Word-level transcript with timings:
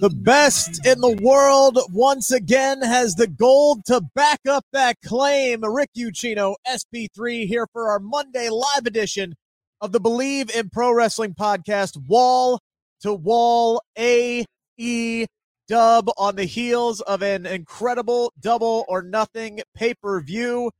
The 0.00 0.10
best 0.10 0.86
in 0.86 1.00
the 1.00 1.18
world 1.20 1.76
once 1.90 2.30
again 2.30 2.82
has 2.82 3.16
the 3.16 3.26
gold 3.26 3.84
to 3.86 4.00
back 4.14 4.38
up 4.48 4.64
that 4.72 4.96
claim. 5.04 5.64
Rick 5.64 5.90
Ucchino, 5.96 6.54
SP3, 6.68 7.48
here 7.48 7.66
for 7.72 7.90
our 7.90 7.98
Monday 7.98 8.48
live 8.48 8.86
edition 8.86 9.34
of 9.80 9.90
the 9.90 10.00
Bleav 10.00 10.54
in 10.54 10.70
Pro 10.70 10.92
Wrestling 10.92 11.34
podcast, 11.34 11.96
wall 12.06 12.60
to 13.00 13.12
wall 13.12 13.82
AE 13.98 15.26
dub 15.66 16.10
on 16.16 16.36
the 16.36 16.44
heels 16.44 17.00
of 17.00 17.20
an 17.20 17.44
incredible 17.44 18.32
double 18.38 18.84
or 18.88 19.02
nothing 19.02 19.62
pay 19.74 19.94
per 19.94 20.20
view. 20.20 20.70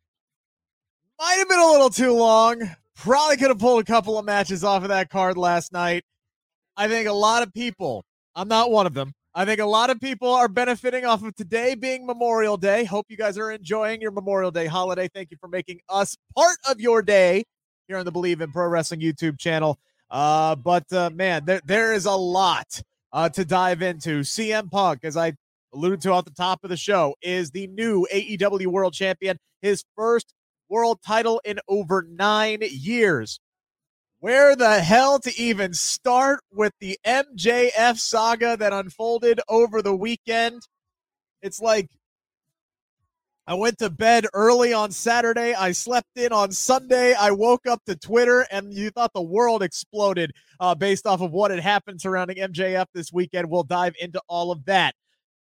Might 1.19 1.39
have 1.39 1.49
been 1.49 1.59
a 1.59 1.67
little 1.67 1.91
too 1.91 2.13
long. 2.13 2.71
Probably 2.95 3.37
could 3.37 3.49
have 3.49 3.59
pulled 3.59 3.83
a 3.83 3.85
couple 3.85 4.17
of 4.17 4.25
matches 4.25 4.63
off 4.63 4.85
of 4.85 4.91
that 4.91 5.11
card 5.11 5.37
last 5.37 5.73
night. 5.73 6.05
I 6.77 6.87
think 6.87 7.09
a 7.09 7.13
lot 7.13 7.43
of 7.43 7.53
people 7.53 8.05
I'm 8.39 8.47
not 8.47 8.71
one 8.71 8.87
of 8.87 8.95
them. 8.95 9.15
I 9.35 9.45
think 9.45 9.59
a 9.59 9.67
lot 9.67 9.91
of 9.91 10.01
people 10.01 10.29
are 10.29 10.47
benefiting 10.47 11.05
off 11.05 11.25
of 11.25 11.35
today 11.35 11.75
being 11.75 12.07
Memorial 12.07 12.57
Day. 12.57 12.85
Hope 12.85 13.07
you 13.09 13.17
guys 13.17 13.37
are 13.37 13.51
enjoying 13.51 14.01
your 14.01 14.13
Memorial 14.13 14.53
Day 14.53 14.67
holiday. 14.67 15.09
Thank 15.13 15.33
you 15.33 15.37
for 15.41 15.49
making 15.49 15.81
us 15.89 16.17
part 16.37 16.57
of 16.71 16.81
your 16.81 17.03
day 17.03 17.43
here 17.89 17.97
on 17.97 18.05
the 18.05 18.13
Bleav 18.13 18.41
in 18.41 18.53
Pro 18.53 18.69
Wrestling 18.69 19.01
YouTube 19.01 19.41
channel. 19.41 19.77
Uh, 20.09 20.55
but 20.55 20.85
uh, 20.93 21.11
man, 21.11 21.47
there 21.47 21.61
there 21.65 21.93
is 21.93 22.07
a 22.07 22.13
lot 22.13 22.81
uh, 23.13 23.29
to 23.31 23.45
dive 23.45 23.83
into. 23.83 24.21
CM 24.21 24.71
Punk, 24.71 25.01
as 25.03 25.17
I 25.17 25.33
alluded 25.75 26.01
to 26.03 26.15
at 26.15 26.25
the 26.25 26.31
top 26.31 26.63
of 26.63 26.71
the 26.71 26.77
show, 26.77 27.17
is 27.21 27.51
the 27.51 27.67
new 27.67 28.07
AEW 28.15 28.69
World 28.69 28.95
Champion. 28.95 29.37
His 29.63 29.83
first 29.97 30.33
world 30.69 31.01
title 31.05 31.41
in 31.45 31.59
over 31.67 32.07
nine 32.09 32.61
years 32.63 33.41
where 34.21 34.57
the 34.57 34.81
hell 34.81 35.19
to 35.21 35.41
even 35.41 35.73
start 35.73 36.41
with 36.53 36.73
the 36.81 36.99
MJF 37.07 37.99
saga 37.99 38.57
that 38.57 38.73
unfolded 38.73 39.41
over 39.49 39.81
the 39.81 39.95
weekend. 39.95 40.63
It's 41.41 41.61
like 41.61 41.89
I 43.47 43.55
went 43.55 43.79
to 43.79 43.89
bed 43.89 44.27
early 44.35 44.75
on 44.75 44.91
Saturday. 44.91 45.55
I 45.55 45.73
slept 45.73 46.19
in 46.19 46.33
on 46.33 46.51
Sunday. 46.53 47.15
I 47.15 47.31
woke 47.31 47.67
up 47.67 47.83
to 47.87 47.97
Twitter, 47.97 48.47
and 48.51 48.75
you 48.75 48.91
thought 48.91 49.13
the 49.15 49.23
world 49.23 49.63
exploded 49.63 50.33
uh, 50.61 50.75
based 50.75 51.07
off 51.07 51.23
of 51.23 51.31
what 51.31 51.51
had 51.51 51.61
happened 51.61 52.01
surrounding 52.01 52.37
MJF 52.37 52.87
this 52.93 53.11
weekend. 53.11 53.49
We'll 53.49 53.63
dive 53.63 53.95
into 54.01 54.21
all 54.29 54.51
of 54.51 54.65
that. 54.67 54.95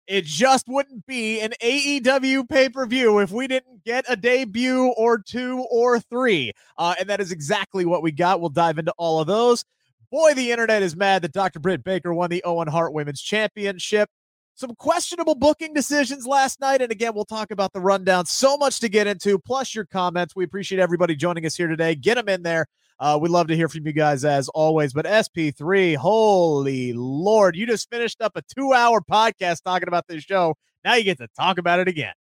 It 0.07 0.25
just 0.25 0.67
wouldn't 0.67 1.05
be 1.07 1.41
an 1.41 1.53
AEW 1.61 2.47
pay 2.47 2.69
per 2.69 2.85
view 2.85 3.19
if 3.19 3.31
we 3.31 3.47
didn't 3.47 3.83
get 3.83 4.05
a 4.07 4.15
debut 4.15 4.93
or 4.97 5.17
two 5.17 5.65
or 5.71 5.99
three. 5.99 6.53
Uh, 6.77 6.95
and 6.99 7.09
that 7.09 7.19
is 7.19 7.31
exactly 7.31 7.85
what 7.85 8.03
we 8.03 8.11
got. 8.11 8.39
We'll 8.39 8.49
dive 8.49 8.77
into 8.77 8.93
all 8.97 9.19
of 9.19 9.27
those. 9.27 9.65
Boy, 10.11 10.33
the 10.33 10.51
internet 10.51 10.83
is 10.83 10.95
mad 10.95 11.23
that 11.23 11.33
Dr. 11.33 11.59
Britt 11.59 11.83
Baker 11.83 12.13
won 12.13 12.29
the 12.29 12.43
Owen 12.43 12.67
Hart 12.67 12.93
Women's 12.93 13.21
Championship. 13.21 14.09
Some 14.53 14.73
questionable 14.75 15.35
booking 15.35 15.73
decisions 15.73 16.25
last 16.25 16.61
night. 16.61 16.81
And 16.81 16.91
again, 16.91 17.13
we'll 17.13 17.25
talk 17.25 17.51
about 17.51 17.73
the 17.73 17.81
rundown. 17.81 18.25
So 18.25 18.55
much 18.57 18.79
to 18.81 18.89
get 18.89 19.07
into, 19.07 19.37
plus 19.37 19.75
your 19.75 19.85
comments. 19.85 20.35
We 20.35 20.45
appreciate 20.45 20.79
everybody 20.79 21.15
joining 21.15 21.45
us 21.45 21.55
here 21.55 21.67
today. 21.67 21.95
Get 21.95 22.15
them 22.15 22.29
in 22.29 22.43
there. 22.43 22.67
Uh, 22.99 23.19
we'd 23.21 23.29
love 23.29 23.47
to 23.47 23.55
hear 23.55 23.67
from 23.67 23.85
you 23.85 23.93
guys 23.93 24.23
as 24.23 24.49
always. 24.49 24.93
But 24.93 25.05
SP3, 25.05 25.95
holy 25.95 26.93
Lord, 26.93 27.55
you 27.55 27.67
just 27.67 27.89
finished 27.89 28.21
up 28.21 28.33
a 28.35 28.41
two 28.41 28.73
hour 28.73 29.01
podcast 29.01 29.63
talking 29.63 29.87
about 29.87 30.07
this 30.07 30.23
show. 30.23 30.55
Now 30.83 30.95
you 30.95 31.03
get 31.03 31.17
to 31.17 31.27
talk 31.37 31.57
about 31.57 31.79
it 31.79 31.87
again. 31.87 32.13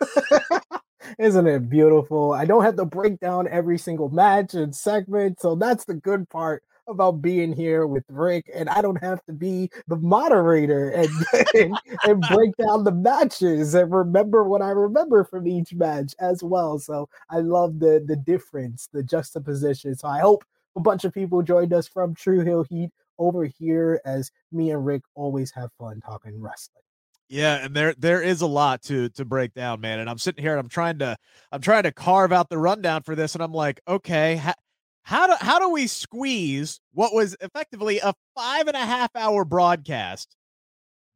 Isn't 1.18 1.46
it 1.46 1.68
beautiful? 1.68 2.32
I 2.32 2.44
don't 2.44 2.64
have 2.64 2.76
to 2.76 2.84
break 2.84 3.20
down 3.20 3.48
every 3.48 3.78
single 3.78 4.08
match 4.08 4.54
and 4.54 4.74
segment. 4.74 5.40
So 5.40 5.54
that's 5.54 5.84
the 5.84 5.94
good 5.94 6.28
part 6.28 6.62
about 6.90 7.22
being 7.22 7.52
here 7.52 7.86
with 7.86 8.04
Rick, 8.08 8.50
and 8.54 8.68
I 8.68 8.82
don't 8.82 9.02
have 9.02 9.24
to 9.26 9.32
be 9.32 9.70
the 9.88 9.96
moderator 9.96 10.90
and, 10.90 11.08
and, 11.54 11.78
and 12.04 12.20
break 12.28 12.56
down 12.56 12.84
the 12.84 12.92
matches 12.92 13.74
and 13.74 13.92
remember 13.92 14.44
what 14.44 14.62
I 14.62 14.70
remember 14.70 15.24
from 15.24 15.46
each 15.46 15.72
match 15.74 16.14
as 16.20 16.42
well. 16.42 16.78
So 16.78 17.08
I 17.30 17.38
love 17.38 17.78
the 17.78 18.04
the 18.06 18.16
difference, 18.16 18.88
the 18.92 19.02
juxtaposition. 19.02 19.94
So 19.96 20.08
I 20.08 20.20
hope 20.20 20.44
a 20.76 20.80
bunch 20.80 21.04
of 21.04 21.14
people 21.14 21.42
joined 21.42 21.72
us 21.72 21.88
from 21.88 22.14
True 22.14 22.44
Heel 22.44 22.64
Heat 22.64 22.90
over 23.18 23.44
here 23.44 24.00
as 24.04 24.30
me 24.50 24.70
and 24.70 24.84
Rick 24.84 25.02
always 25.14 25.50
have 25.52 25.70
fun 25.78 26.00
talking 26.00 26.40
wrestling. 26.40 26.82
Yeah, 27.28 27.64
and 27.64 27.76
there 27.76 27.94
there 27.96 28.20
is 28.20 28.40
a 28.40 28.46
lot 28.46 28.82
to 28.82 29.08
to 29.10 29.24
break 29.24 29.54
down, 29.54 29.80
man. 29.80 30.00
And 30.00 30.10
I'm 30.10 30.18
sitting 30.18 30.42
here 30.42 30.50
and 30.50 30.60
I'm 30.60 30.68
trying 30.68 30.98
to 30.98 31.16
I'm 31.52 31.60
trying 31.60 31.84
to 31.84 31.92
carve 31.92 32.32
out 32.32 32.48
the 32.48 32.58
rundown 32.58 33.04
for 33.04 33.14
this, 33.14 33.34
and 33.34 33.42
I'm 33.42 33.52
like, 33.52 33.80
okay, 33.86 34.36
ha- 34.36 34.54
how 35.02 35.26
do 35.26 35.34
how 35.40 35.58
do 35.58 35.70
we 35.70 35.86
squeeze 35.86 36.80
what 36.92 37.14
was 37.14 37.36
effectively 37.40 37.98
a 37.98 38.12
five 38.36 38.66
and 38.68 38.76
a 38.76 38.84
half 38.84 39.10
hour 39.16 39.44
broadcast 39.44 40.36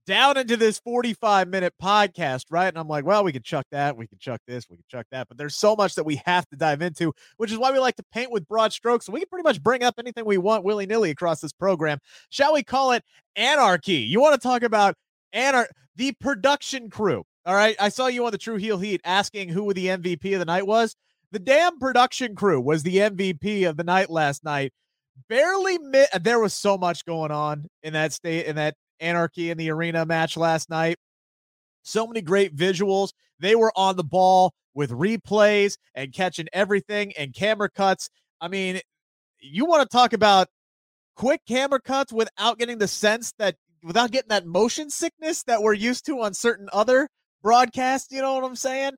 down 0.06 0.36
into 0.36 0.56
this 0.56 0.78
45 0.80 1.48
minute 1.48 1.72
podcast, 1.82 2.46
right? 2.50 2.68
And 2.68 2.78
I'm 2.78 2.88
like, 2.88 3.04
well, 3.04 3.24
we 3.24 3.32
could 3.32 3.44
chuck 3.44 3.66
that, 3.70 3.96
we 3.96 4.06
could 4.06 4.20
chuck 4.20 4.40
this, 4.46 4.68
we 4.68 4.76
could 4.76 4.88
chuck 4.88 5.06
that, 5.10 5.28
but 5.28 5.38
there's 5.38 5.56
so 5.56 5.74
much 5.74 5.94
that 5.94 6.04
we 6.04 6.20
have 6.26 6.46
to 6.48 6.56
dive 6.56 6.82
into, 6.82 7.12
which 7.36 7.50
is 7.50 7.58
why 7.58 7.72
we 7.72 7.78
like 7.78 7.96
to 7.96 8.04
paint 8.12 8.30
with 8.30 8.46
broad 8.46 8.72
strokes. 8.72 9.06
And 9.06 9.14
we 9.14 9.20
can 9.20 9.28
pretty 9.28 9.44
much 9.44 9.62
bring 9.62 9.82
up 9.82 9.94
anything 9.98 10.24
we 10.24 10.38
want 10.38 10.64
willy 10.64 10.86
nilly 10.86 11.10
across 11.10 11.40
this 11.40 11.52
program. 11.52 11.98
Shall 12.30 12.52
we 12.52 12.62
call 12.62 12.92
it 12.92 13.02
anarchy? 13.36 13.94
You 13.94 14.20
want 14.20 14.34
to 14.34 14.46
talk 14.46 14.62
about 14.62 14.94
anar- 15.34 15.68
the 15.96 16.12
production 16.12 16.90
crew? 16.90 17.24
All 17.46 17.54
right. 17.54 17.76
I 17.78 17.90
saw 17.90 18.06
you 18.06 18.24
on 18.24 18.32
the 18.32 18.38
True 18.38 18.56
Heel 18.56 18.78
Heat 18.78 19.02
asking 19.04 19.50
who 19.50 19.72
the 19.74 19.86
MVP 19.86 20.32
of 20.32 20.38
the 20.38 20.46
night 20.46 20.66
was. 20.66 20.96
The 21.34 21.40
damn 21.40 21.80
production 21.80 22.36
crew 22.36 22.60
was 22.60 22.84
the 22.84 22.98
MVP 22.98 23.68
of 23.68 23.76
the 23.76 23.82
night 23.82 24.08
last 24.08 24.44
night. 24.44 24.72
Barely 25.28 25.78
mi- 25.78 26.06
there 26.20 26.38
was 26.38 26.54
so 26.54 26.78
much 26.78 27.04
going 27.04 27.32
on 27.32 27.66
in 27.82 27.92
that 27.94 28.12
state 28.12 28.46
in 28.46 28.54
that 28.54 28.76
anarchy 29.00 29.50
in 29.50 29.58
the 29.58 29.68
arena 29.72 30.06
match 30.06 30.36
last 30.36 30.70
night. 30.70 30.96
So 31.82 32.06
many 32.06 32.22
great 32.22 32.54
visuals. 32.54 33.10
They 33.40 33.56
were 33.56 33.72
on 33.74 33.96
the 33.96 34.04
ball 34.04 34.52
with 34.74 34.92
replays 34.92 35.76
and 35.92 36.14
catching 36.14 36.46
everything 36.52 37.12
and 37.18 37.34
camera 37.34 37.68
cuts. 37.68 38.10
I 38.40 38.46
mean, 38.46 38.80
you 39.40 39.64
want 39.64 39.82
to 39.82 39.88
talk 39.88 40.12
about 40.12 40.46
quick 41.16 41.40
camera 41.48 41.80
cuts 41.80 42.12
without 42.12 42.60
getting 42.60 42.78
the 42.78 42.86
sense 42.86 43.34
that 43.40 43.56
without 43.82 44.12
getting 44.12 44.28
that 44.28 44.46
motion 44.46 44.88
sickness 44.88 45.42
that 45.48 45.62
we're 45.62 45.72
used 45.74 46.06
to 46.06 46.20
on 46.20 46.32
certain 46.32 46.68
other 46.72 47.08
broadcasts, 47.42 48.12
you 48.12 48.22
know 48.22 48.34
what 48.34 48.44
I'm 48.44 48.54
saying? 48.54 48.92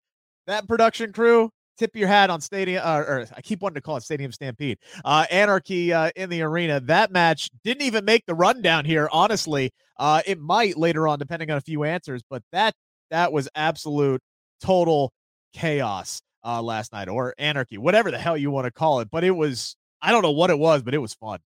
That 0.46 0.68
production 0.68 1.14
crew, 1.14 1.50
tip 1.76 1.94
your 1.96 2.08
hat 2.08 2.30
on 2.30 2.40
Stadium, 2.40 2.82
uh, 2.84 2.98
or 2.98 3.26
I 3.34 3.40
keep 3.40 3.62
wanting 3.62 3.76
to 3.76 3.80
call 3.80 3.96
it 3.96 4.02
Stadium 4.02 4.32
Stampede. 4.32 4.78
Uh, 5.04 5.26
Anarchy 5.30 5.92
uh, 5.92 6.10
in 6.16 6.30
the 6.30 6.42
arena. 6.42 6.80
That 6.80 7.10
match 7.12 7.50
didn't 7.64 7.82
even 7.82 8.04
make 8.04 8.26
the 8.26 8.34
rundown 8.34 8.84
here. 8.84 9.08
Honestly, 9.12 9.72
uh, 9.98 10.22
it 10.26 10.38
might 10.38 10.76
later 10.76 11.08
on, 11.08 11.18
depending 11.18 11.50
on 11.50 11.56
a 11.56 11.62
few 11.62 11.84
answers. 11.84 12.22
But 12.28 12.42
that 12.52 12.74
that 13.10 13.32
was 13.32 13.48
absolute 13.54 14.20
total 14.60 15.12
chaos 15.52 16.22
uh, 16.44 16.62
last 16.62 16.92
night, 16.92 17.08
or 17.08 17.34
anarchy, 17.38 17.78
whatever 17.78 18.10
the 18.10 18.18
hell 18.18 18.36
you 18.36 18.50
want 18.50 18.66
to 18.66 18.70
call 18.70 19.00
it. 19.00 19.08
But 19.10 19.24
it 19.24 19.32
was 19.32 19.76
I 20.02 20.12
don't 20.12 20.22
know 20.22 20.32
what 20.32 20.50
it 20.50 20.58
was, 20.58 20.82
but 20.82 20.94
it 20.94 20.98
was 20.98 21.14
fun. 21.14 21.40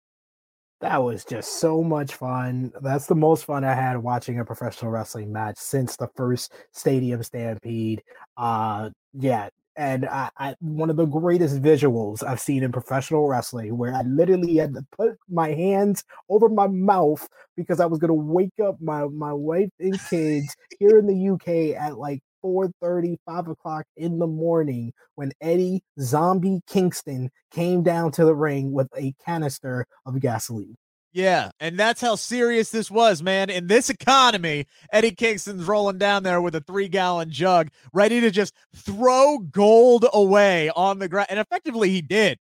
That 0.83 1.03
was 1.03 1.25
just 1.25 1.59
so 1.59 1.83
much 1.83 2.15
fun. 2.15 2.71
That's 2.83 3.07
the 3.07 3.15
most 3.15 3.47
fun 3.47 3.65
I 3.65 3.75
had 3.75 3.97
watching 3.97 4.41
a 4.41 4.45
professional 4.45 4.91
wrestling 4.91 5.33
match 5.33 5.57
since 5.57 5.97
the 5.97 6.09
first 6.17 6.53
Stadium 6.73 7.23
Stampede. 7.23 8.03
Uh, 8.37 8.91
yeah, 9.15 9.49
and 9.77 10.07
I, 10.07 10.31
I, 10.39 10.55
one 10.61 10.91
of 10.91 10.97
the 10.97 11.07
greatest 11.07 11.61
visuals 11.61 12.23
I've 12.25 12.41
seen 12.41 12.63
in 12.63 12.73
professional 12.73 13.27
wrestling, 13.29 13.77
where 13.77 13.95
I 13.95 14.03
literally 14.03 14.57
had 14.57 14.75
to 14.75 14.85
put 14.93 15.17
my 15.29 15.51
hands 15.53 16.05
over 16.29 16.49
my 16.49 16.67
mouth 16.67 17.27
because 17.57 17.81
I 17.81 17.87
was 17.87 17.99
gonna 17.99 18.15
wake 18.15 18.59
up 18.63 18.77
my 18.81 19.05
my 19.07 19.33
wife 19.33 19.71
and 19.79 19.99
kids 20.09 20.55
here 20.79 20.99
in 20.99 21.07
the 21.07 21.29
UK 21.31 21.81
at 21.81 21.99
like 21.99 22.21
4 22.43 22.71
30, 22.81 23.19
5 23.27 23.49
o'clock 23.49 23.85
in 23.97 24.19
the 24.19 24.27
morning 24.27 24.93
when 25.17 25.33
Eddie 25.41 25.83
Zombie 26.01 26.61
Kingston 26.67 27.31
came 27.51 27.83
down 27.83 28.13
to 28.13 28.25
the 28.25 28.35
ring 28.35 28.73
with 28.73 28.89
a 28.97 29.15
canister 29.25 29.87
of 30.07 30.21
gasoline. 30.21 30.77
Yeah, 31.17 31.51
and 31.61 31.79
that's 31.79 32.03
how 32.03 32.15
serious 32.17 32.69
this 32.69 32.91
was, 32.91 33.23
man. 33.23 33.49
In 33.49 33.69
this 33.69 33.89
economy, 33.89 34.67
Eddie 34.93 35.13
Kingston's 35.13 35.65
rolling 35.65 35.97
down 35.97 36.23
there 36.25 36.43
with 36.43 36.55
a 36.55 36.61
three 36.61 36.89
gallon 36.89 37.31
jug, 37.31 37.71
ready 37.95 38.21
to 38.21 38.31
just 38.31 38.53
throw 38.75 39.39
gold 39.39 40.05
away 40.13 40.69
on 40.77 40.99
the 40.99 41.09
ground. 41.09 41.29
And 41.31 41.41
effectively, 41.41 41.89
he 41.89 42.03
did. 42.03 42.39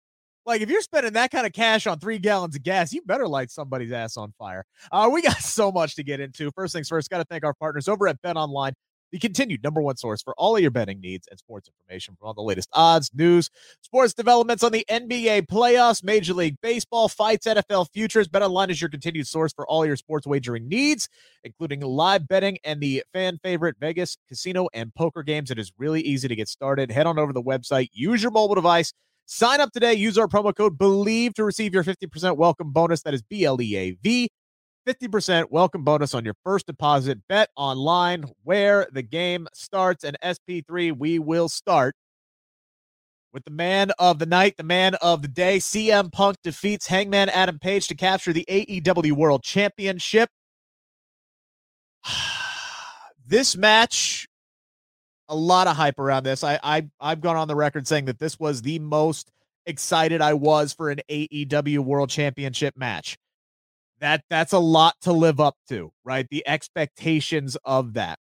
Like, 0.47 0.61
if 0.61 0.71
you're 0.71 0.83
spending 0.83 1.15
that 1.15 1.33
kind 1.33 1.49
of 1.49 1.53
cash 1.53 1.89
on 1.89 1.99
three 1.99 2.19
gallons 2.19 2.55
of 2.55 2.63
gas, 2.63 2.93
you 2.93 3.03
better 3.03 3.27
light 3.27 3.51
somebody's 3.51 3.91
ass 3.91 4.17
on 4.17 4.33
fire. 4.39 4.65
Uh, 4.93 5.11
we 5.13 5.21
got 5.21 5.39
so 5.41 5.73
much 5.73 5.97
to 5.97 6.05
get 6.05 6.21
into. 6.21 6.53
First 6.53 6.73
things 6.73 6.89
first, 6.89 7.11
got 7.11 7.19
to 7.19 7.25
thank 7.25 7.43
our 7.43 7.55
partners 7.55 7.89
over 7.89 8.07
at 8.07 8.23
BetOnline. 8.23 8.75
The 9.13 9.19
continued 9.19 9.65
number 9.65 9.83
one 9.83 9.97
source 9.97 10.23
for 10.23 10.35
all 10.39 10.55
of 10.55 10.63
your 10.63 10.71
betting 10.71 11.01
needs 11.01 11.27
and 11.29 11.39
sports 11.39 11.69
information 11.69 12.15
from 12.15 12.29
all 12.29 12.35
the 12.35 12.43
latest 12.43 12.69
odds, 12.73 13.11
news, 13.13 13.51
sports 13.81 14.15
developments 14.15 14.63
on 14.63 14.71
the 14.71 14.87
NBA 14.89 15.49
playoffs, 15.49 16.05
Major 16.05 16.33
League 16.33 16.57
Baseball, 16.63 17.09
fights, 17.09 17.47
NFL 17.47 17.91
futures. 17.93 18.29
BetOnline 18.29 18.71
is 18.71 18.81
your 18.81 18.89
continued 18.89 19.27
source 19.27 19.53
for 19.53 19.67
all 19.67 19.85
your 19.85 19.97
sports 19.97 20.29
wagering 20.29 20.69
needs, 20.69 21.09
including 21.43 21.81
live 21.81 22.29
betting 22.29 22.59
and 22.63 22.81
the 22.81 23.03
fan 23.13 23.39
favorite 23.43 23.75
Vegas 23.81 24.17
casino 24.29 24.69
and 24.75 24.95
poker 24.95 25.25
games. 25.25 25.51
It 25.51 25.59
is 25.59 25.73
really 25.77 26.03
easy 26.03 26.29
to 26.29 26.37
get 26.37 26.49
started. 26.49 26.93
Head 26.93 27.09
on 27.09 27.19
over 27.19 27.33
to 27.33 27.35
the 27.35 27.43
website, 27.43 27.89
use 27.93 28.23
your 28.23 28.31
mobile 28.31 28.55
device. 28.55 28.93
Sign 29.27 29.61
up 29.61 29.73
today. 29.73 29.95
Use 29.95 30.19
our 30.19 30.27
promo 30.27 30.55
code 30.55 30.77
BLEAV 30.77 31.35
to 31.35 31.45
receive 31.45 31.73
your 31.73 31.85
50% 31.85 32.37
welcome 32.37 32.73
bonus. 32.73 33.03
That 33.03 33.15
is 33.15 33.23
B 33.23 33.45
L 33.45 33.61
E 33.63 33.77
A 33.77 33.91
V 34.03 34.29
50% 34.91 35.51
welcome 35.51 35.85
bonus 35.85 36.15
on 36.15 36.25
your 36.25 36.35
first 36.43 36.67
deposit. 36.67 37.21
BetOnline 37.31 38.29
where 38.43 38.89
the 38.91 39.03
game 39.03 39.47
starts. 39.55 40.03
And 40.03 40.17
SP3, 40.21 40.97
we 40.99 41.21
will 41.21 41.49
start 41.49 41.95
with 43.33 43.45
the 43.45 43.53
man 43.53 43.93
of 44.01 44.19
the 44.19 44.27
night, 44.27 44.57
the 44.57 44.65
man 44.65 44.97
of 44.97 45.23
the 45.23 45.29
day. 45.29 45.59
CM 45.59 46.11
Punk 46.11 46.39
defeats 46.43 46.89
Hangman 46.89 47.29
Adam 47.29 47.61
Page 47.61 47.87
to 47.87 47.95
capture 47.95 48.33
the 48.33 48.45
AEW 48.49 49.13
World 49.13 49.45
Championship. 49.45 50.29
this 53.27 53.57
match, 53.57 54.27
a 55.29 55.37
lot 55.37 55.69
of 55.69 55.77
hype 55.77 56.01
around 56.01 56.25
this. 56.25 56.43
I, 56.43 56.59
I 56.65 56.89
I've 57.01 57.21
gone 57.21 57.37
on 57.37 57.47
the 57.47 57.55
record 57.55 57.87
saying 57.87 58.07
that 58.07 58.19
this 58.19 58.41
was 58.41 58.63
the 58.63 58.81
most 58.81 59.31
excited 59.67 60.21
I 60.21 60.35
was 60.35 60.73
for 60.73 60.91
an 60.91 60.99
AEW 61.09 61.79
World 61.79 62.11
Championship 62.11 62.77
match 62.77 63.17
that 64.01 64.25
that's 64.31 64.53
a 64.53 64.59
lot 64.59 64.95
to 65.03 65.13
live 65.13 65.41
up 65.41 65.57
to, 65.69 65.93
right? 66.05 66.27
The 66.31 66.47
expectations 66.47 67.57
of 67.65 67.95
that. 67.95 68.19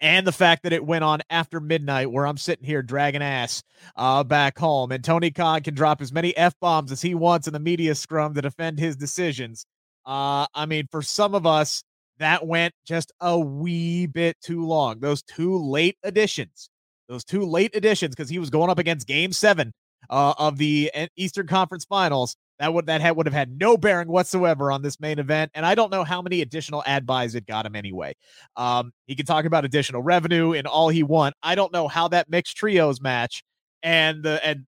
And 0.00 0.26
the 0.26 0.32
fact 0.32 0.64
that 0.64 0.72
it 0.72 0.84
went 0.84 1.04
on 1.04 1.20
after 1.30 1.60
midnight, 1.60 2.10
where 2.10 2.26
I'm 2.26 2.36
sitting 2.36 2.64
here 2.64 2.82
dragging 2.82 3.22
ass 3.22 3.62
uh, 3.94 4.24
back 4.24 4.58
home, 4.58 4.90
and 4.90 5.04
Tony 5.04 5.30
Khan 5.30 5.62
can 5.62 5.74
drop 5.74 6.02
as 6.02 6.12
many 6.12 6.36
f 6.36 6.54
bombs 6.60 6.90
as 6.90 7.00
he 7.00 7.14
wants 7.14 7.46
in 7.46 7.52
the 7.52 7.60
media 7.60 7.94
scrum 7.94 8.34
to 8.34 8.42
defend 8.42 8.80
his 8.80 8.96
decisions. 8.96 9.64
Uh, 10.04 10.46
I 10.54 10.66
mean, 10.66 10.88
for 10.90 11.02
some 11.02 11.36
of 11.36 11.46
us, 11.46 11.84
that 12.18 12.44
went 12.44 12.74
just 12.84 13.12
a 13.20 13.38
wee 13.38 14.06
bit 14.06 14.36
too 14.40 14.66
long. 14.66 14.98
Those 14.98 15.22
two 15.22 15.56
late 15.56 15.96
additions, 16.02 16.68
those 17.08 17.24
two 17.24 17.44
late 17.44 17.76
additions, 17.76 18.14
because 18.14 18.28
he 18.28 18.40
was 18.40 18.50
going 18.50 18.70
up 18.70 18.78
against 18.80 19.06
Game 19.06 19.32
Seven 19.32 19.72
uh, 20.10 20.34
of 20.36 20.58
the 20.58 20.90
Eastern 21.16 21.46
Conference 21.46 21.84
Finals. 21.84 22.36
That 22.58 22.72
would 22.74 22.86
that 22.86 23.00
had, 23.00 23.16
would 23.16 23.26
have 23.26 23.34
had 23.34 23.58
no 23.58 23.76
bearing 23.76 24.08
whatsoever 24.08 24.70
on 24.70 24.82
this 24.82 25.00
main 25.00 25.18
event, 25.18 25.50
and 25.54 25.66
I 25.66 25.74
don't 25.74 25.90
know 25.90 26.04
how 26.04 26.22
many 26.22 26.42
additional 26.42 26.82
ad 26.86 27.06
buys 27.06 27.34
it 27.34 27.46
got 27.46 27.66
him 27.66 27.74
anyway. 27.74 28.14
Um, 28.56 28.92
he 29.06 29.16
can 29.16 29.26
talk 29.26 29.44
about 29.44 29.64
additional 29.64 30.02
revenue 30.02 30.52
and 30.52 30.66
all 30.66 30.88
he 30.88 31.02
want. 31.02 31.34
I 31.42 31.54
don't 31.54 31.72
know 31.72 31.88
how 31.88 32.08
that 32.08 32.30
mixed 32.30 32.56
trios 32.56 33.00
match 33.00 33.42
and 33.82 34.22
the 34.22 34.44
and 34.46 34.66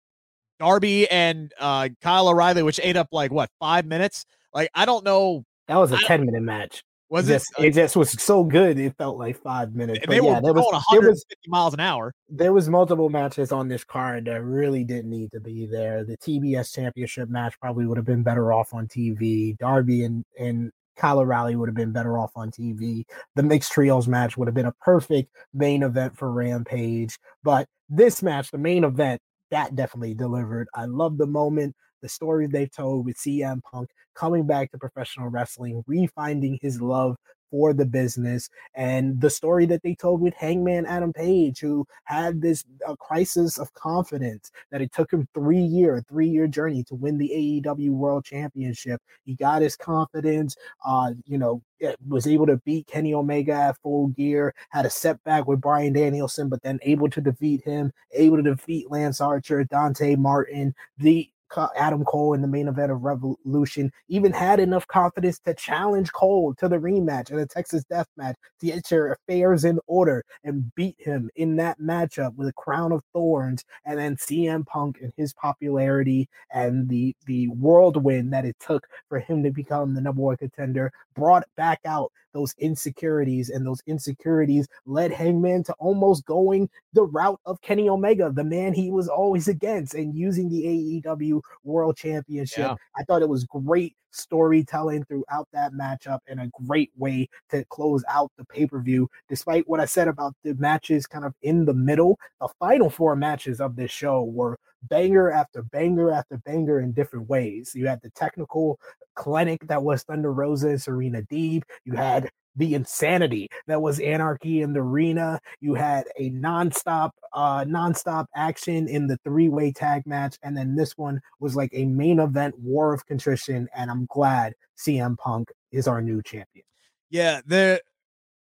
Darby 0.58 1.08
and 1.10 1.52
uh, 1.60 1.90
Kyle 2.00 2.28
O'Reilly, 2.28 2.62
which 2.62 2.80
ate 2.82 2.96
up 2.96 3.08
like 3.12 3.30
what 3.30 3.50
five 3.60 3.86
minutes. 3.86 4.24
Like 4.52 4.70
I 4.74 4.84
don't 4.84 5.04
know. 5.04 5.44
That 5.68 5.76
was 5.76 5.92
a 5.92 5.98
ten 5.98 6.24
minute 6.24 6.42
match. 6.42 6.82
Was 7.08 7.28
it? 7.28 7.34
Just, 7.34 7.52
it 7.58 7.74
just 7.74 7.96
was 7.96 8.10
so 8.10 8.42
good. 8.42 8.78
It 8.78 8.96
felt 8.98 9.16
like 9.16 9.40
five 9.40 9.74
minutes. 9.74 10.00
They 10.08 10.18
but 10.18 10.24
were 10.24 10.32
yeah, 10.32 10.40
there 10.40 10.52
was, 10.52 10.64
150 10.64 11.08
was, 11.08 11.24
miles 11.46 11.74
an 11.74 11.80
hour. 11.80 12.12
There 12.28 12.52
was 12.52 12.68
multiple 12.68 13.08
matches 13.10 13.52
on 13.52 13.68
this 13.68 13.84
card 13.84 14.24
that 14.24 14.42
really 14.42 14.82
didn't 14.82 15.10
need 15.10 15.30
to 15.32 15.40
be 15.40 15.66
there. 15.66 16.04
The 16.04 16.16
TBS 16.16 16.74
Championship 16.74 17.28
match 17.28 17.54
probably 17.60 17.86
would 17.86 17.96
have 17.96 18.06
been 18.06 18.24
better 18.24 18.52
off 18.52 18.74
on 18.74 18.88
TV. 18.88 19.56
Darby 19.58 20.04
and 20.04 20.24
and 20.38 20.72
Kyle 20.96 21.20
O'Reilly 21.20 21.56
would 21.56 21.68
have 21.68 21.76
been 21.76 21.92
better 21.92 22.18
off 22.18 22.32
on 22.34 22.50
TV. 22.50 23.04
The 23.34 23.42
mixed 23.42 23.72
trios 23.72 24.08
match 24.08 24.36
would 24.36 24.48
have 24.48 24.54
been 24.54 24.66
a 24.66 24.74
perfect 24.80 25.30
main 25.54 25.82
event 25.82 26.16
for 26.16 26.32
Rampage. 26.32 27.18
But 27.44 27.68
this 27.88 28.22
match, 28.22 28.50
the 28.50 28.58
main 28.58 28.82
event, 28.82 29.20
that 29.50 29.76
definitely 29.76 30.14
delivered. 30.14 30.66
I 30.74 30.86
love 30.86 31.18
the 31.18 31.26
moment 31.26 31.76
the 32.02 32.08
story 32.08 32.46
they've 32.46 32.70
told 32.70 33.04
with 33.04 33.16
CM 33.16 33.62
Punk 33.62 33.90
coming 34.14 34.46
back 34.46 34.70
to 34.70 34.78
professional 34.78 35.28
wrestling, 35.28 35.84
refinding 35.88 36.58
his 36.60 36.80
love 36.80 37.16
for 37.50 37.72
the 37.72 37.86
business 37.86 38.48
and 38.74 39.20
the 39.20 39.30
story 39.30 39.66
that 39.66 39.82
they 39.82 39.94
told 39.94 40.20
with 40.20 40.34
Hangman 40.34 40.86
Adam 40.86 41.12
Page, 41.12 41.60
who 41.60 41.86
had 42.04 42.40
this 42.40 42.64
uh, 42.86 42.94
crisis 42.96 43.58
of 43.58 43.72
confidence 43.74 44.50
that 44.70 44.82
it 44.82 44.92
took 44.92 45.12
him 45.12 45.28
three 45.34 45.60
year, 45.60 46.04
three 46.08 46.28
year 46.28 46.46
journey 46.46 46.82
to 46.84 46.94
win 46.94 47.18
the 47.18 47.62
AEW 47.64 47.90
World 47.90 48.24
Championship. 48.24 49.00
He 49.24 49.34
got 49.34 49.62
his 49.62 49.76
confidence, 49.76 50.56
uh, 50.84 51.12
you 51.24 51.38
know, 51.38 51.62
was 52.06 52.26
able 52.26 52.46
to 52.46 52.56
beat 52.64 52.86
Kenny 52.86 53.14
Omega 53.14 53.52
at 53.52 53.78
full 53.82 54.08
gear, 54.08 54.54
had 54.70 54.86
a 54.86 54.90
setback 54.90 55.46
with 55.46 55.60
Bryan 55.60 55.92
Danielson, 55.92 56.48
but 56.48 56.62
then 56.62 56.78
able 56.82 57.08
to 57.10 57.20
defeat 57.20 57.62
him, 57.64 57.92
able 58.12 58.36
to 58.38 58.42
defeat 58.42 58.90
Lance 58.90 59.20
Archer, 59.20 59.64
Dante 59.64 60.16
Martin, 60.16 60.74
the 60.98 61.28
Adam 61.76 62.04
Cole 62.04 62.34
in 62.34 62.42
the 62.42 62.48
main 62.48 62.68
event 62.68 62.92
of 62.92 63.02
Revolution, 63.02 63.90
even 64.08 64.32
had 64.32 64.60
enough 64.60 64.86
confidence 64.86 65.38
to 65.40 65.54
challenge 65.54 66.12
Cole 66.12 66.54
to 66.54 66.68
the 66.68 66.76
rematch 66.76 67.30
in 67.30 67.38
a 67.38 67.46
Texas 67.46 67.84
Death 67.84 68.08
Match 68.16 68.36
to 68.60 68.66
get 68.66 68.90
your 68.90 69.12
affairs 69.12 69.64
in 69.64 69.78
order 69.86 70.24
and 70.44 70.74
beat 70.74 70.96
him 70.98 71.30
in 71.36 71.56
that 71.56 71.80
matchup 71.80 72.34
with 72.36 72.48
a 72.48 72.52
crown 72.52 72.92
of 72.92 73.02
thorns. 73.12 73.64
And 73.84 73.98
then 73.98 74.16
CM 74.16 74.66
Punk 74.66 74.98
and 75.00 75.12
his 75.16 75.32
popularity 75.34 76.28
and 76.52 76.88
the 76.88 77.14
the 77.26 77.48
whirlwind 77.48 78.32
that 78.32 78.44
it 78.44 78.56
took 78.60 78.86
for 79.08 79.18
him 79.18 79.42
to 79.42 79.50
become 79.50 79.94
the 79.94 80.00
number 80.00 80.22
one 80.22 80.36
contender 80.36 80.92
brought 81.14 81.44
back 81.56 81.80
out 81.84 82.12
those 82.36 82.54
insecurities, 82.58 83.48
and 83.48 83.66
those 83.66 83.82
insecurities 83.86 84.68
led 84.84 85.10
Hangman 85.10 85.64
to 85.64 85.72
almost 85.78 86.26
going 86.26 86.68
the 86.92 87.04
route 87.04 87.40
of 87.46 87.60
Kenny 87.62 87.88
Omega, 87.88 88.30
the 88.30 88.44
man 88.44 88.74
he 88.74 88.90
was 88.90 89.08
always 89.08 89.48
against, 89.48 89.94
and 89.94 90.14
using 90.14 90.50
the 90.50 91.02
AEW 91.02 91.40
World 91.64 91.96
Championship. 91.96 92.58
Yeah. 92.58 92.74
I 92.96 93.04
thought 93.04 93.22
it 93.22 93.28
was 93.28 93.44
great 93.44 93.96
storytelling 94.10 95.04
throughout 95.04 95.48
that 95.52 95.72
matchup 95.72 96.18
and 96.28 96.40
a 96.40 96.50
great 96.66 96.90
way 96.96 97.28
to 97.50 97.64
close 97.66 98.04
out 98.08 98.30
the 98.36 98.44
pay 98.44 98.66
per 98.66 98.80
view. 98.80 99.08
Despite 99.30 99.66
what 99.66 99.80
I 99.80 99.86
said 99.86 100.08
about 100.08 100.34
the 100.44 100.54
matches 100.54 101.06
kind 101.06 101.24
of 101.24 101.34
in 101.42 101.64
the 101.64 101.74
middle, 101.74 102.18
the 102.40 102.48
final 102.58 102.90
four 102.90 103.16
matches 103.16 103.60
of 103.60 103.76
this 103.76 103.90
show 103.90 104.24
were 104.24 104.58
banger 104.82 105.30
after 105.30 105.62
banger 105.62 106.12
after 106.12 106.38
banger 106.38 106.80
in 106.80 106.92
different 106.92 107.28
ways. 107.28 107.72
You 107.74 107.86
had 107.86 108.00
the 108.02 108.10
technical 108.10 108.78
clinic 109.14 109.66
that 109.68 109.82
was 109.82 110.02
Thunder 110.02 110.32
Rosa 110.32 110.68
and 110.68 110.82
Serena 110.82 111.22
Deeb. 111.22 111.62
You 111.84 111.94
had 111.94 112.30
the 112.56 112.74
insanity 112.74 113.48
that 113.66 113.80
was 113.80 114.00
anarchy 114.00 114.62
in 114.62 114.72
the 114.72 114.80
arena. 114.80 115.38
You 115.60 115.74
had 115.74 116.04
a 116.16 116.30
nonstop, 116.30 117.10
uh, 117.32 117.64
nonstop 117.64 118.26
action 118.34 118.88
in 118.88 119.06
the 119.06 119.18
three-way 119.24 119.72
tag 119.72 120.06
match, 120.06 120.36
and 120.42 120.56
then 120.56 120.74
this 120.74 120.96
one 120.96 121.20
was 121.38 121.54
like 121.54 121.70
a 121.72 121.84
main 121.84 122.18
event 122.18 122.58
war 122.58 122.94
of 122.94 123.06
contrition. 123.06 123.68
And 123.74 123.90
I'm 123.90 124.06
glad 124.06 124.54
CM 124.78 125.18
Punk 125.18 125.52
is 125.70 125.86
our 125.86 126.00
new 126.00 126.22
champion. 126.22 126.64
Yeah, 127.10 127.40
the 127.46 127.82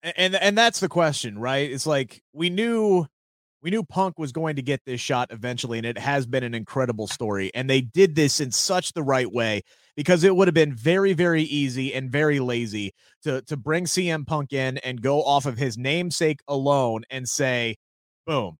and 0.03 0.35
and 0.35 0.57
that's 0.57 0.79
the 0.79 0.89
question, 0.89 1.39
right? 1.39 1.71
It's 1.71 1.87
like 1.87 2.21
we 2.33 2.49
knew 2.49 3.07
we 3.63 3.71
knew 3.71 3.83
Punk 3.83 4.19
was 4.19 4.33
going 4.33 4.57
to 4.57 4.61
get 4.61 4.81
this 4.85 4.99
shot 4.99 5.29
eventually, 5.31 5.77
and 5.77 5.87
it 5.87 5.97
has 5.97 6.25
been 6.25 6.43
an 6.43 6.53
incredible 6.53 7.07
story. 7.07 7.49
And 7.55 7.69
they 7.69 7.79
did 7.79 8.13
this 8.13 8.41
in 8.41 8.51
such 8.51 8.91
the 8.91 9.03
right 9.03 9.31
way 9.31 9.61
because 9.95 10.25
it 10.25 10.35
would 10.35 10.49
have 10.49 10.53
been 10.53 10.75
very, 10.75 11.13
very 11.13 11.43
easy 11.43 11.93
and 11.93 12.11
very 12.11 12.39
lazy 12.39 12.91
to 13.23 13.41
to 13.43 13.55
bring 13.55 13.85
CM 13.85 14.27
Punk 14.27 14.51
in 14.51 14.77
and 14.79 15.01
go 15.01 15.23
off 15.23 15.45
of 15.45 15.57
his 15.57 15.77
namesake 15.77 16.41
alone 16.47 17.03
and 17.09 17.27
say, 17.27 17.77
boom, 18.27 18.57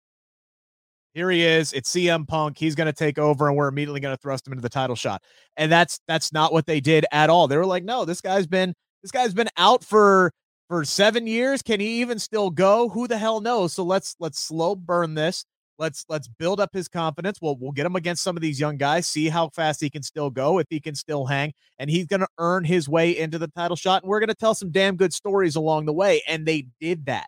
here 1.14 1.30
he 1.30 1.44
is. 1.44 1.74
It's 1.74 1.94
CM 1.94 2.26
Punk. 2.26 2.58
He's 2.58 2.76
going 2.76 2.88
to 2.88 2.94
take 2.94 3.20
over, 3.20 3.50
and 3.50 3.58
we're 3.58 3.68
immediately 3.68 4.00
going 4.00 4.16
to 4.16 4.22
thrust 4.22 4.48
him 4.48 4.54
into 4.54 4.62
the 4.64 4.70
title 4.70 4.96
shot. 4.96 5.22
And 5.58 5.70
that's 5.70 6.00
that's 6.08 6.32
not 6.32 6.54
what 6.54 6.66
they 6.66 6.80
did 6.80 7.06
at 7.12 7.30
all. 7.30 7.50
They 7.50 7.58
were 7.58 7.66
like, 7.66 7.84
no, 7.84 8.06
this 8.06 8.22
guy's 8.22 8.48
been 8.48 8.74
this 9.02 9.12
guy's 9.12 9.34
been 9.34 9.50
out 9.58 9.84
for 9.84 10.32
for 10.74 10.84
seven 10.84 11.28
years. 11.28 11.62
Can 11.62 11.80
he 11.80 12.02
even 12.02 12.18
still 12.18 12.50
go? 12.50 12.90
Who 12.90 13.08
the 13.08 13.20
hell 13.20 13.42
knows? 13.42 13.74
So 13.74 13.84
let's 13.84 14.16
let's 14.20 14.40
slow 14.40 14.76
burn 14.76 15.14
this. 15.14 15.46
Let's 15.78 16.04
let's 16.10 16.28
build 16.28 16.60
up 16.60 16.72
his 16.74 16.88
confidence. 16.88 17.38
We'll 17.40 17.58
we'll 17.58 17.74
get 17.74 17.86
him 17.86 17.96
against 17.96 18.24
some 18.24 18.36
of 18.36 18.42
these 18.42 18.60
young 18.60 18.78
guys, 18.78 19.06
see 19.06 19.30
how 19.30 19.50
fast 19.50 19.82
he 19.82 19.92
can 19.92 20.02
still 20.02 20.32
go, 20.32 20.58
if 20.58 20.66
he 20.72 20.80
can 20.80 20.96
still 20.96 21.28
hang, 21.28 21.54
and 21.78 21.92
he's 21.92 22.08
gonna 22.08 22.26
earn 22.40 22.64
his 22.64 22.90
way 22.90 23.16
into 23.16 23.38
the 23.38 23.50
title 23.50 23.76
shot. 23.76 24.02
And 24.02 24.10
we're 24.10 24.20
gonna 24.20 24.34
tell 24.34 24.56
some 24.56 24.72
damn 24.72 24.96
good 24.96 25.14
stories 25.14 25.56
along 25.56 25.86
the 25.86 25.94
way. 25.94 26.24
And 26.28 26.44
they 26.44 26.66
did 26.82 27.06
that. 27.06 27.28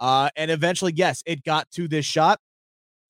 Uh, 0.00 0.30
and 0.34 0.50
eventually, 0.50 0.94
yes, 0.96 1.22
it 1.26 1.44
got 1.44 1.70
to 1.72 1.88
this 1.88 2.06
shot, 2.06 2.40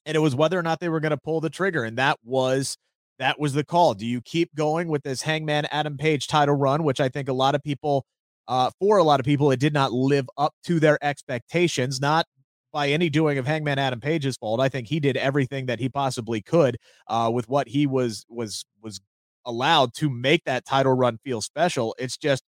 and 0.05 0.17
it 0.17 0.21
was 0.21 0.35
whether 0.35 0.59
or 0.59 0.65
not 0.65 0.81
they 0.81 0.89
were 0.89 0.99
gonna 0.99 1.17
pull 1.17 1.41
the 1.41 1.49
trigger, 1.49 1.85
and 1.85 1.97
that 1.97 2.19
was 2.25 2.77
that 3.21 3.39
was 3.39 3.53
the 3.53 3.63
call. 3.63 3.95
Do 3.95 4.05
you 4.05 4.21
keep 4.21 4.53
going 4.57 4.89
with 4.89 5.05
this 5.05 5.23
Hangman 5.23 5.67
Adam 5.71 5.97
Page 5.97 6.27
title 6.27 6.57
run, 6.57 6.83
which 6.83 7.01
I 7.01 7.09
think 7.09 7.29
a 7.29 7.33
lot 7.33 7.55
of 7.55 7.63
people 7.63 8.05
uh, 8.49 8.71
for 8.79 8.99
a 8.99 9.05
lot 9.05 9.21
of 9.21 9.27
people, 9.27 9.51
it 9.51 9.61
did 9.61 9.73
not 9.73 9.93
live 9.93 10.29
up 10.37 10.55
to 10.65 10.81
their 10.81 10.99
expectations, 11.03 12.01
not 12.01 12.27
by 12.73 12.89
any 12.89 13.09
doing 13.09 13.39
of 13.39 13.47
Hangman 13.47 13.79
Adam 13.79 14.01
Page's 14.01 14.37
fault. 14.37 14.61
I 14.61 14.69
think 14.69 14.87
he 14.87 15.01
did 15.01 15.17
everything 15.17 15.67
that 15.67 15.81
he 15.81 15.89
possibly 15.89 16.43
could 16.43 16.77
uh, 17.09 17.31
with 17.33 17.49
what 17.49 17.69
he 17.69 17.87
was 17.87 18.27
was 18.29 18.65
was 18.83 19.01
allowed 19.45 19.95
to 19.95 20.11
make 20.11 20.45
that 20.45 20.67
title 20.67 20.93
run 20.93 21.19
feel 21.25 21.41
special. 21.41 21.95
It's 21.99 22.17
just 22.17 22.43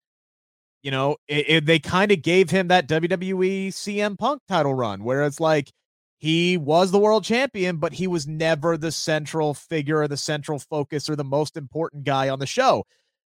you 0.84 0.92
know, 0.92 1.18
it, 1.28 1.50
it, 1.50 1.66
they 1.66 1.80
kind 1.80 2.12
of 2.12 2.22
gave 2.22 2.50
him 2.50 2.68
that 2.68 2.88
WWE 2.88 3.70
CM 3.70 4.18
Punk 4.18 4.42
title 4.48 4.74
run 4.74 5.04
where 5.04 5.24
it's 5.26 5.40
like 5.40 5.72
he 6.20 6.58
was 6.58 6.92
the 6.92 7.00
world 7.00 7.24
champion, 7.24 7.78
but 7.78 7.94
he 7.94 8.08
was 8.08 8.28
never 8.28 8.78
the 8.78 8.92
central 8.92 9.54
figure 9.54 10.00
or 10.00 10.08
the 10.08 10.18
central 10.18 10.60
focus 10.60 11.10
or 11.10 11.16
the 11.16 11.24
most 11.24 11.58
important 11.58 12.04
guy 12.04 12.30
on 12.30 12.40
the 12.40 12.46
show. 12.46 12.86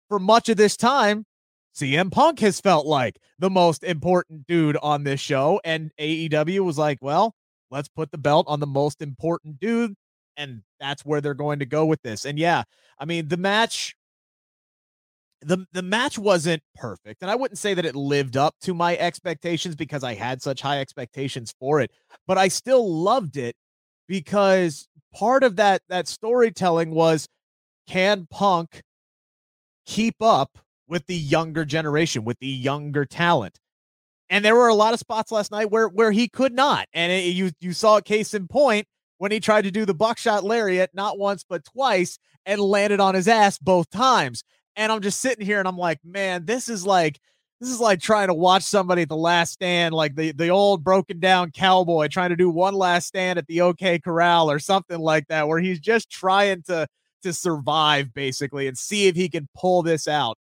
For 0.08 0.18
much 0.18 0.48
of 0.48 0.56
this 0.56 0.76
time, 0.76 1.24
CM 1.74 2.10
Punk 2.10 2.40
has 2.40 2.60
felt 2.60 2.86
like 2.86 3.18
the 3.38 3.50
most 3.50 3.82
important 3.82 4.46
dude 4.46 4.76
on 4.82 5.04
this 5.04 5.20
show. 5.20 5.60
And 5.64 5.90
AEW 5.98 6.60
was 6.60 6.78
like, 6.78 6.98
well, 7.00 7.34
let's 7.70 7.88
put 7.88 8.10
the 8.12 8.18
belt 8.18 8.46
on 8.48 8.60
the 8.60 8.66
most 8.66 9.02
important 9.02 9.58
dude. 9.58 9.94
And 10.36 10.62
that's 10.80 11.04
where 11.04 11.20
they're 11.20 11.34
going 11.34 11.58
to 11.58 11.66
go 11.66 11.84
with 11.84 12.02
this. 12.02 12.24
And 12.24 12.38
yeah, 12.38 12.62
I 12.98 13.04
mean, 13.04 13.28
the 13.28 13.36
match. 13.36 13.96
The, 15.46 15.66
the 15.72 15.82
match 15.82 16.18
wasn't 16.18 16.62
perfect, 16.74 17.20
and 17.20 17.30
I 17.30 17.34
wouldn't 17.34 17.58
say 17.58 17.74
that 17.74 17.84
it 17.84 17.94
lived 17.94 18.34
up 18.34 18.54
to 18.62 18.72
my 18.72 18.96
expectations 18.96 19.76
because 19.76 20.02
I 20.02 20.14
had 20.14 20.40
such 20.40 20.62
high 20.62 20.80
expectations 20.80 21.52
for 21.60 21.82
it, 21.82 21.90
but 22.26 22.38
I 22.38 22.48
still 22.48 22.90
loved 22.90 23.36
it 23.36 23.54
because 24.08 24.88
part 25.14 25.44
of 25.44 25.56
that 25.56 25.82
that 25.90 26.08
storytelling 26.08 26.92
was 26.92 27.28
can 27.86 28.26
Punk 28.30 28.80
keep 29.84 30.14
up 30.22 30.63
with 30.88 31.06
the 31.06 31.16
younger 31.16 31.64
generation, 31.64 32.24
with 32.24 32.38
the 32.38 32.46
younger 32.46 33.04
talent. 33.04 33.58
And 34.30 34.44
there 34.44 34.56
were 34.56 34.68
a 34.68 34.74
lot 34.74 34.94
of 34.94 35.00
spots 35.00 35.30
last 35.30 35.50
night 35.50 35.70
where 35.70 35.88
where 35.88 36.12
he 36.12 36.28
could 36.28 36.54
not. 36.54 36.88
And 36.92 37.12
it, 37.12 37.34
you 37.34 37.50
you 37.60 37.72
saw 37.72 37.98
a 37.98 38.02
case 38.02 38.34
in 38.34 38.48
point 38.48 38.86
when 39.18 39.30
he 39.30 39.40
tried 39.40 39.62
to 39.62 39.70
do 39.70 39.84
the 39.84 39.94
buckshot 39.94 40.44
lariat 40.44 40.90
not 40.94 41.18
once 41.18 41.44
but 41.48 41.64
twice 41.64 42.18
and 42.46 42.60
landed 42.60 43.00
on 43.00 43.14
his 43.14 43.28
ass 43.28 43.58
both 43.58 43.90
times. 43.90 44.42
And 44.76 44.90
I'm 44.90 45.02
just 45.02 45.20
sitting 45.20 45.44
here 45.44 45.58
and 45.58 45.68
I'm 45.68 45.78
like, 45.78 45.98
man, 46.04 46.46
this 46.46 46.68
is 46.68 46.86
like 46.86 47.20
this 47.60 47.70
is 47.70 47.80
like 47.80 48.00
trying 48.00 48.28
to 48.28 48.34
watch 48.34 48.62
somebody 48.62 49.02
at 49.02 49.08
the 49.08 49.16
last 49.16 49.52
stand, 49.52 49.94
like 49.94 50.16
the 50.16 50.32
the 50.32 50.48
old 50.48 50.82
broken 50.82 51.20
down 51.20 51.50
cowboy 51.50 52.08
trying 52.08 52.30
to 52.30 52.36
do 52.36 52.50
one 52.50 52.74
last 52.74 53.06
stand 53.06 53.38
at 53.38 53.46
the 53.46 53.60
OK 53.60 53.98
Corral 54.00 54.50
or 54.50 54.58
something 54.58 54.98
like 54.98 55.28
that, 55.28 55.48
where 55.48 55.60
he's 55.60 55.80
just 55.80 56.10
trying 56.10 56.62
to 56.64 56.86
to 57.22 57.32
survive 57.32 58.12
basically 58.14 58.66
and 58.68 58.76
see 58.76 59.06
if 59.06 59.16
he 59.16 59.28
can 59.28 59.48
pull 59.56 59.82
this 59.82 60.06
out 60.08 60.36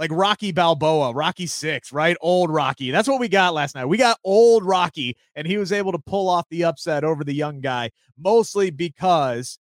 like 0.00 0.10
Rocky 0.12 0.50
Balboa, 0.50 1.12
Rocky 1.12 1.46
Six, 1.46 1.92
right? 1.92 2.16
Old 2.22 2.50
Rocky. 2.50 2.90
That's 2.90 3.06
what 3.06 3.20
we 3.20 3.28
got 3.28 3.52
last 3.52 3.74
night. 3.74 3.84
We 3.84 3.98
got 3.98 4.18
old 4.24 4.64
Rocky, 4.64 5.14
and 5.34 5.46
he 5.46 5.58
was 5.58 5.72
able 5.72 5.92
to 5.92 5.98
pull 5.98 6.30
off 6.30 6.46
the 6.48 6.64
upset 6.64 7.04
over 7.04 7.22
the 7.22 7.34
young 7.34 7.60
guy, 7.60 7.90
mostly 8.18 8.70
because 8.70 9.58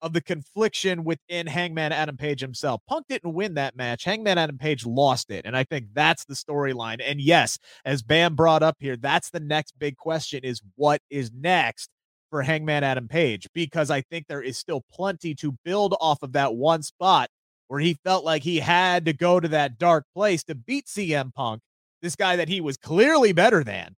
of 0.00 0.14
the 0.14 0.22
confliction 0.22 1.04
within 1.04 1.46
Hangman 1.46 1.92
Adam 1.92 2.16
Page 2.16 2.40
himself. 2.40 2.80
Punk 2.88 3.06
didn't 3.06 3.34
win 3.34 3.54
that 3.54 3.76
match. 3.76 4.04
Hangman 4.04 4.38
Adam 4.38 4.56
Page 4.56 4.86
lost 4.86 5.30
it. 5.30 5.44
And 5.44 5.54
I 5.54 5.64
think 5.64 5.88
that's 5.92 6.24
the 6.24 6.34
storyline. 6.34 7.02
And 7.04 7.20
yes, 7.20 7.58
as 7.84 8.02
Bam 8.02 8.34
brought 8.34 8.62
up 8.62 8.76
here, 8.80 8.96
that's 8.96 9.28
the 9.28 9.40
next 9.40 9.78
big 9.78 9.96
question 9.96 10.42
is 10.42 10.62
what 10.76 11.02
is 11.10 11.30
next 11.32 11.90
for 12.30 12.40
Hangman 12.42 12.82
Adam 12.82 13.08
Page? 13.08 13.46
Because 13.54 13.90
I 13.90 14.00
think 14.00 14.26
there 14.26 14.42
is 14.42 14.56
still 14.56 14.82
plenty 14.90 15.34
to 15.36 15.52
build 15.64 15.94
off 16.00 16.22
of 16.22 16.32
that 16.32 16.54
one 16.54 16.82
spot 16.82 17.28
where 17.74 17.80
he 17.80 17.98
felt 18.04 18.24
like 18.24 18.44
he 18.44 18.60
had 18.60 19.04
to 19.04 19.12
go 19.12 19.40
to 19.40 19.48
that 19.48 19.78
dark 19.78 20.04
place 20.14 20.44
to 20.44 20.54
beat 20.54 20.86
CM 20.86 21.34
Punk, 21.34 21.60
this 22.02 22.14
guy 22.14 22.36
that 22.36 22.48
he 22.48 22.60
was 22.60 22.76
clearly 22.76 23.32
better 23.32 23.64
than. 23.64 23.96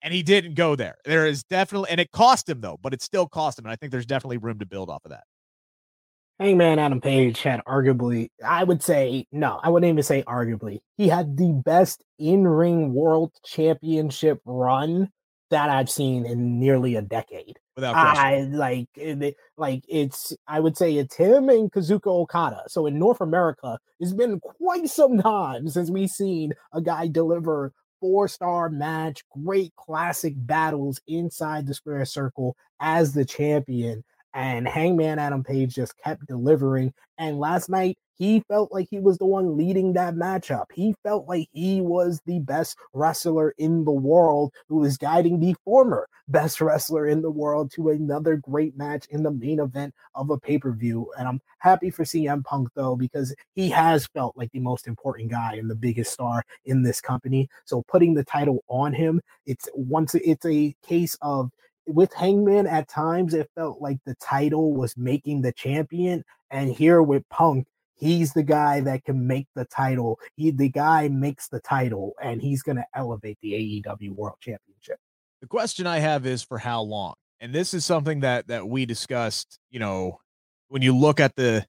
And 0.00 0.14
he 0.14 0.22
didn't 0.22 0.54
go 0.54 0.76
there. 0.76 0.94
There 1.04 1.26
is 1.26 1.42
definitely, 1.42 1.90
and 1.90 1.98
it 1.98 2.12
cost 2.12 2.48
him 2.48 2.60
though, 2.60 2.78
but 2.80 2.94
it 2.94 3.02
still 3.02 3.26
cost 3.26 3.58
him. 3.58 3.64
And 3.64 3.72
I 3.72 3.74
think 3.74 3.90
there's 3.90 4.06
definitely 4.06 4.36
room 4.36 4.60
to 4.60 4.66
build 4.66 4.90
off 4.90 5.04
of 5.04 5.10
that. 5.10 5.24
Hangman 6.38 6.78
Adam 6.78 7.00
Page 7.00 7.42
had 7.42 7.64
arguably, 7.64 8.28
I 8.46 8.62
would 8.62 8.80
say, 8.80 9.26
no, 9.32 9.58
I 9.60 9.68
wouldn't 9.68 9.90
even 9.90 10.04
say 10.04 10.22
arguably. 10.22 10.82
He 10.96 11.08
had 11.08 11.36
the 11.36 11.60
best 11.64 12.04
in 12.20 12.46
ring 12.46 12.94
world 12.94 13.32
championship 13.44 14.40
run 14.44 15.10
that 15.50 15.68
I've 15.68 15.90
seen 15.90 16.26
in 16.26 16.60
nearly 16.60 16.94
a 16.94 17.02
decade. 17.02 17.58
Without. 17.74 17.96
I 17.96 18.42
like 18.42 18.88
eh, 18.98 19.14
it, 19.20 19.36
like 19.56 19.84
it's 19.88 20.34
I 20.46 20.60
would 20.60 20.76
say 20.76 20.96
it's 20.96 21.16
him 21.16 21.48
and 21.48 21.72
Kazuchika 21.72 22.06
Okada. 22.06 22.64
So 22.68 22.86
in 22.86 22.98
North 22.98 23.20
America, 23.20 23.78
it's 23.98 24.12
been 24.12 24.40
quite 24.40 24.88
some 24.88 25.18
time 25.18 25.68
since 25.68 25.90
we've 25.90 26.10
seen 26.10 26.52
a 26.72 26.82
guy 26.82 27.08
deliver 27.08 27.72
four 28.00 28.28
star 28.28 28.68
match, 28.68 29.22
great 29.30 29.74
classic 29.76 30.34
battles 30.36 31.00
inside 31.06 31.66
the 31.66 31.72
square 31.72 32.04
circle 32.04 32.56
as 32.80 33.14
the 33.14 33.24
champion. 33.24 34.04
And 34.34 34.66
Hangman 34.66 35.18
Adam 35.18 35.44
Page 35.44 35.74
just 35.74 35.94
kept 36.02 36.26
delivering. 36.26 36.92
And 37.18 37.38
last 37.38 37.68
night, 37.68 37.96
he 38.22 38.38
felt 38.46 38.70
like 38.70 38.86
he 38.88 39.00
was 39.00 39.18
the 39.18 39.26
one 39.26 39.56
leading 39.56 39.94
that 39.94 40.14
matchup. 40.14 40.66
He 40.72 40.94
felt 41.02 41.26
like 41.26 41.48
he 41.50 41.80
was 41.80 42.20
the 42.24 42.38
best 42.38 42.78
wrestler 42.92 43.52
in 43.58 43.84
the 43.84 43.90
world 43.90 44.52
who 44.68 44.76
was 44.76 44.96
guiding 44.96 45.40
the 45.40 45.56
former 45.64 46.08
best 46.28 46.60
wrestler 46.60 47.08
in 47.08 47.20
the 47.20 47.32
world 47.32 47.72
to 47.72 47.88
another 47.88 48.36
great 48.36 48.76
match 48.76 49.06
in 49.10 49.24
the 49.24 49.32
main 49.32 49.58
event 49.58 49.92
of 50.14 50.30
a 50.30 50.38
pay 50.38 50.56
per 50.56 50.70
view. 50.70 51.10
And 51.18 51.26
I'm 51.26 51.40
happy 51.58 51.90
for 51.90 52.04
CM 52.04 52.44
Punk 52.44 52.68
though, 52.76 52.94
because 52.94 53.34
he 53.56 53.68
has 53.70 54.06
felt 54.06 54.36
like 54.36 54.52
the 54.52 54.60
most 54.60 54.86
important 54.86 55.28
guy 55.28 55.54
and 55.54 55.68
the 55.68 55.74
biggest 55.74 56.12
star 56.12 56.44
in 56.64 56.80
this 56.80 57.00
company. 57.00 57.48
So 57.64 57.82
putting 57.88 58.14
the 58.14 58.22
title 58.22 58.62
on 58.68 58.92
him, 58.92 59.20
it's 59.46 59.68
once 59.74 60.14
it's 60.14 60.46
a 60.46 60.76
case 60.86 61.18
of 61.22 61.50
with 61.88 62.14
Hangman 62.14 62.68
at 62.68 62.86
times 62.86 63.34
it 63.34 63.50
felt 63.56 63.80
like 63.80 63.98
the 64.06 64.14
title 64.14 64.74
was 64.74 64.96
making 64.96 65.42
the 65.42 65.50
champion 65.50 66.22
and 66.52 66.70
here 66.70 67.02
with 67.02 67.28
Punk 67.28 67.66
he's 67.94 68.32
the 68.32 68.42
guy 68.42 68.80
that 68.80 69.04
can 69.04 69.26
make 69.26 69.46
the 69.54 69.64
title. 69.64 70.18
He 70.36 70.50
the 70.50 70.68
guy 70.68 71.08
makes 71.08 71.48
the 71.48 71.60
title 71.60 72.14
and 72.22 72.40
he's 72.40 72.62
going 72.62 72.76
to 72.76 72.86
elevate 72.94 73.38
the 73.42 73.52
AEW 73.86 74.10
World 74.10 74.36
Championship. 74.40 74.98
The 75.40 75.46
question 75.46 75.86
I 75.86 75.98
have 75.98 76.26
is 76.26 76.42
for 76.42 76.58
how 76.58 76.82
long? 76.82 77.14
And 77.40 77.52
this 77.52 77.74
is 77.74 77.84
something 77.84 78.20
that 78.20 78.48
that 78.48 78.68
we 78.68 78.86
discussed, 78.86 79.58
you 79.70 79.80
know, 79.80 80.20
when 80.68 80.82
you 80.82 80.96
look 80.96 81.20
at 81.20 81.36
the 81.36 81.66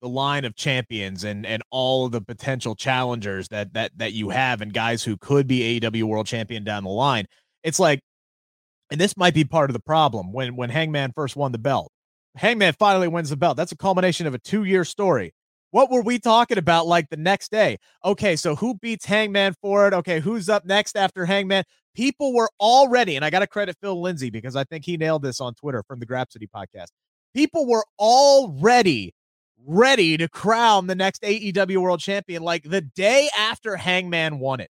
the 0.00 0.08
line 0.08 0.44
of 0.44 0.54
champions 0.56 1.24
and 1.24 1.44
and 1.44 1.62
all 1.70 2.06
of 2.06 2.12
the 2.12 2.20
potential 2.20 2.74
challengers 2.74 3.48
that 3.48 3.74
that 3.74 3.92
that 3.96 4.12
you 4.12 4.30
have 4.30 4.62
and 4.62 4.72
guys 4.72 5.02
who 5.02 5.16
could 5.16 5.46
be 5.46 5.80
AEW 5.80 6.04
World 6.04 6.26
Champion 6.26 6.64
down 6.64 6.84
the 6.84 6.90
line. 6.90 7.26
It's 7.62 7.78
like 7.78 8.00
and 8.90 9.00
this 9.00 9.16
might 9.16 9.34
be 9.34 9.44
part 9.44 9.70
of 9.70 9.74
the 9.74 9.80
problem 9.80 10.32
when 10.32 10.56
when 10.56 10.70
Hangman 10.70 11.12
first 11.14 11.36
won 11.36 11.52
the 11.52 11.58
belt 11.58 11.92
Hangman 12.40 12.72
finally 12.78 13.06
wins 13.06 13.28
the 13.28 13.36
belt. 13.36 13.58
That's 13.58 13.72
a 13.72 13.76
culmination 13.76 14.26
of 14.26 14.32
a 14.32 14.38
two 14.38 14.64
year 14.64 14.82
story. 14.82 15.34
What 15.72 15.90
were 15.90 16.00
we 16.00 16.18
talking 16.18 16.56
about 16.56 16.86
like 16.86 17.10
the 17.10 17.18
next 17.18 17.50
day? 17.50 17.76
Okay, 18.02 18.34
so 18.34 18.56
who 18.56 18.76
beats 18.76 19.04
Hangman 19.04 19.54
for 19.60 19.86
it? 19.86 19.92
Okay, 19.92 20.20
who's 20.20 20.48
up 20.48 20.64
next 20.64 20.96
after 20.96 21.26
Hangman? 21.26 21.64
People 21.94 22.32
were 22.32 22.48
already, 22.58 23.16
and 23.16 23.26
I 23.26 23.28
got 23.28 23.40
to 23.40 23.46
credit 23.46 23.76
Phil 23.82 24.00
Lindsay 24.00 24.30
because 24.30 24.56
I 24.56 24.64
think 24.64 24.86
he 24.86 24.96
nailed 24.96 25.20
this 25.20 25.38
on 25.38 25.52
Twitter 25.52 25.82
from 25.82 26.00
the 26.00 26.06
Grapsody 26.06 26.48
podcast. 26.48 26.86
People 27.34 27.66
were 27.66 27.84
already 27.98 29.14
ready 29.66 30.16
to 30.16 30.26
crown 30.26 30.86
the 30.86 30.94
next 30.94 31.20
AEW 31.22 31.76
World 31.76 32.00
Champion 32.00 32.42
like 32.42 32.62
the 32.62 32.80
day 32.80 33.28
after 33.38 33.76
Hangman 33.76 34.38
won 34.38 34.60
it 34.60 34.70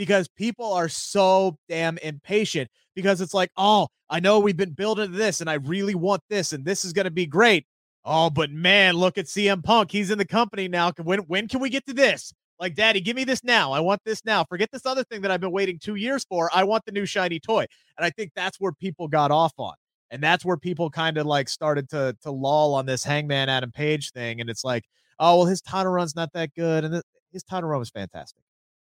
because 0.00 0.28
people 0.28 0.72
are 0.72 0.88
so 0.88 1.58
damn 1.68 1.98
impatient 1.98 2.70
because 2.94 3.20
it's 3.20 3.34
like, 3.34 3.50
oh, 3.58 3.86
I 4.08 4.18
know 4.18 4.40
we've 4.40 4.56
been 4.56 4.72
building 4.72 5.12
this 5.12 5.42
and 5.42 5.50
I 5.50 5.56
really 5.56 5.94
want 5.94 6.22
this 6.30 6.54
and 6.54 6.64
this 6.64 6.86
is 6.86 6.94
going 6.94 7.04
to 7.04 7.10
be 7.10 7.26
great. 7.26 7.66
Oh, 8.06 8.30
but 8.30 8.50
man, 8.50 8.94
look 8.94 9.18
at 9.18 9.26
CM 9.26 9.62
Punk. 9.62 9.90
He's 9.90 10.10
in 10.10 10.16
the 10.16 10.24
company 10.24 10.68
now. 10.68 10.90
When 11.02 11.18
when 11.18 11.48
can 11.48 11.60
we 11.60 11.68
get 11.68 11.84
to 11.84 11.92
this? 11.92 12.32
Like, 12.58 12.76
Daddy, 12.76 13.02
give 13.02 13.14
me 13.14 13.24
this 13.24 13.44
now. 13.44 13.72
I 13.72 13.80
want 13.80 14.00
this 14.06 14.24
now. 14.24 14.42
Forget 14.42 14.70
this 14.72 14.86
other 14.86 15.04
thing 15.04 15.20
that 15.20 15.30
I've 15.30 15.42
been 15.42 15.52
waiting 15.52 15.78
two 15.78 15.96
years 15.96 16.24
for. 16.24 16.48
I 16.54 16.64
want 16.64 16.86
the 16.86 16.92
new 16.92 17.04
shiny 17.04 17.38
toy. 17.38 17.66
And 17.98 18.06
I 18.06 18.08
think 18.08 18.32
that's 18.34 18.58
where 18.58 18.72
people 18.72 19.06
got 19.06 19.30
off 19.30 19.52
on. 19.58 19.74
And 20.10 20.22
that's 20.22 20.46
where 20.46 20.56
people 20.56 20.88
kind 20.88 21.18
of 21.18 21.26
like 21.26 21.50
started 21.50 21.90
to 21.90 22.16
to 22.22 22.30
lull 22.30 22.72
on 22.72 22.86
this 22.86 23.04
Hangman 23.04 23.50
Adam 23.50 23.70
Page 23.70 24.12
thing. 24.12 24.40
And 24.40 24.48
it's 24.48 24.64
like, 24.64 24.84
oh 25.18 25.36
well, 25.36 25.46
his 25.46 25.60
title 25.60 25.92
run's 25.92 26.16
not 26.16 26.32
that 26.32 26.54
good, 26.54 26.84
and 26.86 27.02
his 27.34 27.42
title 27.42 27.68
run 27.68 27.80
was 27.80 27.90
fantastic 27.90 28.42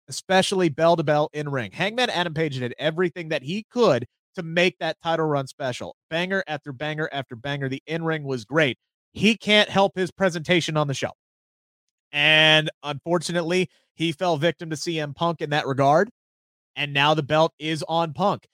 especially 0.09 0.69
bell 0.69 0.97
to 0.97 1.03
bell 1.03 1.29
in 1.33 1.49
ring. 1.49 1.71
Hangman 1.73 2.11
Adam 2.11 2.35
Page 2.35 2.59
did 2.59 2.75
everything 2.79 3.29
that 3.29 3.43
he 3.43 3.65
could 3.71 4.07
to 4.35 4.43
make 4.43 4.79
that 4.79 4.97
title 5.03 5.27
run 5.27 5.47
special. 5.47 5.97
Banger 6.11 6.45
after 6.47 6.73
banger 6.73 7.09
after 7.13 7.37
banger. 7.37 7.69
The 7.69 7.83
in 7.87 8.05
ring 8.05 8.25
was 8.25 8.45
great. 8.45 8.79
He 9.13 9.37
can't 9.37 9.69
help 9.69 9.93
his 9.97 10.11
presentation 10.11 10.77
on 10.77 10.87
the 10.87 10.95
show. 10.95 11.11
And 12.13 12.71
unfortunately, 12.83 13.69
he 13.95 14.13
fell 14.13 14.37
victim 14.37 14.71
to 14.71 14.77
CM 14.77 15.15
Punk 15.15 15.41
in 15.41 15.51
that 15.51 15.67
regard. 15.67 16.09
And 16.77 16.93
now 16.95 17.15
the 17.15 17.23
belt 17.23 17.53
is 17.59 17.85
on 17.89 18.13
Punk. 18.13 18.47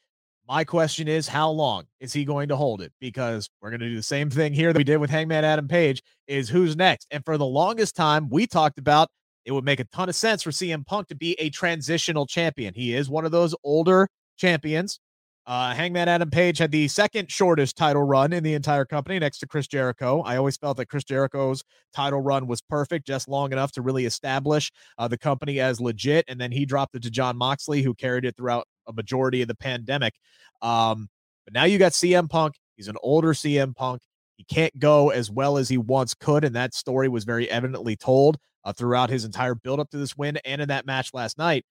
My 0.48 0.64
question 0.64 1.08
is, 1.08 1.28
how 1.28 1.50
long 1.50 1.84
is 2.00 2.12
he 2.12 2.24
going 2.24 2.48
to 2.48 2.56
hold 2.56 2.82
it? 2.82 2.92
Because 3.00 3.48
we're 3.60 3.70
going 3.70 3.80
to 3.80 3.88
do 3.88 3.96
the 3.96 4.02
same 4.02 4.28
thing 4.28 4.52
here 4.52 4.72
that 4.72 4.78
we 4.78 4.84
did 4.84 4.98
with 4.98 5.10
Hangman 5.10 5.44
Adam 5.44 5.68
Page 5.68 6.02
is 6.26 6.48
who's 6.48 6.76
next. 6.76 7.06
And 7.10 7.24
for 7.24 7.38
the 7.38 7.46
longest 7.46 7.96
time, 7.96 8.28
we 8.28 8.46
talked 8.46 8.78
about 8.78 9.08
it 9.44 9.52
would 9.52 9.64
make 9.64 9.80
a 9.80 9.84
ton 9.84 10.08
of 10.08 10.16
sense 10.16 10.42
for 10.42 10.50
CM 10.50 10.86
Punk 10.86 11.08
to 11.08 11.14
be 11.14 11.34
a 11.40 11.50
transitional 11.50 12.26
champion. 12.26 12.74
He 12.74 12.94
is 12.94 13.08
one 13.08 13.24
of 13.24 13.32
those 13.32 13.54
older 13.64 14.08
champions 14.36 14.98
Uh, 15.46 15.74
Hangman 15.74 16.08
Adam 16.08 16.30
Page 16.30 16.56
had 16.56 16.70
the 16.70 16.88
second 16.88 17.30
shortest 17.30 17.76
title 17.76 18.02
run 18.02 18.32
in 18.32 18.42
the 18.42 18.54
entire 18.54 18.86
company 18.86 19.18
next 19.18 19.40
to 19.40 19.46
Chris 19.46 19.66
Jericho. 19.66 20.22
I 20.22 20.38
always 20.38 20.56
felt 20.56 20.78
that 20.78 20.86
Chris 20.86 21.04
Jericho's 21.04 21.62
title 21.92 22.20
run 22.22 22.46
was 22.46 22.62
perfect, 22.62 23.06
just 23.06 23.28
long 23.28 23.52
enough 23.52 23.70
to 23.72 23.82
really 23.82 24.06
establish 24.06 24.72
uh, 24.96 25.06
the 25.06 25.18
company 25.18 25.60
as 25.60 25.82
legit. 25.82 26.24
And 26.28 26.40
then 26.40 26.50
he 26.50 26.64
dropped 26.64 26.94
it 26.94 27.02
to 27.02 27.10
Jon 27.10 27.36
Moxley, 27.36 27.82
who 27.82 27.92
carried 27.92 28.24
it 28.24 28.36
throughout 28.38 28.66
a 28.86 28.94
majority 28.94 29.42
of 29.42 29.48
the 29.48 29.54
pandemic. 29.54 30.14
Um, 30.62 31.08
but 31.44 31.52
now 31.52 31.64
you 31.64 31.76
got 31.78 31.92
CM 31.92 32.30
Punk. 32.30 32.54
He's 32.76 32.88
an 32.88 32.96
older 33.02 33.34
CM 33.34 33.76
Punk. 33.76 34.00
He 34.36 34.44
can't 34.44 34.76
go 34.78 35.10
as 35.10 35.30
well 35.30 35.58
as 35.58 35.68
he 35.68 35.76
once 35.76 36.14
could. 36.14 36.44
And 36.44 36.56
that 36.56 36.72
story 36.72 37.08
was 37.10 37.24
very 37.24 37.50
evidently 37.50 37.96
told 37.96 38.38
uh, 38.64 38.72
throughout 38.72 39.10
his 39.10 39.24
entire 39.24 39.54
buildup 39.54 39.90
to 39.90 39.98
this 39.98 40.16
win 40.16 40.38
and 40.44 40.62
in 40.62 40.68
that 40.68 40.86
match 40.86 41.12
last 41.14 41.38
night 41.38 41.64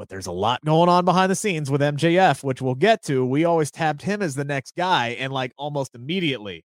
but 0.00 0.08
there's 0.08 0.26
a 0.26 0.32
lot 0.32 0.64
going 0.64 0.88
on 0.88 1.04
behind 1.04 1.30
the 1.30 1.36
scenes 1.36 1.70
with 1.70 1.82
MJF, 1.82 2.42
which 2.42 2.62
we'll 2.62 2.74
get 2.74 3.02
to. 3.02 3.22
We 3.26 3.44
always 3.44 3.70
tabbed 3.70 4.00
him 4.00 4.22
as 4.22 4.34
the 4.34 4.46
next 4.46 4.74
guy, 4.74 5.08
and 5.08 5.30
like 5.30 5.52
almost 5.58 5.94
immediately. 5.94 6.64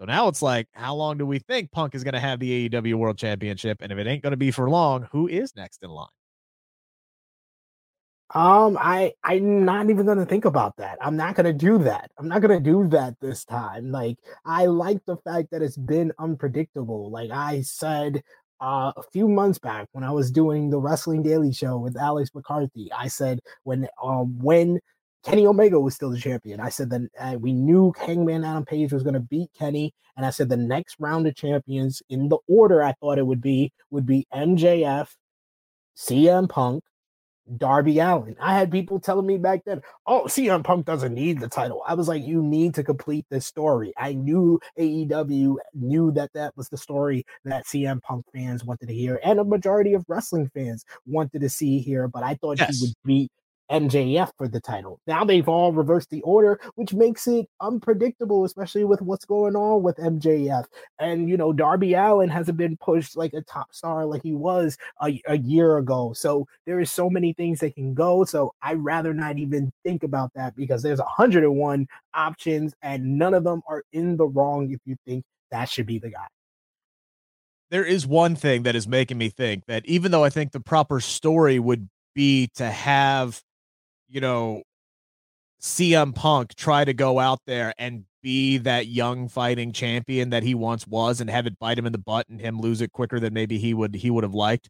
So 0.00 0.04
now 0.04 0.26
it's 0.26 0.42
like, 0.42 0.66
how 0.72 0.96
long 0.96 1.16
do 1.16 1.24
we 1.24 1.38
think 1.38 1.70
Punk 1.70 1.94
is 1.94 2.02
going 2.02 2.14
to 2.14 2.20
have 2.20 2.40
the 2.40 2.68
AEW 2.68 2.94
World 2.96 3.18
Championship? 3.18 3.78
And 3.80 3.92
if 3.92 3.98
it 3.98 4.08
ain't 4.08 4.20
going 4.20 4.32
to 4.32 4.36
be 4.36 4.50
for 4.50 4.68
long, 4.68 5.06
who 5.12 5.28
is 5.28 5.54
next 5.54 5.84
in 5.84 5.90
line? 5.90 6.08
Um, 8.34 8.76
I 8.80 9.12
I'm 9.22 9.64
not 9.64 9.88
even 9.88 10.04
gonna 10.04 10.26
think 10.26 10.44
about 10.44 10.76
that. 10.78 10.98
I'm 11.00 11.16
not 11.16 11.36
gonna 11.36 11.52
do 11.52 11.78
that. 11.78 12.10
I'm 12.18 12.26
not 12.26 12.42
gonna 12.42 12.58
do 12.58 12.88
that 12.88 13.14
this 13.20 13.44
time. 13.44 13.92
Like 13.92 14.18
I 14.44 14.66
like 14.66 14.98
the 15.06 15.16
fact 15.18 15.52
that 15.52 15.62
it's 15.62 15.76
been 15.76 16.12
unpredictable. 16.18 17.08
Like 17.08 17.30
I 17.30 17.60
said 17.60 18.24
uh, 18.60 18.92
a 18.96 19.02
few 19.12 19.28
months 19.28 19.58
back 19.58 19.88
when 19.92 20.04
I 20.04 20.10
was 20.10 20.30
doing 20.30 20.70
the 20.70 20.78
Wrestling 20.78 21.22
Daily 21.22 21.52
Show 21.52 21.78
with 21.78 21.96
Alex 21.96 22.30
McCarthy. 22.34 22.90
I 22.96 23.08
said 23.08 23.40
when 23.64 23.86
um 24.02 24.38
when 24.38 24.78
Kenny 25.24 25.46
Omega 25.46 25.80
was 25.80 25.94
still 25.94 26.10
the 26.10 26.18
champion, 26.18 26.60
I 26.60 26.68
said 26.68 26.90
that 26.90 27.08
uh, 27.18 27.36
we 27.38 27.52
knew 27.52 27.92
Hangman 27.98 28.44
Adam 28.44 28.64
Page 28.64 28.92
was 28.92 29.02
going 29.02 29.14
to 29.14 29.20
beat 29.20 29.50
Kenny, 29.58 29.92
and 30.16 30.24
I 30.24 30.30
said 30.30 30.48
the 30.48 30.56
next 30.56 30.96
round 30.98 31.26
of 31.26 31.34
champions 31.34 32.02
in 32.08 32.28
the 32.28 32.38
order 32.48 32.82
I 32.82 32.92
thought 32.94 33.18
it 33.18 33.26
would 33.26 33.40
be 33.40 33.72
would 33.90 34.06
be 34.06 34.26
MJF, 34.32 35.08
CM 35.96 36.48
Punk, 36.48 36.84
Darby 37.56 37.98
Allin. 37.98 38.36
I 38.40 38.54
had 38.54 38.70
people 38.70 38.98
telling 38.98 39.26
me 39.26 39.38
back 39.38 39.64
then, 39.64 39.82
oh, 40.06 40.24
CM 40.26 40.64
Punk 40.64 40.86
doesn't 40.86 41.14
need 41.14 41.40
the 41.40 41.48
title. 41.48 41.82
I 41.86 41.94
was 41.94 42.08
like, 42.08 42.24
you 42.24 42.42
need 42.42 42.74
to 42.74 42.84
complete 42.84 43.26
this 43.30 43.46
story. 43.46 43.92
I 43.96 44.14
knew 44.14 44.60
AEW 44.78 45.56
knew 45.74 46.12
that 46.12 46.32
that 46.34 46.56
was 46.56 46.68
the 46.68 46.76
story 46.76 47.24
that 47.44 47.66
CM 47.66 48.02
Punk 48.02 48.24
fans 48.34 48.64
wanted 48.64 48.88
to 48.88 48.94
hear, 48.94 49.20
and 49.24 49.38
a 49.38 49.44
majority 49.44 49.94
of 49.94 50.04
wrestling 50.08 50.50
fans 50.54 50.84
wanted 51.06 51.40
to 51.40 51.48
see 51.48 51.78
here, 51.78 52.08
but 52.08 52.22
I 52.22 52.34
thought 52.34 52.58
yes. 52.58 52.78
he 52.78 52.86
would 52.86 52.94
beat 53.04 53.30
MJF 53.70 54.30
for 54.36 54.48
the 54.48 54.60
title. 54.60 55.00
Now 55.06 55.24
they've 55.24 55.48
all 55.48 55.72
reversed 55.72 56.10
the 56.10 56.22
order, 56.22 56.60
which 56.74 56.94
makes 56.94 57.26
it 57.26 57.48
unpredictable, 57.60 58.44
especially 58.44 58.84
with 58.84 59.02
what's 59.02 59.24
going 59.24 59.56
on 59.56 59.82
with 59.82 59.96
MJF. 59.96 60.64
And 60.98 61.28
you 61.28 61.36
know, 61.36 61.52
Darby 61.52 61.94
Allin 61.94 62.28
hasn't 62.28 62.58
been 62.58 62.76
pushed 62.76 63.16
like 63.16 63.34
a 63.34 63.42
top 63.42 63.74
star 63.74 64.06
like 64.06 64.22
he 64.22 64.32
was 64.32 64.76
a, 65.02 65.20
a 65.26 65.38
year 65.38 65.78
ago. 65.78 66.12
So 66.12 66.46
there 66.66 66.80
is 66.80 66.90
so 66.90 67.10
many 67.10 67.32
things 67.32 67.60
that 67.60 67.74
can 67.74 67.94
go. 67.94 68.24
So 68.24 68.52
I'd 68.62 68.82
rather 68.82 69.12
not 69.12 69.38
even 69.38 69.72
think 69.84 70.02
about 70.02 70.32
that 70.34 70.56
because 70.56 70.82
there's 70.82 71.00
101 71.00 71.86
options 72.14 72.74
and 72.82 73.18
none 73.18 73.34
of 73.34 73.44
them 73.44 73.62
are 73.68 73.82
in 73.92 74.16
the 74.16 74.26
wrong 74.26 74.70
if 74.70 74.80
you 74.84 74.96
think 75.06 75.24
that 75.50 75.68
should 75.68 75.86
be 75.86 75.98
the 75.98 76.10
guy 76.10 76.26
there 77.70 77.84
is 77.84 78.06
one 78.06 78.36
thing 78.36 78.62
that 78.62 78.76
is 78.76 78.86
making 78.86 79.18
me 79.18 79.28
think 79.28 79.66
that 79.66 79.84
even 79.86 80.12
though 80.12 80.24
I 80.24 80.30
think 80.30 80.52
the 80.52 80.60
proper 80.60 81.00
story 81.00 81.58
would 81.58 81.88
be 82.14 82.48
to 82.54 82.70
have 82.70 83.42
you 84.08 84.20
know, 84.20 84.62
CM 85.60 86.14
Punk 86.14 86.54
try 86.54 86.84
to 86.84 86.92
go 86.92 87.18
out 87.18 87.40
there 87.46 87.72
and 87.78 88.04
be 88.22 88.58
that 88.58 88.86
young 88.86 89.28
fighting 89.28 89.72
champion 89.72 90.30
that 90.30 90.42
he 90.42 90.54
once 90.54 90.86
was 90.86 91.20
and 91.20 91.30
have 91.30 91.46
it 91.46 91.58
bite 91.58 91.78
him 91.78 91.86
in 91.86 91.92
the 91.92 91.98
butt 91.98 92.28
and 92.28 92.40
him 92.40 92.60
lose 92.60 92.80
it 92.80 92.92
quicker 92.92 93.20
than 93.20 93.32
maybe 93.32 93.58
he 93.58 93.72
would 93.72 93.94
he 93.94 94.10
would 94.10 94.24
have 94.24 94.34
liked. 94.34 94.68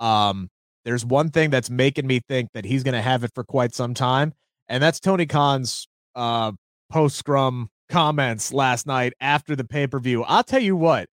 Um, 0.00 0.48
there's 0.84 1.04
one 1.04 1.30
thing 1.30 1.50
that's 1.50 1.70
making 1.70 2.06
me 2.06 2.20
think 2.28 2.50
that 2.54 2.64
he's 2.64 2.82
going 2.82 2.94
to 2.94 3.02
have 3.02 3.24
it 3.24 3.30
for 3.34 3.44
quite 3.44 3.74
some 3.74 3.94
time, 3.94 4.32
and 4.68 4.82
that's 4.82 5.00
Tony 5.00 5.26
Khan's 5.26 5.86
uh, 6.14 6.52
post 6.90 7.16
scrum 7.16 7.68
comments 7.88 8.52
last 8.52 8.86
night 8.86 9.12
after 9.20 9.54
the 9.54 9.64
pay 9.64 9.86
per 9.86 9.98
view. 9.98 10.24
I'll 10.24 10.44
tell 10.44 10.62
you 10.62 10.76
what, 10.76 11.08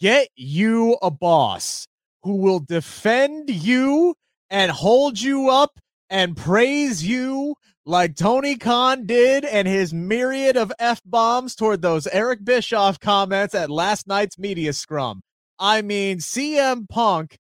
get 0.00 0.28
you 0.36 0.98
a 1.02 1.10
boss 1.10 1.86
who 2.22 2.36
will 2.36 2.60
defend 2.60 3.50
you 3.50 4.14
and 4.50 4.70
hold 4.70 5.20
you 5.20 5.48
up 5.48 5.78
and 6.10 6.36
praise 6.36 7.04
you 7.04 7.54
like 7.84 8.16
Tony 8.16 8.56
Khan 8.56 9.06
did 9.06 9.44
and 9.44 9.66
his 9.66 9.94
myriad 9.94 10.56
of 10.56 10.72
F 10.78 11.00
bombs 11.04 11.54
toward 11.54 11.80
those 11.80 12.06
Eric 12.08 12.44
Bischoff 12.44 13.00
comments 13.00 13.54
at 13.54 13.70
last 13.70 14.06
night's 14.06 14.38
media 14.38 14.72
scrum. 14.72 15.22
I 15.58 15.82
mean, 15.82 16.18
CM 16.18 16.88
Punk 16.88 17.38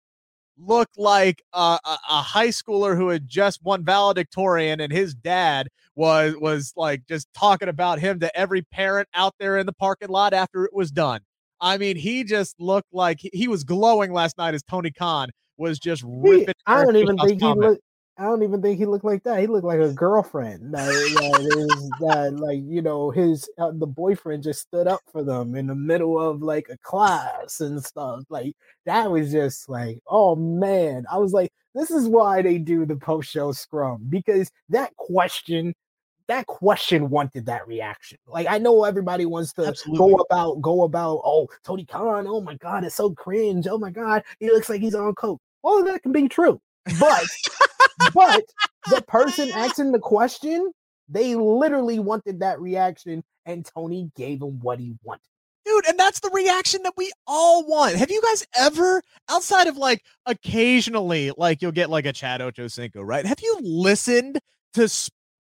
looked 0.57 0.97
like 0.97 1.41
a, 1.53 1.79
a, 1.85 1.97
a, 2.09 2.21
high 2.21 2.49
schooler 2.49 2.95
who 2.95 3.09
had 3.09 3.27
just 3.27 3.63
won 3.63 3.83
valedictorian 3.83 4.79
and 4.79 4.91
his 4.91 5.15
dad 5.15 5.67
was 5.95 6.35
was 6.37 6.73
like 6.75 7.01
just 7.07 7.27
talking 7.33 7.67
about 7.69 7.99
him 7.99 8.19
to 8.19 8.37
every 8.37 8.61
parent 8.61 9.07
out 9.13 9.33
there 9.39 9.57
in 9.57 9.65
the 9.65 9.73
parking 9.73 10.09
lot 10.09 10.33
after 10.33 10.65
it 10.65 10.73
was 10.73 10.91
done. 10.91 11.21
I 11.59 11.77
mean, 11.77 11.95
he 11.95 12.23
just 12.23 12.59
looked 12.59 12.93
like 12.93 13.19
he, 13.19 13.29
he 13.33 13.47
was 13.47 13.63
glowing 13.63 14.11
last 14.11 14.37
night 14.37 14.53
as 14.53 14.63
Tony 14.63 14.91
Khan 14.91 15.29
was 15.57 15.79
just 15.79 16.03
ripping. 16.05 16.47
He, 16.47 16.53
I 16.65 16.83
don't 16.83 16.95
even 16.95 17.17
think 17.17 17.41
he 17.41 17.47
looked 17.47 17.81
I 18.21 18.25
don't 18.25 18.43
even 18.43 18.61
think 18.61 18.77
he 18.77 18.85
looked 18.85 19.03
like 19.03 19.23
that. 19.23 19.39
He 19.39 19.47
looked 19.47 19.65
like 19.65 19.79
a 19.79 19.91
girlfriend. 19.91 20.75
That, 20.75 20.85
that, 20.85 21.91
that 22.01 22.39
like 22.39 22.59
you 22.63 22.83
know 22.83 23.09
his 23.09 23.49
uh, 23.57 23.71
the 23.73 23.87
boyfriend 23.87 24.43
just 24.43 24.61
stood 24.61 24.87
up 24.87 24.99
for 25.11 25.23
them 25.23 25.55
in 25.55 25.65
the 25.65 25.73
middle 25.73 26.19
of 26.19 26.43
like 26.43 26.67
a 26.69 26.77
class 26.77 27.61
and 27.61 27.83
stuff. 27.83 28.21
Like 28.29 28.55
that 28.85 29.09
was 29.09 29.31
just 29.31 29.67
like 29.69 29.97
oh 30.05 30.35
man. 30.35 31.05
I 31.11 31.17
was 31.17 31.33
like, 31.33 31.51
this 31.73 31.89
is 31.89 32.07
why 32.07 32.43
they 32.43 32.59
do 32.59 32.85
the 32.85 32.95
post 32.95 33.31
show 33.31 33.51
scrum 33.53 34.05
because 34.07 34.51
that 34.69 34.95
question. 34.97 35.73
That 36.27 36.45
question 36.45 37.09
wanted 37.09 37.47
that 37.47 37.67
reaction. 37.67 38.17
Like 38.25 38.47
I 38.47 38.57
know 38.57 38.85
everybody 38.85 39.25
wants 39.25 39.51
to 39.53 39.65
Absolutely. 39.65 39.97
go 39.97 40.15
about 40.17 40.61
go 40.61 40.83
about 40.83 41.21
oh 41.25 41.49
Tony 41.65 41.83
Khan 41.83 42.25
oh 42.25 42.39
my 42.39 42.55
god 42.55 42.85
it's 42.85 42.95
so 42.95 43.09
cringe 43.09 43.67
oh 43.67 43.77
my 43.77 43.89
god 43.89 44.23
he 44.39 44.49
looks 44.49 44.69
like 44.69 44.79
he's 44.79 44.95
on 44.95 45.13
coke. 45.15 45.41
All 45.61 45.79
of 45.79 45.85
that 45.87 46.03
can 46.03 46.13
be 46.13 46.29
true, 46.29 46.61
but 46.99 47.25
but 48.13 48.43
the 48.89 49.01
person 49.07 49.51
asking 49.51 49.91
the 49.91 49.99
question, 49.99 50.71
they 51.09 51.35
literally 51.35 51.99
wanted 51.99 52.39
that 52.39 52.59
reaction, 52.59 53.23
and 53.45 53.65
Tony 53.65 54.11
gave 54.15 54.41
him 54.41 54.59
what 54.61 54.79
he 54.79 54.95
wanted. 55.03 55.21
Dude, 55.63 55.87
and 55.87 55.99
that's 55.99 56.19
the 56.19 56.31
reaction 56.33 56.81
that 56.83 56.93
we 56.97 57.11
all 57.27 57.67
want. 57.67 57.95
Have 57.95 58.09
you 58.09 58.21
guys 58.21 58.43
ever, 58.57 59.03
outside 59.29 59.67
of 59.67 59.77
like 59.77 60.03
occasionally, 60.25 61.31
like 61.37 61.61
you'll 61.61 61.71
get 61.71 61.91
like 61.91 62.07
a 62.07 62.13
Chad 62.13 62.41
Ochocinco, 62.41 63.01
right? 63.03 63.25
Have 63.25 63.41
you 63.41 63.59
listened 63.61 64.39
to 64.73 64.89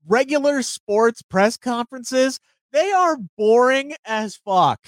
regular 0.07 0.61
sports 0.61 1.23
press 1.23 1.57
conferences? 1.57 2.39
They 2.71 2.91
are 2.91 3.17
boring 3.35 3.93
as 4.05 4.35
fuck. 4.35 4.79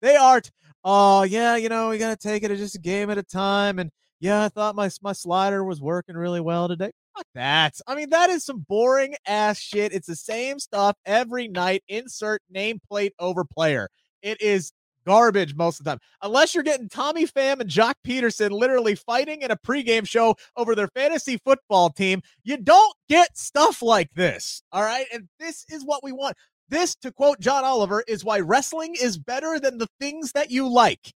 They 0.00 0.16
are. 0.16 0.40
T- 0.40 0.50
oh 0.82 1.24
yeah, 1.24 1.56
you 1.56 1.68
know 1.68 1.90
we 1.90 1.98
gotta 1.98 2.16
take 2.16 2.42
it 2.42 2.56
just 2.56 2.74
a 2.74 2.80
game 2.80 3.10
at 3.10 3.18
a 3.18 3.22
time, 3.22 3.78
and 3.78 3.90
yeah, 4.20 4.44
I 4.44 4.48
thought 4.50 4.76
my 4.76 4.90
my 5.02 5.12
slider 5.12 5.64
was 5.64 5.80
working 5.80 6.16
really 6.16 6.40
well 6.40 6.68
today. 6.68 6.92
Fuck 7.16 7.26
that. 7.34 7.74
I 7.86 7.94
mean, 7.94 8.10
that 8.10 8.30
is 8.30 8.44
some 8.44 8.64
boring 8.68 9.14
ass 9.26 9.58
shit. 9.58 9.92
It's 9.92 10.06
the 10.06 10.16
same 10.16 10.58
stuff 10.58 10.96
every 11.06 11.48
night. 11.48 11.82
Insert 11.88 12.42
nameplate 12.54 13.12
over 13.18 13.44
player. 13.44 13.88
It 14.22 14.40
is 14.40 14.72
garbage 15.06 15.54
most 15.54 15.80
of 15.80 15.84
the 15.84 15.92
time. 15.92 16.00
Unless 16.22 16.54
you're 16.54 16.62
getting 16.62 16.88
Tommy 16.88 17.26
Pham 17.26 17.60
and 17.60 17.70
Joc 17.70 17.94
Pederson 18.06 18.50
literally 18.50 18.94
fighting 18.94 19.40
in 19.40 19.50
a 19.50 19.56
pregame 19.56 20.06
show 20.06 20.36
over 20.56 20.74
their 20.74 20.88
fantasy 20.88 21.38
football 21.44 21.88
team, 21.90 22.20
you 22.44 22.58
don't 22.58 22.94
get 23.08 23.36
stuff 23.36 23.80
like 23.80 24.10
this. 24.14 24.62
All 24.70 24.82
right. 24.82 25.06
And 25.12 25.28
this 25.38 25.64
is 25.70 25.84
what 25.84 26.04
we 26.04 26.12
want. 26.12 26.36
This, 26.68 26.94
to 26.96 27.10
quote 27.10 27.40
John 27.40 27.64
Oliver, 27.64 28.04
is 28.06 28.24
why 28.24 28.40
wrestling 28.40 28.94
is 29.00 29.18
better 29.18 29.58
than 29.58 29.78
the 29.78 29.88
things 29.98 30.32
that 30.32 30.50
you 30.50 30.68
like. 30.68 31.12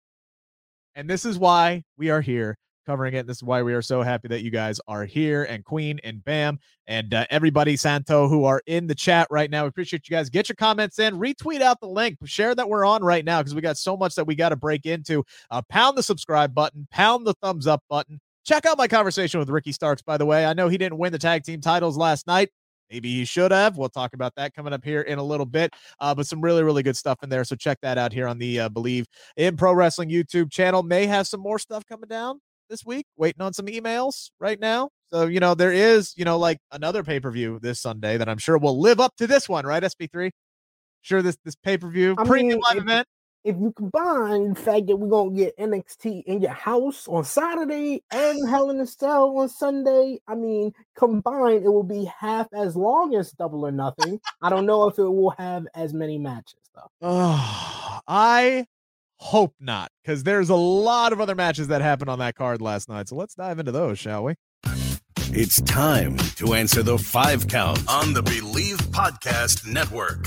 And 0.94 1.08
this 1.08 1.24
is 1.24 1.38
why 1.38 1.82
we 1.96 2.10
are 2.10 2.20
here 2.20 2.56
covering 2.90 3.14
it. 3.14 3.24
This 3.24 3.36
is 3.36 3.44
why 3.44 3.62
we 3.62 3.72
are 3.72 3.82
so 3.82 4.02
happy 4.02 4.26
that 4.26 4.42
you 4.42 4.50
guys 4.50 4.80
are 4.88 5.04
here 5.04 5.44
and 5.44 5.64
Queen 5.64 6.00
and 6.02 6.24
Bam 6.24 6.58
and 6.88 7.14
uh, 7.14 7.24
everybody 7.30 7.76
Santo 7.76 8.26
who 8.26 8.44
are 8.44 8.60
in 8.66 8.88
the 8.88 8.96
chat 8.96 9.28
right 9.30 9.48
now. 9.48 9.62
We 9.62 9.68
appreciate 9.68 10.08
you 10.08 10.16
guys. 10.16 10.28
Get 10.28 10.48
your 10.48 10.56
comments 10.56 10.98
in, 10.98 11.14
retweet 11.14 11.60
out 11.60 11.78
the 11.78 11.86
link, 11.86 12.18
share 12.24 12.52
that 12.52 12.68
we're 12.68 12.84
on 12.84 13.04
right 13.04 13.24
now 13.24 13.38
because 13.38 13.54
we 13.54 13.60
got 13.60 13.76
so 13.76 13.96
much 13.96 14.16
that 14.16 14.26
we 14.26 14.34
got 14.34 14.48
to 14.48 14.56
break 14.56 14.86
into. 14.86 15.24
Uh, 15.52 15.62
pound 15.68 15.96
the 15.96 16.02
subscribe 16.02 16.52
button, 16.52 16.88
pound 16.90 17.24
the 17.24 17.34
thumbs 17.34 17.68
up 17.68 17.84
button. 17.88 18.20
Check 18.44 18.66
out 18.66 18.76
my 18.76 18.88
conversation 18.88 19.38
with 19.38 19.50
Ricky 19.50 19.70
Starks, 19.70 20.02
by 20.02 20.16
the 20.16 20.26
way. 20.26 20.44
I 20.44 20.52
know 20.52 20.66
he 20.66 20.76
didn't 20.76 20.98
win 20.98 21.12
the 21.12 21.18
tag 21.18 21.44
team 21.44 21.60
titles 21.60 21.96
last 21.96 22.26
night. 22.26 22.50
Maybe 22.90 23.08
he 23.08 23.24
should 23.24 23.52
have. 23.52 23.76
We'll 23.76 23.88
talk 23.88 24.14
about 24.14 24.34
that 24.34 24.52
coming 24.52 24.72
up 24.72 24.84
here 24.84 25.02
in 25.02 25.20
a 25.20 25.22
little 25.22 25.46
bit. 25.46 25.72
Uh, 26.00 26.12
but 26.12 26.26
some 26.26 26.40
really, 26.40 26.64
really 26.64 26.82
good 26.82 26.96
stuff 26.96 27.22
in 27.22 27.28
there. 27.28 27.44
So 27.44 27.54
check 27.54 27.78
that 27.82 27.98
out 27.98 28.12
here 28.12 28.26
on 28.26 28.36
the 28.38 28.60
uh, 28.60 28.68
Bleav 28.68 29.04
in 29.36 29.56
Pro 29.56 29.72
Wrestling 29.74 30.10
YouTube 30.10 30.50
channel. 30.50 30.82
May 30.82 31.06
have 31.06 31.28
some 31.28 31.38
more 31.38 31.60
stuff 31.60 31.86
coming 31.86 32.08
down 32.08 32.40
this 32.70 32.86
week, 32.86 33.04
waiting 33.16 33.42
on 33.42 33.52
some 33.52 33.66
emails 33.66 34.30
right 34.40 34.58
now. 34.58 34.88
So, 35.12 35.26
you 35.26 35.40
know, 35.40 35.54
there 35.54 35.72
is, 35.72 36.14
you 36.16 36.24
know, 36.24 36.38
like 36.38 36.58
another 36.72 37.02
pay 37.02 37.20
per 37.20 37.30
view 37.30 37.58
this 37.60 37.80
Sunday 37.80 38.16
that 38.16 38.28
I'm 38.28 38.38
sure 38.38 38.56
will 38.56 38.80
live 38.80 39.00
up 39.00 39.16
to 39.16 39.26
this 39.26 39.48
one, 39.48 39.66
right? 39.66 39.82
SP3. 39.82 40.30
Sure, 41.02 41.22
this 41.22 41.36
this 41.44 41.56
pay 41.56 41.76
per 41.76 41.88
view 41.88 42.14
premium 42.16 42.60
live 42.68 42.76
if, 42.76 42.82
event. 42.82 43.08
If 43.42 43.56
you 43.56 43.72
combine 43.72 44.50
the 44.50 44.60
fact 44.60 44.86
that 44.86 44.96
we're 44.96 45.08
gonna 45.08 45.34
get 45.34 45.56
NXT 45.58 46.24
in 46.26 46.42
your 46.42 46.52
house 46.52 47.08
on 47.08 47.24
Saturday 47.24 48.02
and 48.12 48.48
Hell 48.50 48.70
in 48.70 48.80
a 48.80 48.86
Cell 48.86 49.36
on 49.38 49.48
Sunday, 49.48 50.20
I 50.28 50.34
mean, 50.34 50.72
combined 50.96 51.64
it 51.64 51.68
will 51.68 51.82
be 51.82 52.10
half 52.18 52.48
as 52.54 52.76
long 52.76 53.14
as 53.14 53.32
Double 53.32 53.66
or 53.66 53.72
Nothing. 53.72 54.20
I 54.42 54.50
don't 54.50 54.66
know 54.66 54.86
if 54.88 54.98
it 54.98 55.02
will 55.04 55.34
have 55.38 55.66
as 55.74 55.94
many 55.94 56.18
matches 56.18 56.60
though. 56.74 56.90
Oh, 57.02 58.00
I 58.06 58.66
hope 59.20 59.54
not, 59.60 59.90
because 60.02 60.22
there's 60.24 60.48
a 60.48 60.56
lot 60.56 61.12
of 61.12 61.20
other 61.20 61.34
matches 61.34 61.68
that 61.68 61.82
happened 61.82 62.08
on 62.08 62.18
that 62.18 62.34
card 62.34 62.62
last 62.62 62.88
night. 62.88 63.08
So 63.08 63.16
let's 63.16 63.34
dive 63.34 63.58
into 63.58 63.70
those, 63.70 63.98
shall 63.98 64.24
we? 64.24 64.34
It's 65.32 65.60
time 65.60 66.16
to 66.36 66.54
answer 66.54 66.82
the 66.82 66.98
five 66.98 67.46
count 67.46 67.78
on 67.88 68.14
the 68.14 68.22
Bleav 68.22 68.78
Podcast 68.88 69.66
Network. 69.66 70.26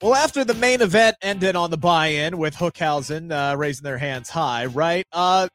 Well, 0.00 0.14
after 0.14 0.44
the 0.44 0.54
main 0.54 0.80
event 0.80 1.16
ended 1.22 1.56
on 1.56 1.70
the 1.70 1.78
buy-in 1.78 2.38
with 2.38 2.54
Hookhausen 2.54 3.32
uh, 3.32 3.56
raising 3.56 3.82
their 3.82 3.98
hands 3.98 4.28
high, 4.28 4.66
right? 4.66 5.04
Uh, 5.12 5.48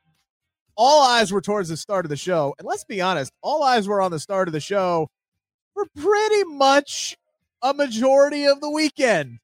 all 0.76 1.04
eyes 1.04 1.32
were 1.32 1.40
towards 1.40 1.70
the 1.70 1.78
start 1.78 2.04
of 2.04 2.10
the 2.10 2.18
show, 2.18 2.54
and 2.60 2.68
let's 2.68 2.84
be 2.84 3.00
honest, 3.00 3.32
all 3.42 3.64
eyes 3.64 3.88
were 3.88 4.02
on 4.02 4.12
the 4.12 4.20
start 4.20 4.50
of 4.50 4.52
the 4.52 4.60
show 4.60 5.08
for 5.74 5.86
pretty 5.96 6.44
much 6.46 7.16
a 7.62 7.74
majority 7.74 8.46
of 8.46 8.60
the 8.60 8.70
weekend. 8.70 9.40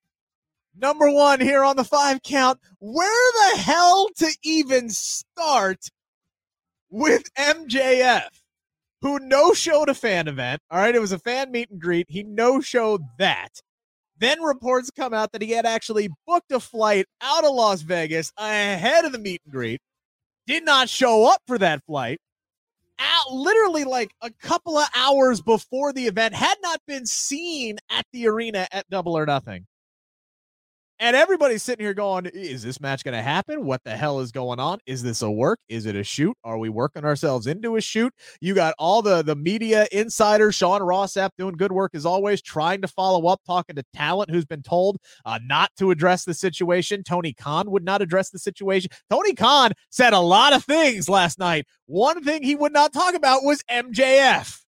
Number 0.75 1.11
one 1.11 1.39
here 1.39 1.63
on 1.63 1.75
the 1.75 1.83
five 1.83 2.21
count. 2.23 2.59
Where 2.79 3.51
the 3.51 3.61
hell 3.61 4.07
to 4.17 4.29
even 4.43 4.89
start 4.89 5.89
with 6.89 7.33
MJF, 7.35 8.29
who 9.01 9.19
no 9.19 9.53
showed 9.53 9.89
a 9.89 9.93
fan 9.93 10.27
event? 10.27 10.61
All 10.71 10.79
right, 10.79 10.95
it 10.95 11.01
was 11.01 11.11
a 11.11 11.19
fan 11.19 11.51
meet 11.51 11.69
and 11.69 11.81
greet. 11.81 12.07
He 12.09 12.23
no 12.23 12.61
showed 12.61 13.01
that. 13.17 13.61
Then 14.17 14.41
reports 14.41 14.91
come 14.91 15.13
out 15.13 15.31
that 15.31 15.41
he 15.41 15.51
had 15.51 15.65
actually 15.65 16.09
booked 16.27 16.51
a 16.51 16.59
flight 16.59 17.05
out 17.21 17.45
of 17.45 17.53
Las 17.53 17.81
Vegas 17.81 18.33
ahead 18.37 19.05
of 19.05 19.13
the 19.13 19.19
meet 19.19 19.41
and 19.45 19.53
greet, 19.53 19.81
did 20.45 20.65
not 20.65 20.89
show 20.89 21.25
up 21.31 21.41
for 21.47 21.57
that 21.57 21.83
flight. 21.85 22.19
Out, 22.99 23.31
literally 23.31 23.85
like 23.85 24.11
a 24.21 24.29
couple 24.29 24.77
of 24.77 24.89
hours 24.93 25.41
before 25.41 25.93
the 25.93 26.05
event, 26.05 26.33
had 26.35 26.57
not 26.61 26.81
been 26.85 27.05
seen 27.05 27.77
at 27.89 28.05
the 28.11 28.27
arena 28.27 28.67
at 28.73 28.89
Double 28.89 29.17
or 29.17 29.25
Nothing. 29.25 29.65
And 31.01 31.15
everybody's 31.15 31.63
sitting 31.63 31.85
here 31.85 31.93
going, 31.93 32.25
is 32.25 32.61
this 32.61 32.81
match 32.81 33.05
going 33.05 33.15
to 33.15 33.21
happen? 33.21 33.63
What 33.63 33.81
the 33.85 33.95
hell 33.95 34.19
is 34.19 34.33
going 34.33 34.59
on? 34.59 34.79
Is 34.85 35.01
this 35.01 35.21
a 35.21 35.31
work? 35.31 35.59
Is 35.69 35.85
it 35.85 35.95
a 35.95 36.03
shoot? 36.03 36.35
Are 36.43 36.57
we 36.57 36.67
working 36.67 37.05
ourselves 37.05 37.47
into 37.47 37.77
a 37.77 37.81
shoot? 37.81 38.13
You 38.41 38.53
got 38.53 38.75
all 38.77 39.01
the 39.01 39.21
the 39.21 39.35
media 39.35 39.87
insiders, 39.93 40.55
Sean 40.55 40.83
Ross 40.83 41.13
Sapp 41.13 41.29
doing 41.37 41.55
good 41.55 41.71
work 41.71 41.95
as 41.95 42.05
always, 42.05 42.41
trying 42.41 42.81
to 42.81 42.87
follow 42.89 43.27
up, 43.27 43.39
talking 43.47 43.77
to 43.77 43.83
talent 43.93 44.29
who's 44.29 44.45
been 44.45 44.61
told 44.61 44.97
uh, 45.25 45.39
not 45.41 45.71
to 45.77 45.91
address 45.91 46.25
the 46.25 46.33
situation. 46.33 47.01
Tony 47.03 47.31
Khan 47.31 47.71
would 47.71 47.85
not 47.85 48.01
address 48.01 48.29
the 48.29 48.39
situation. 48.39 48.91
Tony 49.09 49.33
Khan 49.33 49.71
said 49.89 50.11
a 50.11 50.19
lot 50.19 50.51
of 50.51 50.65
things 50.65 51.07
last 51.07 51.39
night. 51.39 51.65
One 51.85 52.21
thing 52.25 52.43
he 52.43 52.55
would 52.55 52.73
not 52.73 52.91
talk 52.91 53.13
about 53.15 53.43
was 53.43 53.63
MJF. 53.71 54.65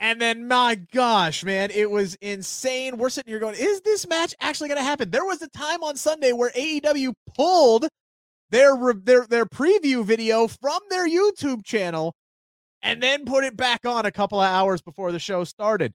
And 0.00 0.20
then, 0.20 0.46
my 0.46 0.76
gosh, 0.76 1.42
man, 1.44 1.70
it 1.72 1.90
was 1.90 2.14
insane. 2.16 2.98
We're 2.98 3.10
sitting 3.10 3.32
here 3.32 3.40
going, 3.40 3.56
is 3.58 3.80
this 3.80 4.06
match 4.06 4.34
actually 4.40 4.68
going 4.68 4.78
to 4.78 4.84
happen? 4.84 5.10
There 5.10 5.24
was 5.24 5.42
a 5.42 5.48
time 5.48 5.82
on 5.82 5.96
Sunday 5.96 6.32
where 6.32 6.50
AEW 6.50 7.14
pulled 7.34 7.88
their 8.50 8.76
their 8.94 9.26
their 9.26 9.44
preview 9.44 10.04
video 10.04 10.46
from 10.46 10.78
their 10.88 11.08
YouTube 11.08 11.64
channel 11.64 12.14
and 12.80 13.02
then 13.02 13.24
put 13.24 13.44
it 13.44 13.56
back 13.56 13.84
on 13.84 14.06
a 14.06 14.12
couple 14.12 14.40
of 14.40 14.46
hours 14.46 14.80
before 14.80 15.12
the 15.12 15.18
show 15.18 15.44
started. 15.44 15.92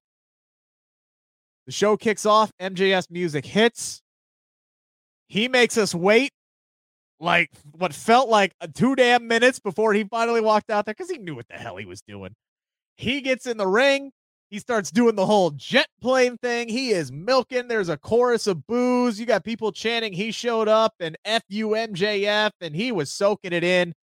The 1.65 1.71
show 1.71 1.95
kicks 1.95 2.25
off, 2.25 2.51
MJF's 2.61 3.09
music 3.09 3.45
hits. 3.45 4.01
He 5.27 5.47
makes 5.47 5.77
us 5.77 5.95
wait 5.95 6.31
like 7.19 7.49
what 7.71 7.93
felt 7.93 8.27
like 8.27 8.53
two 8.73 8.95
damn 8.95 9.27
minutes 9.27 9.59
before 9.59 9.93
he 9.93 10.03
finally 10.03 10.41
walked 10.41 10.69
out 10.69 10.85
there 10.85 10.93
because 10.93 11.09
he 11.09 11.17
knew 11.17 11.35
what 11.35 11.47
the 11.47 11.55
hell 11.55 11.77
he 11.77 11.85
was 11.85 12.01
doing. 12.01 12.35
He 12.97 13.21
gets 13.21 13.45
in 13.45 13.57
the 13.57 13.67
ring. 13.67 14.11
He 14.49 14.59
starts 14.59 14.91
doing 14.91 15.15
the 15.15 15.25
whole 15.25 15.49
jet 15.51 15.87
plane 15.99 16.37
thing. 16.37 16.69
He 16.69 16.91
is 16.91 17.11
milking. 17.11 17.67
There's 17.67 17.89
a 17.89 17.97
chorus 17.97 18.45
of 18.45 18.67
boos. 18.67 19.19
You 19.19 19.25
got 19.25 19.43
people 19.43 19.71
chanting, 19.71 20.13
he 20.13 20.31
showed 20.31 20.67
up 20.67 20.93
and 20.99 21.17
FUMJF, 21.25 22.51
and 22.61 22.75
he 22.75 22.91
was 22.91 23.11
soaking 23.11 23.53
it 23.53 23.63
in. 23.63 23.93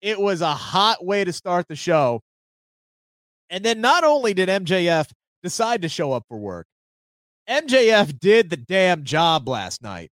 It 0.00 0.20
was 0.20 0.40
a 0.40 0.54
hot 0.54 1.04
way 1.04 1.24
to 1.24 1.32
start 1.32 1.66
the 1.66 1.74
show. 1.74 2.20
And 3.50 3.64
then 3.64 3.80
not 3.80 4.04
only 4.04 4.34
did 4.34 4.48
MJF 4.48 5.10
decide 5.42 5.82
to 5.82 5.88
show 5.88 6.12
up 6.12 6.24
for 6.28 6.38
work, 6.38 6.66
MJF 7.48 8.18
did 8.20 8.50
the 8.50 8.56
damn 8.56 9.04
job 9.04 9.48
last 9.48 9.82
night 9.82 10.10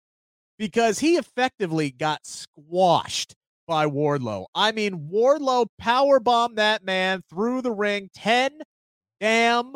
because 0.57 0.99
he 0.99 1.15
effectively 1.15 1.91
got 1.91 2.25
squashed 2.25 3.35
by 3.67 3.85
Wardlow. 3.85 4.45
I 4.53 4.71
mean, 4.71 5.09
Wardlow 5.11 5.67
power 5.77 6.19
bombed 6.19 6.57
that 6.57 6.83
man 6.83 7.23
through 7.29 7.61
the 7.61 7.71
ring 7.71 8.09
10 8.13 8.59
damn 9.19 9.73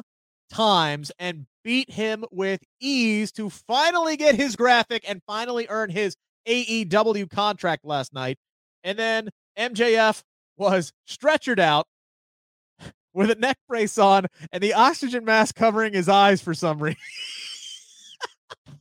times 0.52 1.12
and 1.20 1.46
beat 1.64 1.92
him 1.92 2.26
with 2.32 2.62
ease 2.80 3.32
to 3.34 3.50
finally 3.50 4.18
get 4.18 4.36
his 4.36 4.56
graphic 4.56 5.04
and 5.08 5.22
finally 5.28 5.68
earn 5.70 5.90
his 5.90 6.16
AEW 6.48 7.30
contract 7.30 7.86
last 7.86 8.14
night. 8.14 8.38
And 8.84 8.98
then 8.98 9.30
MJF 9.58 10.24
was 10.58 10.92
stretchered 11.08 11.60
out 11.60 11.88
with 13.14 13.32
a 13.32 13.36
neck 13.36 13.58
brace 13.68 13.98
on 13.98 14.28
and 14.52 14.64
the 14.64 14.74
oxygen 14.74 15.26
mask 15.26 15.56
covering 15.56 15.94
his 15.94 16.10
eyes 16.10 16.42
for 16.42 16.54
some 16.54 16.80
reason. 16.82 17.00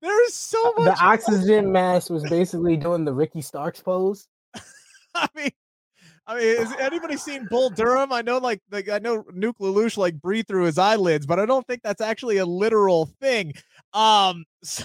There 0.00 0.26
is 0.26 0.34
so 0.34 0.72
much. 0.78 0.98
The 0.98 1.04
oxygen 1.04 1.70
mask 1.70 2.10
was 2.10 2.22
basically 2.28 2.76
doing 2.76 3.04
the 3.04 3.12
Ricky 3.12 3.40
Starks 3.40 3.80
pose. 3.80 4.26
I 5.14 5.28
mean, 5.34 5.50
I 6.26 6.38
mean, 6.38 6.56
has 6.58 6.72
anybody 6.78 7.16
seen 7.16 7.46
Bull 7.48 7.70
Durham? 7.70 8.12
I 8.12 8.22
know, 8.22 8.38
like, 8.38 8.60
like 8.70 8.88
I 8.88 8.98
know 8.98 9.22
Nuke 9.34 9.58
LaLoosh 9.60 9.96
like 9.96 10.20
breathe 10.20 10.46
through 10.46 10.64
his 10.64 10.78
eyelids, 10.78 11.26
but 11.26 11.38
I 11.38 11.46
don't 11.46 11.66
think 11.66 11.82
that's 11.82 12.02
actually 12.02 12.36
a 12.36 12.46
literal 12.46 13.06
thing. 13.20 13.54
Um, 13.94 14.44
so, 14.62 14.84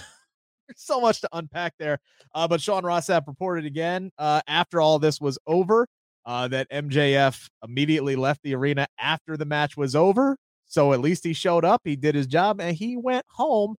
there's 0.68 0.80
so 0.80 1.00
much 1.00 1.20
to 1.20 1.28
unpack 1.32 1.74
there. 1.78 1.98
Uh, 2.34 2.48
but 2.48 2.60
Sean 2.60 2.84
Ross 2.84 3.08
Sapp 3.08 3.26
reported 3.26 3.66
again 3.66 4.10
uh, 4.18 4.40
after 4.48 4.80
all 4.80 4.98
this 4.98 5.20
was 5.20 5.38
over 5.46 5.86
uh, 6.24 6.48
that 6.48 6.70
MJF 6.70 7.50
immediately 7.62 8.16
left 8.16 8.42
the 8.42 8.54
arena 8.54 8.86
after 8.98 9.36
the 9.36 9.44
match 9.44 9.76
was 9.76 9.94
over. 9.94 10.38
So 10.66 10.92
at 10.92 11.00
least 11.00 11.24
he 11.24 11.34
showed 11.34 11.64
up, 11.64 11.82
he 11.84 11.94
did 11.94 12.14
his 12.14 12.26
job, 12.26 12.60
and 12.60 12.74
he 12.74 12.96
went 12.96 13.26
home 13.28 13.76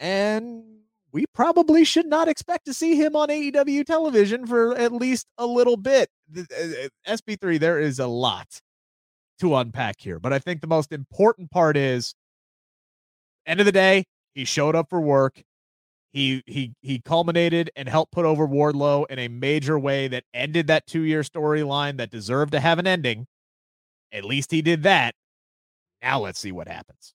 and 0.00 0.64
we 1.12 1.26
probably 1.34 1.84
should 1.84 2.06
not 2.06 2.26
expect 2.28 2.64
to 2.66 2.74
see 2.74 2.96
him 2.96 3.14
on 3.14 3.28
AEW 3.28 3.84
television 3.84 4.46
for 4.46 4.76
at 4.76 4.92
least 4.92 5.26
a 5.38 5.46
little 5.46 5.76
bit. 5.76 6.08
Uh, 6.36 6.40
uh, 6.40 6.88
SP3, 7.06 7.60
there 7.60 7.78
is 7.78 7.98
a 7.98 8.06
lot 8.06 8.60
to 9.40 9.54
unpack 9.56 9.96
here, 9.98 10.18
but 10.18 10.32
I 10.32 10.38
think 10.38 10.60
the 10.60 10.66
most 10.66 10.92
important 10.92 11.50
part 11.50 11.76
is 11.76 12.14
end 13.46 13.60
of 13.60 13.66
the 13.66 13.72
day, 13.72 14.04
he 14.34 14.44
showed 14.44 14.74
up 14.74 14.88
for 14.88 15.00
work. 15.00 15.42
He 16.12 16.42
he 16.46 16.74
he 16.80 17.00
culminated 17.00 17.70
and 17.76 17.88
helped 17.88 18.12
put 18.12 18.24
over 18.24 18.46
Wardlow 18.46 19.06
in 19.08 19.20
a 19.20 19.28
major 19.28 19.78
way 19.78 20.08
that 20.08 20.24
ended 20.34 20.66
that 20.66 20.86
two-year 20.86 21.22
storyline 21.22 21.98
that 21.98 22.10
deserved 22.10 22.50
to 22.52 22.60
have 22.60 22.80
an 22.80 22.86
ending. 22.86 23.26
At 24.12 24.24
least 24.24 24.50
he 24.50 24.60
did 24.60 24.82
that. 24.82 25.14
Now 26.02 26.20
let's 26.20 26.40
see 26.40 26.50
what 26.50 26.66
happens. 26.66 27.14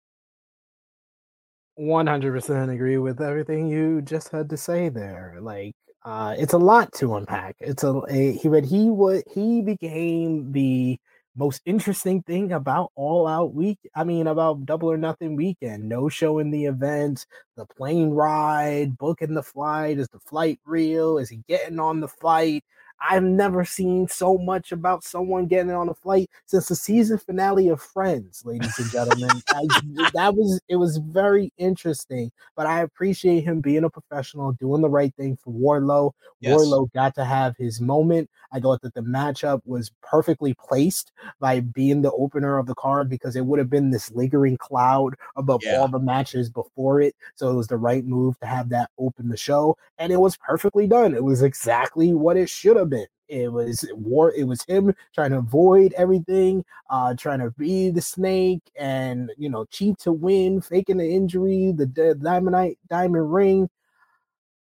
100% 1.80 2.70
agree 2.74 2.98
with 2.98 3.22
everything 3.22 3.68
you 3.68 4.02
just 4.02 4.30
had 4.30 4.50
to 4.50 4.58
say 4.58 4.90
there. 4.90 5.38
Like, 5.42 5.76
uh, 6.04 6.36
it's 6.38 6.54
a 6.54 6.58
lot 6.58 6.94
to 6.94 7.16
unpack. 7.16 7.56
It's 7.60 7.84
a, 7.84 8.02
a 8.10 8.34
he, 8.34 8.48
but 8.48 8.64
he 8.66 8.90
would 8.90 9.24
he 9.34 9.62
became 9.62 10.52
the 10.52 11.00
most 11.36 11.62
interesting 11.66 12.22
thing 12.24 12.52
about 12.54 12.92
All 12.96 13.28
Out 13.28 13.54
Week. 13.54 13.80
I 13.96 14.04
mean, 14.04 14.28
about 14.28 14.66
Double 14.66 14.92
or 14.92 14.98
Nothing 14.98 15.36
weekend. 15.36 15.90
No 15.90 16.08
show 16.08 16.40
in 16.40 16.52
the 16.52 16.66
event, 16.66 17.26
the 17.58 17.66
plane 17.66 18.12
ride, 18.12 18.98
booking 18.98 19.34
the 19.34 19.44
flight. 19.44 19.98
Is 20.00 20.08
the 20.10 20.20
flight 20.20 20.60
real? 20.66 21.18
Is 21.18 21.30
he 21.30 21.42
getting 21.48 21.80
on 21.80 22.00
the 22.00 22.08
flight? 22.08 22.64
I've 23.00 23.24
never 23.24 23.66
seen 23.66 24.08
so 24.08 24.38
much 24.38 24.72
about 24.72 25.04
someone 25.04 25.48
getting 25.48 25.72
on 25.72 25.90
a 25.90 25.94
flight 25.94 26.30
since 26.46 26.68
the 26.68 26.76
season 26.76 27.18
finale 27.18 27.70
of 27.70 27.82
Friends, 27.82 28.44
ladies 28.46 28.78
and 28.80 28.90
gentlemen. 28.90 29.42
I, 29.50 29.66
that 30.14 30.34
was 30.36 30.60
it 30.68 30.78
was 30.78 30.98
very 30.98 31.52
interesting, 31.58 32.32
but 32.56 32.66
I 32.66 32.82
appreciate 32.82 33.44
him 33.44 33.62
being 33.62 33.84
a 33.84 33.90
professional, 33.90 34.54
doing 34.54 34.82
the 34.82 34.90
right 34.90 35.14
thing 35.16 35.38
for 35.44 35.54
Wardlow. 35.54 36.12
Yes. 36.40 36.60
Wardlow 36.60 36.92
got 36.94 37.16
to 37.16 37.26
have 37.26 37.56
his 37.58 37.82
moment. 37.82 38.30
I 38.52 38.60
thought 38.60 38.82
that 38.82 38.94
the 38.94 39.02
matchup 39.02 39.62
was 39.66 39.92
perfectly 40.02 40.54
placed 40.54 41.12
by 41.40 41.60
being 41.60 42.02
the 42.02 42.12
opener 42.12 42.58
of 42.58 42.68
the 42.68 42.76
card 42.76 43.10
because 43.10 43.36
it 43.36 43.46
would 43.46 43.60
have 43.60 43.70
been 43.70 43.92
this 43.92 44.12
lingering 44.12 44.58
cloud 44.58 45.16
above 45.36 45.62
yeah. 45.64 45.78
all 45.78 45.88
the 45.88 46.00
matches 46.00 46.50
before 46.50 47.02
it. 47.02 47.16
So 47.36 47.50
it 47.52 47.56
was 47.56 47.68
the 47.68 47.78
right 47.78 48.06
move 48.06 48.40
to 48.40 48.48
have 48.48 48.70
that 48.70 48.90
open 48.98 49.30
the 49.30 49.38
show, 49.38 49.78
and 49.98 50.12
it 50.14 50.20
was 50.20 50.38
perfectly 50.38 50.88
done. 50.88 51.14
It 51.14 51.24
was 51.24 51.42
exactly 51.42 52.14
what 52.14 52.38
it 52.38 52.50
should 52.50 52.78
have 52.78 52.90
been. 52.90 52.95
It 53.28 53.52
was 53.52 53.88
war. 53.94 54.34
It 54.34 54.46
was 54.46 54.64
him 54.66 54.94
trying 55.14 55.32
to 55.32 55.38
avoid 55.38 55.94
everything, 55.94 56.64
uh, 56.90 57.14
trying 57.16 57.40
to 57.40 57.52
be 57.52 57.90
the 57.90 58.02
snake, 58.02 58.62
and 58.78 59.32
you 59.38 59.50
know, 59.50 59.66
cheat 59.66 60.00
to 60.00 60.12
win, 60.12 60.62
faking 60.62 60.98
the 60.98 61.10
injury, 61.10 61.74
the, 61.76 61.86
the 61.86 62.16
diamond 62.16 62.76
diamond 62.90 63.34
ring. 63.34 63.70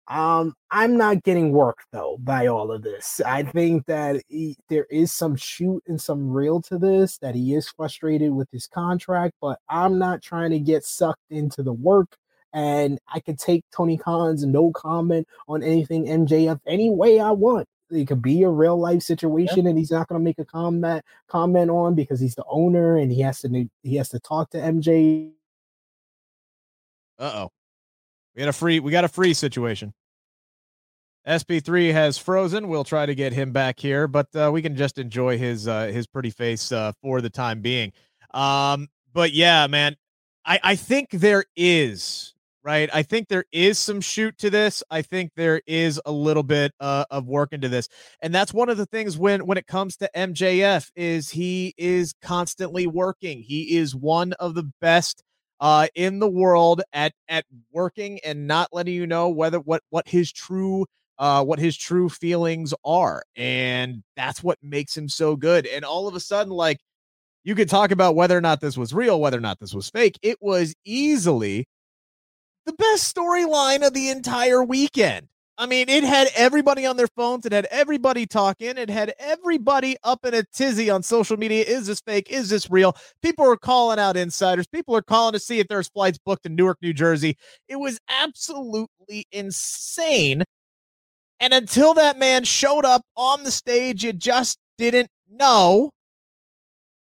Um, 0.08 0.54
I'm 0.72 0.96
not 0.96 1.22
getting 1.22 1.52
worked 1.52 1.86
though 1.92 2.16
by 2.18 2.48
all 2.48 2.72
of 2.72 2.82
this. 2.82 3.20
I 3.24 3.44
think 3.44 3.86
that 3.86 4.20
he, 4.28 4.56
there 4.68 4.86
is 4.90 5.12
some 5.12 5.36
shoot 5.36 5.82
and 5.86 6.00
some 6.00 6.30
real 6.30 6.60
to 6.62 6.78
this. 6.78 7.18
That 7.18 7.36
he 7.36 7.54
is 7.54 7.68
frustrated 7.68 8.32
with 8.32 8.48
his 8.50 8.66
contract, 8.66 9.34
but 9.40 9.60
I'm 9.68 9.98
not 9.98 10.20
trying 10.22 10.50
to 10.50 10.58
get 10.58 10.84
sucked 10.84 11.30
into 11.30 11.62
the 11.62 11.72
work 11.72 12.16
and 12.52 12.98
I 13.08 13.20
could 13.20 13.38
take 13.38 13.64
Tony 13.74 13.96
Khan's 13.96 14.44
no 14.44 14.72
comment 14.72 15.26
on 15.48 15.62
anything 15.62 16.06
MJF 16.06 16.60
any 16.66 16.90
way 16.90 17.20
I 17.20 17.30
want. 17.30 17.66
It 17.90 18.06
could 18.06 18.22
be 18.22 18.42
a 18.42 18.48
real 18.48 18.78
life 18.78 19.02
situation, 19.02 19.64
yeah. 19.64 19.70
and 19.70 19.78
he's 19.78 19.90
not 19.90 20.08
going 20.08 20.20
to 20.20 20.24
make 20.24 20.38
a 20.38 20.44
comment 20.44 21.04
comment 21.28 21.70
on 21.70 21.94
because 21.94 22.20
he's 22.20 22.34
the 22.34 22.44
owner 22.48 22.96
and 22.96 23.10
he 23.10 23.20
has 23.20 23.40
to 23.40 23.68
he 23.82 23.96
has 23.96 24.08
to 24.10 24.20
talk 24.20 24.50
to 24.50 24.58
MJ. 24.58 25.32
Uh 27.18 27.32
oh, 27.34 27.52
we 28.34 28.40
got 28.40 28.48
a 28.48 28.52
free 28.52 28.80
we 28.80 28.90
got 28.92 29.04
a 29.04 29.08
free 29.08 29.34
situation. 29.34 29.92
SP3 31.26 31.92
has 31.92 32.16
frozen. 32.16 32.68
We'll 32.68 32.84
try 32.84 33.04
to 33.04 33.14
get 33.14 33.32
him 33.32 33.52
back 33.52 33.78
here, 33.78 34.08
but 34.08 34.34
uh, 34.34 34.50
we 34.52 34.62
can 34.62 34.74
just 34.74 34.98
enjoy 34.98 35.36
his 35.36 35.68
uh, 35.68 35.86
his 35.86 36.06
pretty 36.06 36.30
face 36.30 36.72
uh, 36.72 36.92
for 37.02 37.20
the 37.20 37.30
time 37.30 37.60
being. 37.60 37.92
Um, 38.32 38.88
but 39.12 39.32
yeah, 39.32 39.66
man, 39.66 39.96
I 40.44 40.60
I 40.62 40.76
think 40.76 41.10
there 41.10 41.44
is 41.56 42.34
right? 42.62 42.90
I 42.92 43.02
think 43.02 43.28
there 43.28 43.44
is 43.52 43.78
some 43.78 44.00
shoot 44.00 44.36
to 44.38 44.50
this. 44.50 44.82
I 44.90 45.02
think 45.02 45.32
there 45.36 45.62
is 45.66 46.00
a 46.04 46.12
little 46.12 46.42
bit 46.42 46.72
uh, 46.80 47.04
of 47.10 47.26
work 47.26 47.52
into 47.52 47.68
this, 47.68 47.88
and 48.20 48.34
that's 48.34 48.52
one 48.52 48.68
of 48.68 48.76
the 48.76 48.86
things 48.86 49.16
when 49.18 49.46
when 49.46 49.58
it 49.58 49.66
comes 49.66 49.96
to 49.98 50.10
MJF 50.14 50.90
is 50.96 51.30
he 51.30 51.74
is 51.76 52.12
constantly 52.22 52.86
working. 52.86 53.40
He 53.42 53.76
is 53.76 53.94
one 53.94 54.32
of 54.34 54.54
the 54.54 54.70
best 54.80 55.22
uh, 55.60 55.88
in 55.94 56.18
the 56.18 56.28
world 56.28 56.82
at 56.92 57.12
at 57.28 57.44
working 57.72 58.20
and 58.24 58.46
not 58.46 58.68
letting 58.72 58.94
you 58.94 59.06
know 59.06 59.28
whether 59.28 59.58
what 59.58 59.82
what 59.90 60.08
his 60.08 60.32
true 60.32 60.86
uh, 61.18 61.44
what 61.44 61.58
his 61.58 61.76
true 61.76 62.08
feelings 62.08 62.74
are, 62.84 63.22
and 63.36 64.02
that's 64.16 64.42
what 64.42 64.58
makes 64.62 64.96
him 64.96 65.08
so 65.08 65.36
good. 65.36 65.66
And 65.66 65.84
all 65.84 66.08
of 66.08 66.14
a 66.14 66.20
sudden, 66.20 66.52
like 66.52 66.78
you 67.44 67.54
could 67.54 67.68
talk 67.68 67.90
about 67.90 68.16
whether 68.16 68.36
or 68.36 68.40
not 68.40 68.60
this 68.60 68.76
was 68.76 68.92
real, 68.92 69.20
whether 69.20 69.38
or 69.38 69.42
not 69.42 69.60
this 69.60 69.74
was 69.74 69.88
fake. 69.90 70.18
It 70.22 70.38
was 70.40 70.74
easily 70.84 71.66
the 72.66 72.72
best 72.74 73.14
storyline 73.14 73.86
of 73.86 73.94
the 73.94 74.08
entire 74.08 74.62
weekend. 74.62 75.28
I 75.60 75.66
mean, 75.66 75.90
it 75.90 76.04
had 76.04 76.28
everybody 76.34 76.86
on 76.86 76.96
their 76.96 77.08
phones. 77.08 77.44
It 77.44 77.52
had 77.52 77.66
everybody 77.70 78.24
talking. 78.24 78.78
It 78.78 78.88
had 78.88 79.12
everybody 79.18 79.96
up 80.04 80.24
in 80.24 80.32
a 80.32 80.42
tizzy 80.54 80.88
on 80.88 81.02
social 81.02 81.36
media. 81.36 81.64
Is 81.64 81.86
this 81.86 82.00
fake? 82.00 82.30
Is 82.30 82.48
this 82.48 82.70
real? 82.70 82.96
People 83.22 83.44
are 83.44 83.58
calling 83.58 83.98
out 83.98 84.16
insiders. 84.16 84.66
People 84.66 84.96
are 84.96 85.02
calling 85.02 85.34
to 85.34 85.38
see 85.38 85.58
if 85.58 85.68
there's 85.68 85.88
flights 85.88 86.18
booked 86.24 86.46
in 86.46 86.54
Newark, 86.54 86.78
New 86.80 86.94
Jersey. 86.94 87.36
It 87.68 87.76
was 87.76 87.98
absolutely 88.08 89.26
insane. 89.32 90.44
And 91.40 91.52
until 91.52 91.92
that 91.92 92.18
man 92.18 92.44
showed 92.44 92.86
up 92.86 93.02
on 93.14 93.44
the 93.44 93.50
stage, 93.50 94.02
you 94.02 94.14
just 94.14 94.58
didn't 94.78 95.10
know 95.30 95.90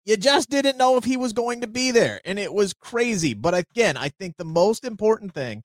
you 0.05 0.17
just 0.17 0.51
didn't 0.51 0.77
know 0.77 0.97
if 0.97 1.05
he 1.05 1.17
was 1.17 1.33
going 1.33 1.61
to 1.61 1.67
be 1.67 1.91
there. 1.91 2.21
And 2.25 2.39
it 2.39 2.53
was 2.53 2.73
crazy. 2.73 3.35
But 3.35 3.55
again, 3.55 3.97
I 3.97 4.09
think 4.09 4.37
the 4.37 4.45
most 4.45 4.85
important 4.85 5.35
thing, 5.35 5.63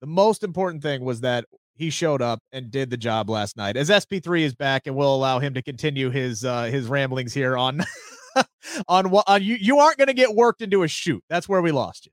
the 0.00 0.06
most 0.06 0.44
important 0.44 0.82
thing 0.82 1.04
was 1.04 1.20
that 1.20 1.44
he 1.74 1.88
showed 1.88 2.20
up 2.20 2.40
and 2.52 2.70
did 2.70 2.90
the 2.90 2.96
job 2.96 3.30
last 3.30 3.56
night. 3.56 3.76
As 3.76 3.88
SP3 3.88 4.42
is 4.42 4.54
back 4.54 4.86
and 4.86 4.94
we'll 4.94 5.14
allow 5.14 5.38
him 5.38 5.54
to 5.54 5.62
continue 5.62 6.10
his 6.10 6.44
uh 6.44 6.64
his 6.64 6.86
ramblings 6.88 7.32
here 7.32 7.56
on 7.56 7.82
on 8.88 9.10
what 9.10 9.24
on 9.26 9.42
you 9.42 9.56
you 9.56 9.78
aren't 9.78 9.96
going 9.96 10.08
to 10.08 10.14
get 10.14 10.34
worked 10.34 10.60
into 10.60 10.82
a 10.82 10.88
shoot. 10.88 11.24
That's 11.30 11.48
where 11.48 11.62
we 11.62 11.72
lost 11.72 12.06
you. 12.06 12.12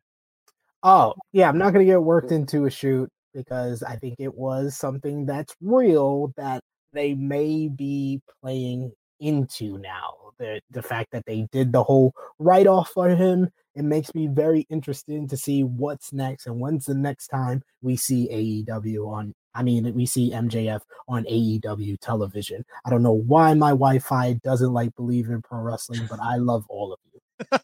Oh, 0.83 1.15
yeah, 1.33 1.49
I'm 1.49 1.57
not 1.57 1.73
going 1.73 1.85
to 1.85 1.91
get 1.91 2.01
worked 2.01 2.31
into 2.31 2.65
a 2.65 2.69
shoot 2.69 3.09
because 3.33 3.83
I 3.83 3.97
think 3.97 4.15
it 4.19 4.33
was 4.33 4.77
something 4.77 5.25
that's 5.25 5.53
real 5.59 6.31
that 6.37 6.61
they 6.93 7.13
may 7.13 7.67
be 7.67 8.21
playing 8.41 8.93
into 9.19 9.77
now. 9.77 10.13
The 10.39 10.62
the 10.69 10.84
fact 10.84 11.12
that 11.12 11.25
they 11.25 11.47
did 11.51 11.71
the 11.71 11.84
whole 11.84 12.13
write 12.39 12.67
off 12.67 12.89
for 12.89 13.10
him, 13.10 13.49
it 13.75 13.84
makes 13.84 14.13
me 14.13 14.27
very 14.27 14.67
interested 14.69 15.30
to 15.30 15.38
see 15.38 15.63
what's 15.63 16.13
next 16.13 16.45
and 16.45 16.60
when's 16.60 16.86
the 16.86 16.93
next 16.93 17.27
time 17.27 17.63
we 17.82 17.95
see 17.95 18.27
AEW 18.67 19.08
on 19.08 19.34
I 19.56 19.63
mean 19.63 19.91
we 19.95 20.06
see 20.06 20.32
MJF 20.32 20.82
on 21.08 21.23
AEW 21.25 21.99
television. 21.99 22.63
I 22.86 22.89
don't 22.89 23.03
know 23.03 23.13
why 23.13 23.53
my 23.56 23.69
Wi-Fi 23.69 24.34
doesn't 24.43 24.73
like 24.73 24.95
believe 24.95 25.30
in 25.30 25.41
pro 25.41 25.60
wrestling, 25.60 26.08
but 26.10 26.19
I 26.19 26.36
love 26.36 26.65
all 26.69 26.93
of 26.93 26.99
you. 27.12 27.58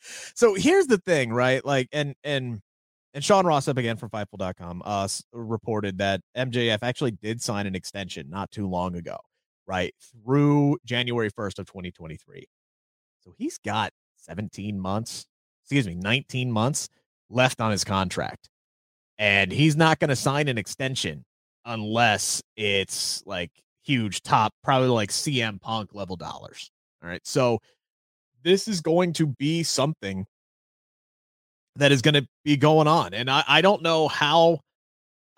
so 0.34 0.54
here's 0.54 0.86
the 0.86 0.98
thing, 0.98 1.32
right? 1.32 1.64
Like 1.64 1.88
and 1.92 2.14
and 2.24 2.60
and 3.12 3.24
Sean 3.24 3.46
Ross 3.46 3.66
Sapp 3.66 3.78
again 3.78 3.96
from 3.96 4.10
Fightful.com 4.10 4.82
uh 4.84 5.08
reported 5.32 5.98
that 5.98 6.22
MJF 6.36 6.78
actually 6.82 7.12
did 7.12 7.42
sign 7.42 7.66
an 7.66 7.74
extension 7.74 8.30
not 8.30 8.50
too 8.50 8.66
long 8.66 8.96
ago 8.96 9.18
right 9.66 9.94
through 10.00 10.78
January 10.84 11.30
1st 11.30 11.58
of 11.58 11.66
2023. 11.66 12.46
So 13.20 13.34
he's 13.36 13.58
got 13.58 13.92
17 14.16 14.78
months, 14.78 15.26
excuse 15.62 15.86
me, 15.86 15.94
19 15.94 16.50
months 16.50 16.88
left 17.28 17.60
on 17.60 17.70
his 17.70 17.84
contract. 17.84 18.48
And 19.18 19.50
he's 19.50 19.76
not 19.76 19.98
going 19.98 20.10
to 20.10 20.16
sign 20.16 20.48
an 20.48 20.58
extension 20.58 21.24
unless 21.64 22.42
it's 22.56 23.22
like 23.26 23.50
huge 23.82 24.22
top, 24.22 24.52
probably 24.62 24.88
like 24.88 25.10
CM 25.10 25.60
Punk 25.60 25.94
level 25.94 26.16
dollars. 26.16 26.70
All 27.02 27.08
right. 27.08 27.26
So 27.26 27.60
this 28.42 28.68
is 28.68 28.80
going 28.80 29.12
to 29.14 29.26
be 29.26 29.62
something 29.62 30.26
that 31.76 31.92
is 31.92 32.02
going 32.02 32.14
to 32.14 32.26
be 32.44 32.56
going 32.56 32.88
on. 32.88 33.14
And 33.14 33.30
I, 33.30 33.44
I 33.46 33.60
don't 33.60 33.82
know 33.82 34.08
how 34.08 34.60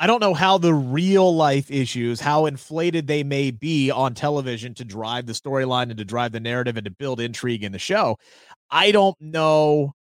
I 0.00 0.06
don't 0.06 0.20
know 0.20 0.34
how 0.34 0.58
the 0.58 0.74
real 0.74 1.34
life 1.34 1.70
issues, 1.70 2.20
how 2.20 2.46
inflated 2.46 3.08
they 3.08 3.24
may 3.24 3.50
be 3.50 3.90
on 3.90 4.14
television 4.14 4.72
to 4.74 4.84
drive 4.84 5.26
the 5.26 5.32
storyline 5.32 5.90
and 5.90 5.98
to 5.98 6.04
drive 6.04 6.30
the 6.30 6.40
narrative 6.40 6.76
and 6.76 6.84
to 6.84 6.90
build 6.90 7.20
intrigue 7.20 7.64
in 7.64 7.72
the 7.72 7.80
show. 7.80 8.16
I 8.70 8.92
don't 8.92 9.20
know 9.20 9.94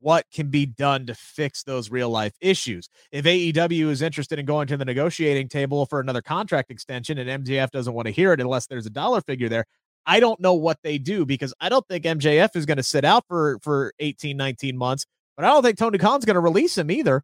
what 0.00 0.26
can 0.32 0.48
be 0.48 0.66
done 0.66 1.06
to 1.06 1.14
fix 1.14 1.62
those 1.62 1.90
real 1.90 2.10
life 2.10 2.34
issues. 2.40 2.88
If 3.12 3.24
AEW 3.24 3.88
is 3.88 4.02
interested 4.02 4.38
in 4.38 4.46
going 4.46 4.66
to 4.68 4.76
the 4.76 4.84
negotiating 4.84 5.48
table 5.48 5.86
for 5.86 6.00
another 6.00 6.22
contract 6.22 6.70
extension 6.70 7.18
and 7.18 7.44
MJF 7.44 7.70
doesn't 7.70 7.92
want 7.92 8.06
to 8.06 8.12
hear 8.12 8.32
it 8.32 8.40
unless 8.40 8.66
there's 8.66 8.86
a 8.86 8.90
dollar 8.90 9.20
figure 9.20 9.48
there, 9.48 9.64
I 10.06 10.20
don't 10.20 10.40
know 10.40 10.54
what 10.54 10.78
they 10.82 10.98
do 10.98 11.24
because 11.24 11.54
I 11.60 11.68
don't 11.68 11.86
think 11.86 12.04
MJF 12.04 12.56
is 12.56 12.66
going 12.66 12.78
to 12.78 12.82
sit 12.82 13.04
out 13.04 13.24
for 13.28 13.58
for 13.62 13.92
18 13.98 14.36
19 14.36 14.76
months, 14.76 15.06
but 15.36 15.44
I 15.44 15.48
don't 15.48 15.62
think 15.62 15.78
Tony 15.78 15.98
Khan's 15.98 16.24
going 16.24 16.34
to 16.34 16.40
release 16.40 16.76
him 16.76 16.90
either. 16.90 17.22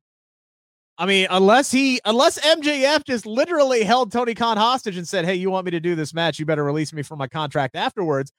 I 0.99 1.05
mean, 1.07 1.27
unless 1.31 1.71
he, 1.71 2.01
unless 2.05 2.39
MJF 2.39 3.05
just 3.05 3.27
literally 3.27 3.85
held 3.85 4.13
Tony 4.13 4.35
Khan 4.35 4.57
hostage 4.57 4.97
and 4.97 5.07
said, 5.07 5.25
"Hey, 5.25 5.35
you 5.35 5.51
want 5.51 5.67
me 5.67 5.71
to 5.73 5.81
do 5.81 5.95
this 5.95 6.15
match? 6.15 6.39
You 6.39 6.47
better 6.47 6.65
release 6.65 6.93
me 6.93 7.03
from 7.03 7.19
my 7.19 7.29
contract 7.29 7.77
afterwards." 7.77 8.33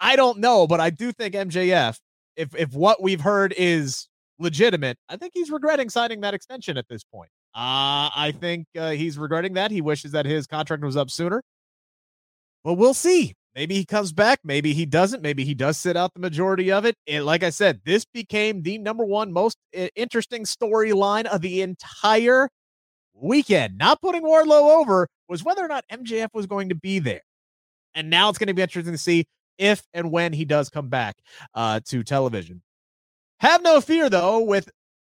I 0.00 0.16
don't 0.16 0.38
know, 0.38 0.66
but 0.66 0.80
I 0.80 0.90
do 0.90 1.12
think 1.12 1.34
MJF, 1.34 1.98
if 2.36 2.54
if 2.56 2.72
what 2.72 3.02
we've 3.02 3.20
heard 3.20 3.54
is 3.56 4.08
legitimate, 4.38 4.96
I 5.08 5.16
think 5.16 5.32
he's 5.34 5.50
regretting 5.50 5.90
signing 5.90 6.22
that 6.22 6.34
extension 6.34 6.76
at 6.78 6.88
this 6.88 7.04
point. 7.04 7.30
Uh, 7.54 8.08
I 8.16 8.34
think 8.40 8.66
uh, 8.78 8.90
he's 8.90 9.18
regretting 9.18 9.52
that. 9.54 9.70
He 9.70 9.82
wishes 9.82 10.12
that 10.12 10.24
his 10.24 10.46
contract 10.46 10.82
was 10.82 10.96
up 10.96 11.10
sooner. 11.10 11.42
But 12.64 12.74
we'll 12.74 12.94
see. 12.94 13.34
Maybe 13.54 13.74
he 13.74 13.84
comes 13.84 14.12
back. 14.12 14.40
Maybe 14.44 14.72
he 14.72 14.86
doesn't. 14.86 15.22
Maybe 15.22 15.44
he 15.44 15.54
does 15.54 15.76
sit 15.76 15.96
out 15.96 16.14
the 16.14 16.20
majority 16.20 16.72
of 16.72 16.86
it. 16.86 16.96
And 17.06 17.26
like 17.26 17.42
I 17.42 17.50
said, 17.50 17.80
this 17.84 18.04
became 18.04 18.62
the 18.62 18.78
number 18.78 19.04
one 19.04 19.32
most 19.32 19.58
interesting 19.94 20.44
storyline 20.44 21.26
of 21.26 21.42
the 21.42 21.60
entire 21.60 22.48
weekend. 23.14 23.76
Not 23.76 24.00
putting 24.00 24.22
Wardlow 24.22 24.80
over 24.80 25.06
was 25.28 25.44
whether 25.44 25.62
or 25.64 25.68
not 25.68 25.84
MJF 25.92 26.28
was 26.32 26.46
going 26.46 26.70
to 26.70 26.74
be 26.74 26.98
there. 26.98 27.22
And 27.94 28.08
now 28.08 28.30
it's 28.30 28.38
going 28.38 28.48
to 28.48 28.54
be 28.54 28.62
interesting 28.62 28.94
to 28.94 28.98
see 28.98 29.26
if 29.58 29.82
and 29.92 30.10
when 30.10 30.32
he 30.32 30.46
does 30.46 30.70
come 30.70 30.88
back 30.88 31.16
uh, 31.54 31.80
to 31.88 32.02
television. 32.02 32.62
Have 33.40 33.62
no 33.62 33.80
fear, 33.80 34.08
though, 34.08 34.40
with 34.40 34.70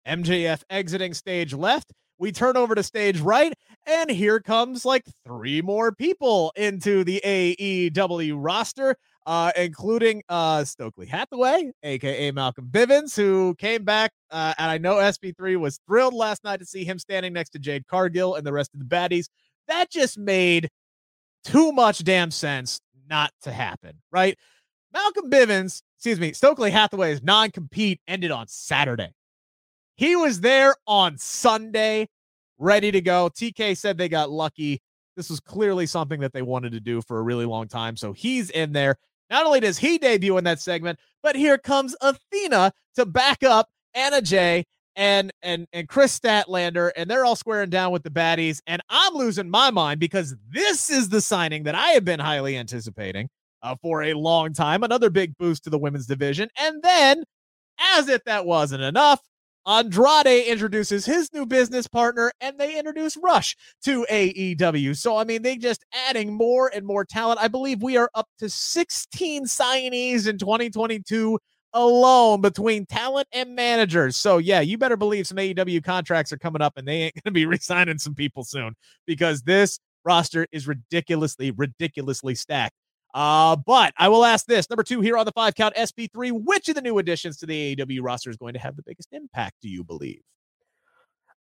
MJF 0.07 0.63
exiting 0.69 1.15
stage 1.15 1.55
left. 1.55 1.93
We 2.19 2.33
turn 2.33 2.57
over 2.57 2.75
to 2.75 2.83
stage 2.83 3.21
right, 3.21 3.53
and 3.87 4.11
here 4.11 4.41
comes 4.41 4.85
like 4.85 5.05
three 5.25 5.63
more 5.63 5.93
people 5.93 6.53
into 6.57 7.05
the 7.05 7.21
AEW 7.25 8.35
roster, 8.37 8.97
uh, 9.27 9.53
including 9.57 10.23
uh, 10.29 10.65
Stokely 10.65 11.07
Hathaway, 11.07 11.73
aka 11.83 12.31
Malcolm 12.31 12.69
Bivens, 12.71 13.17
who 13.17 13.55
came 13.57 13.85
back. 13.85 14.13
Uh, 14.31 14.55
and 14.59 14.71
I 14.71 14.79
know 14.79 14.95
SP3 14.95 15.59
was 15.59 15.81
thrilled 15.87 16.15
last 16.15 16.45
night 16.45 16.61
to 16.61 16.67
see 16.67 16.85
him 16.85 16.99
standing 16.99 17.33
next 17.33 17.51
to 17.51 17.59
Jade 17.59 17.87
Cargill 17.87 18.35
and 18.35 18.47
the 18.47 18.53
rest 18.53 18.73
of 18.75 18.81
the 18.81 18.87
baddies. 18.87 19.27
That 19.69 19.91
just 19.91 20.19
made 20.19 20.71
too 21.45 21.73
much 21.73 22.05
damn 22.05 22.31
sense 22.31 22.81
not 23.09 23.33
to 23.43 23.53
happen, 23.53 24.01
right? 24.11 24.39
Malcolm 24.93 25.31
Bivens, 25.31 25.83
excuse 25.97 26.19
me, 26.19 26.33
Stokely 26.33 26.71
Hathaway's 26.71 27.23
non 27.23 27.51
compete 27.51 28.01
ended 28.09 28.31
on 28.31 28.47
Saturday. 28.49 29.13
He 29.97 30.15
was 30.15 30.41
there 30.41 30.75
on 30.87 31.19
Sunday, 31.19 32.09
ready 32.59 32.91
to 32.93 33.01
go. 33.01 33.29
TK 33.29 33.77
said 33.77 33.99
they 33.99 34.09
got 34.09 34.31
lucky. 34.31 34.81
This 35.17 35.31
was 35.31 35.41
clearly 35.41 35.87
something 35.87 36.21
that 36.21 36.33
they 36.33 36.43
wanted 36.43 36.73
to 36.73 36.81
do 36.81 37.01
for 37.01 37.19
a 37.19 37.23
really 37.23 37.47
long 37.47 37.69
time. 37.69 37.97
So 37.97 38.13
he's 38.13 38.51
in 38.51 38.73
there. 38.73 38.97
Not 39.31 39.47
only 39.47 39.61
does 39.61 39.79
he 39.79 39.99
debut 39.99 40.37
in 40.37 40.45
that 40.45 40.61
segment, 40.61 40.99
but 41.23 41.35
here 41.35 41.59
comes 41.59 41.97
Athena 42.01 42.73
to 42.95 43.07
back 43.07 43.43
up 43.43 43.69
Anna 43.95 44.21
Jay 44.21 44.65
and 44.95 45.33
and 45.43 45.67
and 45.73 45.89
Kris 45.89 46.19
Statlander, 46.19 46.91
and 46.97 47.11
they're 47.11 47.25
all 47.25 47.37
squaring 47.37 47.71
down 47.71 47.91
with 47.91 48.03
the 48.03 48.11
baddies. 48.11 48.61
And 48.67 48.83
I'm 48.89 49.15
losing 49.15 49.51
my 49.51 49.71
mind 49.71 49.99
because 49.99 50.37
this 50.51 50.91
is 50.91 51.09
the 51.09 51.21
signing 51.21 51.65
that 51.65 51.75
I 51.75 51.89
have 51.89 52.05
been 52.05 52.21
highly 52.21 52.57
anticipating 52.57 53.29
uh, 53.63 53.77
for 53.83 54.03
a 54.03 54.15
long 54.15 54.53
time. 54.53 54.83
Another 54.83 55.11
big 55.11 55.37
boost 55.39 55.65
to 55.65 55.71
the 55.71 55.79
women's 55.79 56.07
division. 56.07 56.49
And 56.59 56.83
then, 56.83 57.25
as 57.97 58.09
if 58.09 58.25
that 58.25 58.47
wasn't 58.47 58.83
enough, 58.83 59.21
Andrade 59.67 60.47
introduces 60.47 61.05
his 61.05 61.33
new 61.33 61.45
business 61.45 61.89
partner 61.89 62.31
and 62.41 62.59
they 62.59 62.79
introduce 62.79 63.17
Rush 63.17 63.57
to 63.85 64.07
AEW. 64.11 64.97
So, 64.97 65.17
I 65.17 65.25
mean, 65.25 65.43
they 65.43 65.57
just 65.57 65.85
adding 66.09 66.33
more 66.33 66.71
and 66.73 66.87
more 66.87 67.05
talent. 67.05 67.41
I 67.43 67.49
believe 67.49 67.83
we 67.83 67.97
are 67.97 68.11
up 68.15 68.29
to 68.39 68.49
16 68.49 69.47
signees 69.47 70.29
in 70.29 70.39
2022 70.39 71.39
alone 71.73 72.41
between 72.41 72.87
talent 72.87 73.27
and 73.33 73.55
managers. 73.55 74.17
So, 74.17 74.39
yeah, 74.39 74.61
you 74.61 74.79
better 74.79 74.97
believe 74.97 75.27
some 75.27 75.39
AEW 75.39 75.83
contracts 75.83 76.33
are 76.33 76.39
coming 76.39 76.63
up 76.63 76.75
and 76.77 76.87
they 76.87 77.03
ain't 77.03 77.15
going 77.15 77.23
to 77.25 77.31
be 77.33 77.47
resigning 77.47 77.99
some 77.99 78.15
people 78.15 78.45
soon 78.45 78.75
because 79.05 79.43
this 79.43 79.81
roster 80.05 80.47
is 80.53 80.69
ridiculously, 80.69 81.51
ridiculously 81.51 82.37
stacked. 82.37 82.75
Uh, 83.17 83.57
but 83.57 83.95
I 83.97 84.11
will 84.11 84.27
ask 84.27 84.45
this 84.45 84.69
number 84.69 84.83
two 84.83 85.01
here 85.01 85.17
on 85.17 85.25
the 85.25 85.33
five 85.33 85.55
count 85.55 85.75
SP3. 85.75 86.33
Which 86.45 86.69
of 86.69 86.75
the 86.75 86.83
new 86.83 86.99
additions 86.99 87.39
to 87.39 87.47
the 87.47 87.75
AEW 87.75 88.01
roster 88.03 88.29
is 88.29 88.37
going 88.37 88.53
to 88.53 88.59
have 88.59 88.77
the 88.77 88.83
biggest 88.83 89.09
impact, 89.11 89.55
do 89.63 89.71
you 89.71 89.83
believe? 89.83 90.21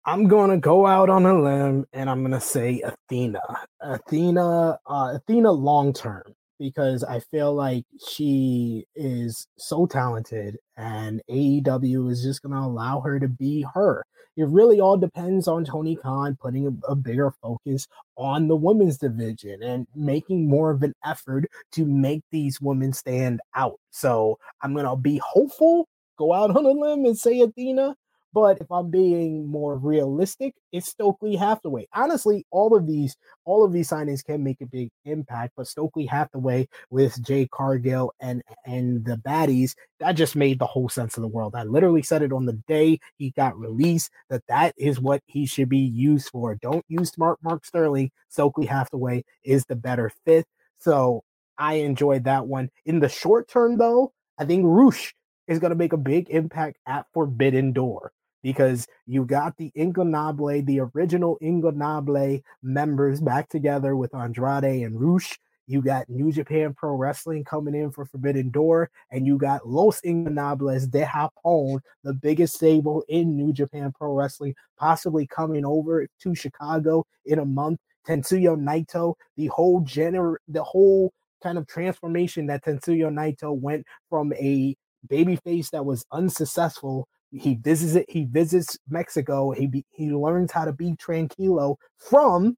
I'm 0.03 0.27
going 0.27 0.49
to 0.49 0.58
go 0.58 0.88
out 0.88 1.12
on 1.12 1.27
a 1.27 1.39
limb 1.39 1.86
and 1.93 2.10
I'm 2.10 2.21
going 2.21 2.32
to 2.32 2.41
say 2.41 2.82
Athena. 2.82 3.41
Athena, 3.82 4.79
uh, 4.88 5.17
Athena 5.17 5.51
long 5.51 5.93
term 5.93 6.23
because 6.60 7.04
I 7.04 7.19
feel 7.19 7.54
like 7.54 7.86
she 8.08 8.86
is 8.95 9.48
so 9.58 9.86
talented 9.86 10.58
and 10.78 11.22
AEW 11.30 12.12
is 12.12 12.22
just 12.22 12.43
going 12.43 12.54
to 12.54 12.60
allow 12.60 13.00
her 13.02 13.19
to 13.19 13.28
be 13.28 13.65
her. 13.74 14.06
It 14.38 14.48
really 14.48 14.80
all 14.80 14.98
depends 14.98 15.48
on 15.48 15.65
Tony 15.65 15.95
Khan 15.95 16.38
putting 16.39 16.67
a, 16.67 16.91
a, 16.91 16.95
bigger 16.95 17.32
focus 17.41 17.88
on 18.15 18.48
the 18.48 18.56
women's 18.56 18.98
division 18.98 19.62
and 19.63 19.86
making 19.95 20.48
more 20.48 20.72
of 20.72 20.84
an 20.84 20.93
effort 21.04 21.45
to 21.74 21.86
make 21.86 22.22
these 22.32 22.62
women 22.62 22.93
stand 22.93 23.41
out. 23.56 23.80
So 23.89 24.39
I'm 24.62 24.74
going 24.74 24.86
to 24.86 24.95
be 24.95 25.19
hopeful, 25.26 25.89
go 26.17 26.34
out 26.34 26.56
on 26.56 26.65
a 26.65 26.69
limb 26.69 27.06
and 27.06 27.17
say 27.17 27.41
Athena, 27.41 27.95
but 28.32 28.60
if 28.62 28.72
I'm 28.72 28.92
being 28.92 29.48
more 29.48 29.78
realistic, 29.78 30.54
it's 30.72 30.88
Stokely 30.88 31.36
Hathaway. 31.36 31.88
Honestly, 31.94 32.46
all 32.52 32.76
of 32.76 32.86
these, 32.86 33.18
all 33.46 33.65
of 33.65 33.74
these 33.74 33.89
signings 33.89 34.24
can 34.24 34.44
make 34.44 34.62
a 34.62 34.68
big 34.68 34.89
impact, 35.06 35.54
but 35.58 35.68
Stokely 35.68 36.06
Hathaway 36.06 36.68
with 36.92 37.22
Jade 37.24 37.50
Cargill 37.52 38.13
and 38.20 38.44
and 38.65 39.04
the 39.04 39.18
baddies, 39.18 39.74
that 40.00 40.13
just 40.13 40.36
made 40.36 40.60
the 40.60 40.68
whole 40.68 40.89
sense 40.89 41.18
of 41.18 41.22
the 41.22 41.28
world. 41.28 41.56
I 41.56 41.63
literally 41.63 42.04
said 42.04 42.22
it 42.22 42.32
on 42.32 42.46
the 42.46 42.62
day 42.68 43.00
he 43.18 43.32
got 43.32 43.58
released 43.58 44.12
that 44.30 44.44
that 44.48 44.76
is 44.78 45.00
what 45.00 45.22
he 45.26 45.46
should 45.48 45.70
be 45.70 45.80
used 45.80 46.30
for. 46.30 46.56
Don't 46.56 46.86
use 46.88 47.10
smart 47.10 47.39
Mark 47.42 47.65
Sterling. 47.65 48.12
Stokely 48.30 48.68
Hathaway 48.68 49.24
is 49.44 49.65
the 49.65 49.76
better 49.76 50.12
fit. 50.26 50.46
So 50.80 51.24
I 51.58 51.76
enjoyed 51.76 52.26
that 52.26 52.46
one. 52.48 52.70
In 52.86 53.00
the 53.00 53.10
short 53.10 53.50
term, 53.50 53.78
though, 53.78 54.13
I 54.38 54.46
think 54.46 54.63
Rush 54.65 55.15
is 55.48 55.60
going 55.60 55.72
to 55.72 55.76
make 55.76 55.94
a 55.94 55.98
big 55.98 56.30
impact 56.30 56.78
at 56.88 57.08
Forbidden 57.13 57.74
Door 57.74 58.13
because 58.41 58.88
you 59.06 59.25
got 59.25 59.58
the 59.58 59.71
Ingobernable, 59.78 60.65
the 60.65 60.80
original 60.80 61.38
Ingobernable 61.41 62.41
members 62.63 63.19
back 63.19 63.49
together 63.49 63.95
with 63.95 64.13
Andrade 64.15 64.84
and 64.86 64.99
Rush. 64.99 65.38
You 65.67 65.84
got 65.84 66.10
New 66.10 66.32
Japan 66.32 66.73
Pro 66.75 66.95
Wrestling 66.95 67.43
coming 67.43 67.75
in 67.75 67.91
for 67.91 68.04
Forbidden 68.04 68.49
Door, 68.49 68.89
and 69.12 69.28
you 69.28 69.38
got 69.38 69.67
Los 69.67 70.02
Ingobernables 70.02 70.89
de 70.89 71.06
Japón, 71.06 71.80
the 72.04 72.13
biggest 72.13 72.56
stable 72.56 73.04
in 73.08 73.38
New 73.38 73.54
Japan 73.54 73.93
Pro 73.95 74.13
Wrestling, 74.13 74.56
possibly 74.80 75.28
coming 75.28 75.65
over 75.65 76.08
to 76.21 76.36
Chicago 76.36 77.06
in 77.25 77.38
a 77.38 77.45
month. 77.45 77.80
Tetsuya 78.08 78.58
Naito, 78.58 79.13
the 79.38 79.47
whole 79.47 79.82
gener, 79.82 80.38
the 80.47 80.63
whole 80.63 81.13
kind 81.43 81.60
of 81.60 81.67
transformation 81.67 82.47
that 82.47 82.63
Tetsuya 82.63 83.12
Naito 83.12 83.56
went 83.56 83.86
from 84.10 84.34
a 84.34 84.75
babyface 85.08 85.69
that 85.69 85.86
was 85.86 86.04
unsuccessful 86.12 87.08
he 87.32 87.56
visits 87.56 87.96
it. 87.96 88.06
He 88.10 88.26
visits 88.26 88.78
Mexico. 88.89 89.52
He 89.52 89.68
be, 89.68 89.86
he 89.92 90.12
learns 90.12 90.52
how 90.52 90.65
to 90.65 90.74
be 90.74 90.94
tranquilo 90.94 91.76
from 91.98 92.56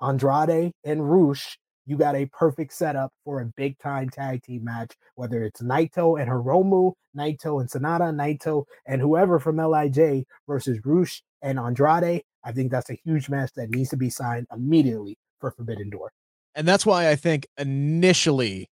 Andrade 0.00 0.72
and 0.84 1.10
Rush. 1.10 1.58
You 1.86 1.96
got 1.96 2.16
a 2.16 2.26
perfect 2.26 2.72
setup 2.72 3.12
for 3.24 3.40
a 3.40 3.46
big 3.56 3.78
time 3.78 4.10
tag 4.10 4.42
team 4.42 4.64
match, 4.64 4.92
whether 5.14 5.44
it's 5.44 5.62
Naito 5.62 6.20
and 6.20 6.30
Hiromu, 6.30 6.92
Naito 7.16 7.60
and 7.60 7.70
SANADA, 7.70 8.12
Naito 8.12 8.64
and 8.86 9.00
whoever 9.00 9.38
from 9.38 9.56
LIJ 9.56 10.24
versus 10.48 10.78
Rush 10.84 11.22
and 11.42 11.58
Andrade. 11.58 12.22
I 12.44 12.52
think 12.52 12.70
that's 12.70 12.90
a 12.90 12.98
huge 13.04 13.28
match 13.28 13.50
that 13.56 13.70
needs 13.70 13.90
to 13.90 13.96
be 13.96 14.10
signed 14.10 14.46
immediately 14.52 15.16
for 15.40 15.52
Forbidden 15.52 15.90
Door. 15.90 16.12
And 16.54 16.66
that's 16.66 16.86
why 16.86 17.10
I 17.10 17.16
think 17.16 17.46
initially 17.58 18.68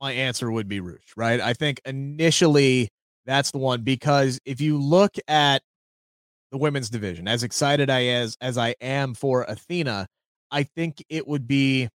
my 0.00 0.12
answer 0.12 0.50
would 0.50 0.68
be 0.68 0.80
Rush, 0.80 1.14
right? 1.16 1.40
I 1.40 1.54
think 1.54 1.80
initially 1.84 2.90
that's 3.26 3.50
the 3.50 3.58
one 3.58 3.82
because 3.82 4.40
if 4.44 4.60
you 4.60 4.78
look 4.78 5.16
at 5.28 5.62
the 6.50 6.58
women's 6.58 6.90
division, 6.90 7.28
as 7.28 7.42
excited 7.42 7.90
I 7.90 8.06
as 8.06 8.36
as 8.40 8.58
I 8.58 8.74
am 8.80 9.14
for 9.14 9.42
Athena, 9.42 10.06
I 10.50 10.64
think 10.64 11.04
it 11.08 11.26
would 11.26 11.46
be 11.46 11.88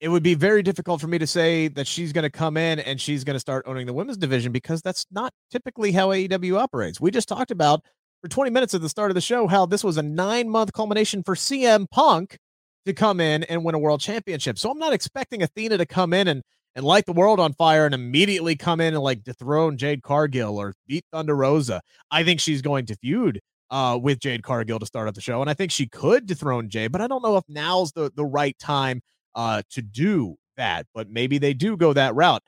it 0.00 0.08
would 0.08 0.22
be 0.22 0.34
very 0.34 0.62
difficult 0.62 1.00
for 1.00 1.06
me 1.06 1.18
to 1.18 1.26
say 1.26 1.68
that 1.68 1.86
she's 1.86 2.12
going 2.12 2.24
to 2.24 2.30
come 2.30 2.56
in 2.56 2.78
and 2.80 3.00
she's 3.00 3.24
going 3.24 3.34
to 3.34 3.40
start 3.40 3.64
owning 3.66 3.86
the 3.86 3.94
women's 3.94 4.18
division 4.18 4.52
because 4.52 4.82
that's 4.82 5.06
not 5.10 5.32
typically 5.50 5.92
how 5.92 6.08
AEW 6.08 6.58
operates. 6.58 7.00
We 7.00 7.10
just 7.10 7.28
talked 7.28 7.50
about 7.50 7.82
for 8.22 8.28
20 8.28 8.50
minutes 8.50 8.74
at 8.74 8.82
the 8.82 8.88
start 8.90 9.10
of 9.10 9.14
the 9.14 9.22
show 9.22 9.46
how 9.46 9.64
this 9.64 9.82
was 9.82 9.96
a 9.96 10.02
9-month 10.02 10.74
culmination 10.74 11.22
for 11.22 11.34
CM 11.34 11.88
Punk 11.90 12.36
to 12.84 12.92
come 12.92 13.20
in 13.20 13.44
and 13.44 13.64
win 13.64 13.74
a 13.74 13.78
world 13.78 14.00
championship. 14.00 14.58
So 14.58 14.70
I'm 14.70 14.78
not 14.78 14.92
expecting 14.92 15.42
Athena 15.42 15.78
to 15.78 15.86
come 15.86 16.12
in 16.12 16.28
and 16.28 16.42
and 16.76 16.84
light 16.84 17.06
the 17.06 17.12
world 17.12 17.40
on 17.40 17.54
fire 17.54 17.86
and 17.86 17.94
immediately 17.94 18.54
come 18.54 18.80
in 18.80 18.94
and 18.94 19.02
like 19.02 19.24
dethrone 19.24 19.78
Jade 19.78 20.02
Cargill 20.02 20.58
or 20.58 20.74
beat 20.86 21.04
Thunder 21.10 21.34
Rosa. 21.34 21.80
I 22.10 22.22
think 22.22 22.38
she's 22.38 22.62
going 22.62 22.84
to 22.86 22.96
feud 22.96 23.40
uh, 23.70 23.98
with 24.00 24.20
Jade 24.20 24.42
Cargill 24.42 24.78
to 24.78 24.86
start 24.86 25.08
up 25.08 25.14
the 25.14 25.20
show, 25.20 25.40
and 25.40 25.50
I 25.50 25.54
think 25.54 25.72
she 25.72 25.86
could 25.86 26.26
dethrone 26.26 26.68
Jade, 26.68 26.92
but 26.92 27.00
I 27.00 27.08
don't 27.08 27.22
know 27.22 27.36
if 27.36 27.44
now's 27.48 27.90
the 27.92 28.12
the 28.14 28.24
right 28.24 28.56
time 28.58 29.00
uh, 29.34 29.62
to 29.70 29.82
do 29.82 30.36
that. 30.56 30.86
But 30.94 31.10
maybe 31.10 31.38
they 31.38 31.54
do 31.54 31.76
go 31.76 31.92
that 31.94 32.14
route. 32.14 32.42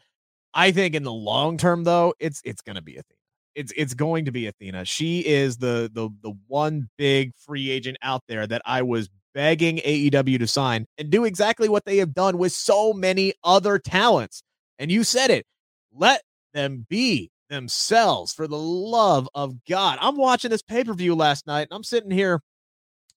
I 0.55 0.71
think 0.73 0.95
in 0.95 1.03
the 1.03 1.13
long 1.13 1.57
term, 1.57 1.85
though, 1.85 2.15
it's 2.21 2.41
it's 2.45 2.61
going 2.63 2.77
to 2.77 2.83
be 2.83 2.93
Athena. 2.93 3.19
It's 3.55 3.73
it's 3.77 3.95
going 3.95 4.27
to 4.27 4.31
be 4.31 4.47
Athena. 4.47 4.85
She 4.85 5.21
is 5.21 5.57
the 5.57 5.91
the 5.93 6.11
the 6.23 6.35
one 6.47 6.89
big 6.99 7.33
free 7.35 7.71
agent 7.71 7.97
out 8.03 8.23
there 8.29 8.47
that 8.47 8.63
I 8.65 8.83
was 8.83 9.09
begging 9.35 9.79
AEW 9.79 10.39
to 10.39 10.47
sign 10.47 10.87
and 10.97 11.11
do 11.11 11.25
exactly 11.25 11.69
what 11.69 11.85
they 11.85 11.99
have 11.99 12.15
done 12.15 12.39
with 12.39 12.53
so 12.53 12.93
many 12.93 13.35
other 13.45 13.79
talents. 13.79 14.43
And 14.79 14.91
you 14.91 15.05
said 15.05 15.31
it. 15.31 15.47
Let 15.93 16.23
them 16.55 16.87
be 16.89 17.31
themselves 17.49 18.33
for 18.33 18.47
the 18.47 18.59
love 18.59 19.29
of 19.35 19.65
God. 19.69 19.99
I'm 20.01 20.17
watching 20.17 20.51
this 20.51 20.63
pay 20.63 20.85
per 20.85 20.95
view 20.95 21.15
last 21.15 21.47
night 21.47 21.69
and 21.71 21.73
I'm 21.73 21.85
sitting 21.85 22.11
here. 22.11 22.41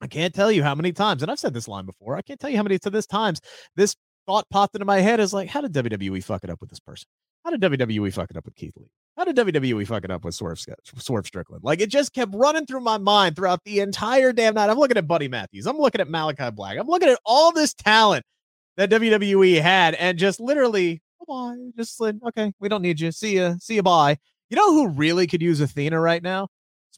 I 0.02 0.08
can't 0.08 0.34
tell 0.34 0.52
you 0.52 0.64
how 0.64 0.74
many 0.74 0.92
times, 0.94 1.22
and 1.22 1.32
I've 1.32 1.40
said 1.40 1.54
this 1.54 1.68
line 1.68 1.86
before. 1.86 2.18
I 2.18 2.24
can't 2.24 2.40
tell 2.40 2.50
you 2.50 2.58
how 2.58 2.64
many 2.64 2.80
to 2.80 2.90
this 2.90 3.06
times 3.06 3.40
this 3.76 3.96
thought 4.26 4.50
popped 4.50 4.76
into 4.76 4.86
my 4.86 5.00
head 5.00 5.20
is 5.20 5.34
like, 5.34 5.48
how 5.50 5.62
did 5.62 5.74
WWE 5.74 6.24
fuck 6.24 6.44
it 6.44 6.50
up 6.50 6.60
with 6.60 6.72
this 6.72 6.80
person? 6.80 7.08
How 7.44 7.52
did 7.52 7.62
WWE 7.62 8.14
fuck 8.14 8.30
it 8.30 8.38
up 8.38 8.46
with 8.46 8.56
Keith 8.56 8.74
Lee? 8.78 8.90
How 9.18 9.26
did 9.26 9.36
WWE 9.36 9.86
fuck 9.86 10.04
it 10.04 10.12
up 10.12 10.24
with 10.24 10.36
Swerve, 10.36 10.60
Swerve 10.98 11.26
Strickland? 11.28 11.64
Like 11.64 11.82
it 11.82 11.90
just 11.90 12.14
kept 12.14 12.34
running 12.34 12.66
through 12.66 12.82
my 12.82 12.98
mind 12.98 13.36
throughout 13.36 13.64
the 13.66 13.80
entire 13.80 14.32
damn 14.32 14.54
night. 14.54 14.70
I'm 14.70 14.78
looking 14.78 14.98
at 14.98 15.08
Buddy 15.08 15.28
Matthews. 15.28 15.68
I'm 15.68 15.78
looking 15.78 16.02
at 16.02 16.10
Malachi 16.10 16.50
Black. 16.52 16.78
I'm 16.78 16.88
looking 16.88 17.10
at 17.10 17.20
all 17.26 17.52
this 17.52 17.74
talent 17.74 18.24
that 18.78 18.90
WWE 18.90 19.62
had, 19.62 19.96
and 19.96 20.18
just 20.18 20.40
literally, 20.40 21.02
bye, 21.28 21.56
just 21.78 22.00
like, 22.00 22.16
okay, 22.28 22.54
we 22.60 22.70
don't 22.70 22.82
need 22.82 23.00
you. 23.00 23.12
See 23.12 23.36
ya, 23.36 23.56
see 23.60 23.76
you, 23.76 23.84
bye. 23.84 24.18
You 24.50 24.58
know 24.58 24.74
who 24.74 24.90
really 24.90 25.28
could 25.28 25.42
use 25.42 25.60
Athena 25.62 26.00
right 26.00 26.24
now? 26.24 26.48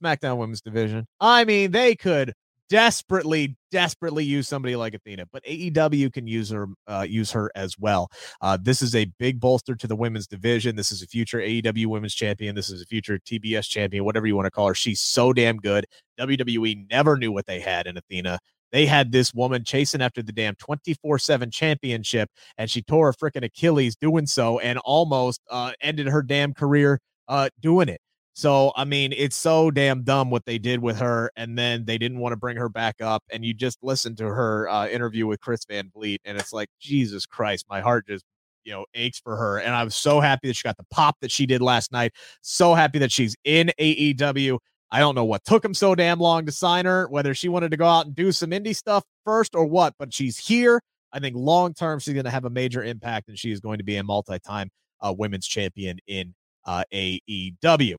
SmackDown 0.02 0.38
Women's 0.38 0.62
Division. 0.62 1.06
I 1.20 1.46
mean, 1.46 1.72
they 1.72 1.96
could 1.96 2.34
desperately, 2.74 3.56
desperately 3.70 4.26
use 4.26 4.48
somebody 4.48 4.76
like 4.76 4.96
Athena, 4.96 5.28
but 5.32 5.44
AEW 5.44 6.12
can 6.12 6.26
use 6.26 6.50
her, 6.50 6.66
uh, 6.88 7.06
use 7.08 7.30
her 7.32 7.52
as 7.54 7.78
well. 7.78 8.10
Uh, 8.42 8.58
this 8.60 8.82
is 8.82 8.96
a 8.96 9.06
big 9.20 9.40
bolster 9.40 9.76
to 9.76 9.86
the 9.86 9.96
women's 9.96 10.26
division. 10.26 10.76
This 10.76 10.92
is 10.92 11.04
a 11.04 11.06
future 11.06 11.38
AEW 11.38 11.86
women's 11.86 12.16
champion. 12.16 12.56
This 12.56 12.72
is 12.72 12.82
a 12.82 12.86
future 12.88 13.20
TBS 13.20 13.70
champion, 13.70 14.06
whatever 14.06 14.26
you 14.26 14.36
want 14.36 14.48
to 14.48 14.52
call 14.52 14.70
her. 14.70 14.74
She's 14.74 15.02
so 15.02 15.34
damn 15.34 15.58
good. 15.58 15.86
WWE 16.20 16.90
never 16.90 17.16
knew 17.16 17.32
what 17.32 17.46
they 17.46 17.60
had 17.60 17.86
in 17.86 17.96
Athena. 17.96 18.40
They 18.72 18.88
had 18.88 19.12
this 19.12 19.36
woman 19.36 19.64
chasing 19.64 20.02
after 20.02 20.24
the 20.24 20.32
damn 20.32 20.56
24 20.56 21.20
7 21.20 21.52
championship, 21.52 22.28
and 22.58 22.72
she 22.72 22.82
tore 22.82 23.06
her 23.06 23.14
freaking 23.14 23.46
Achilles 23.46 23.96
doing 23.96 24.26
so 24.26 24.58
and 24.58 24.80
almost 24.80 25.42
uh, 25.52 25.74
ended 25.80 26.08
her 26.08 26.24
damn 26.24 26.56
career 26.56 27.00
uh, 27.28 27.50
doing 27.62 27.88
it. 27.88 28.02
So, 28.36 28.72
I 28.76 28.84
mean, 28.84 29.14
it's 29.16 29.36
so 29.36 29.70
damn 29.70 30.04
dumb 30.04 30.32
what 30.32 30.46
they 30.46 30.58
did 30.58 30.82
with 30.82 31.00
her. 31.00 31.32
And 31.36 31.58
then 31.58 31.86
they 31.86 32.00
didn't 32.00 32.18
want 32.18 32.34
to 32.34 32.38
bring 32.38 32.58
her 32.58 32.70
back 32.70 32.96
up. 33.00 33.24
And 33.32 33.46
you 33.46 33.54
just 33.54 33.78
listen 33.84 34.16
to 34.16 34.26
her 34.26 34.68
uh, 34.70 34.88
interview 34.88 35.28
with 35.28 35.40
Chris 35.40 35.66
Van 35.66 35.92
Vliet, 35.94 36.22
and 36.26 36.38
it's 36.38 36.52
like, 36.52 36.70
Jesus 36.80 37.26
Christ, 37.26 37.66
my 37.70 37.80
heart 37.80 38.08
just, 38.08 38.26
you 38.64 38.72
know, 38.72 38.86
aches 38.96 39.20
for 39.20 39.38
her. 39.38 39.60
And 39.60 39.76
I 39.76 39.84
was 39.84 39.96
so 39.96 40.20
happy 40.20 40.48
that 40.48 40.56
she 40.56 40.64
got 40.64 40.78
the 40.78 40.86
pop 40.90 41.18
that 41.22 41.32
she 41.32 41.46
did 41.46 41.62
last 41.62 41.92
night. 41.92 42.14
So 42.42 42.74
happy 42.74 43.00
that 43.00 43.12
she's 43.12 43.36
in 43.44 43.72
AEW. 43.80 44.58
I 44.90 45.00
don't 45.00 45.16
know 45.16 45.26
what 45.26 45.44
took 45.44 45.66
him 45.66 45.74
so 45.74 45.96
damn 45.96 46.20
long 46.20 46.46
to 46.46 46.52
sign 46.52 46.86
her, 46.86 47.08
whether 47.10 47.34
she 47.34 47.50
wanted 47.50 47.72
to 47.72 47.78
go 47.78 47.86
out 47.86 48.06
and 48.06 48.16
do 48.16 48.32
some 48.32 48.52
indie 48.52 48.76
stuff 48.76 49.04
first 49.26 49.56
or 49.56 49.66
what, 49.66 49.96
but 49.98 50.14
she's 50.14 50.38
here. 50.38 50.82
I 51.12 51.20
think 51.20 51.36
long 51.36 51.74
term, 51.74 52.00
she's 52.00 52.14
going 52.14 52.26
to 52.26 52.32
have 52.32 52.46
a 52.46 52.50
major 52.50 52.84
impact 52.84 53.28
and 53.28 53.38
she 53.38 53.52
is 53.52 53.60
going 53.60 53.78
to 53.78 53.84
be 53.84 53.98
a 53.98 54.04
multi 54.04 54.40
time 54.40 54.70
uh, 55.02 55.14
women's 55.16 55.48
champion 55.48 56.00
in 56.08 56.34
uh, 56.66 56.84
AEW. 56.94 57.96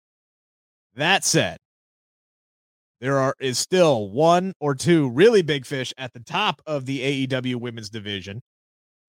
That 0.96 1.24
said, 1.24 1.58
there 3.00 3.18
are 3.18 3.34
is 3.40 3.58
still 3.58 4.10
one 4.10 4.54
or 4.60 4.74
two 4.74 5.10
really 5.10 5.42
big 5.42 5.66
fish 5.66 5.92
at 5.98 6.12
the 6.12 6.20
top 6.20 6.62
of 6.66 6.86
the 6.86 7.26
AEW 7.26 7.56
women's 7.56 7.90
division. 7.90 8.40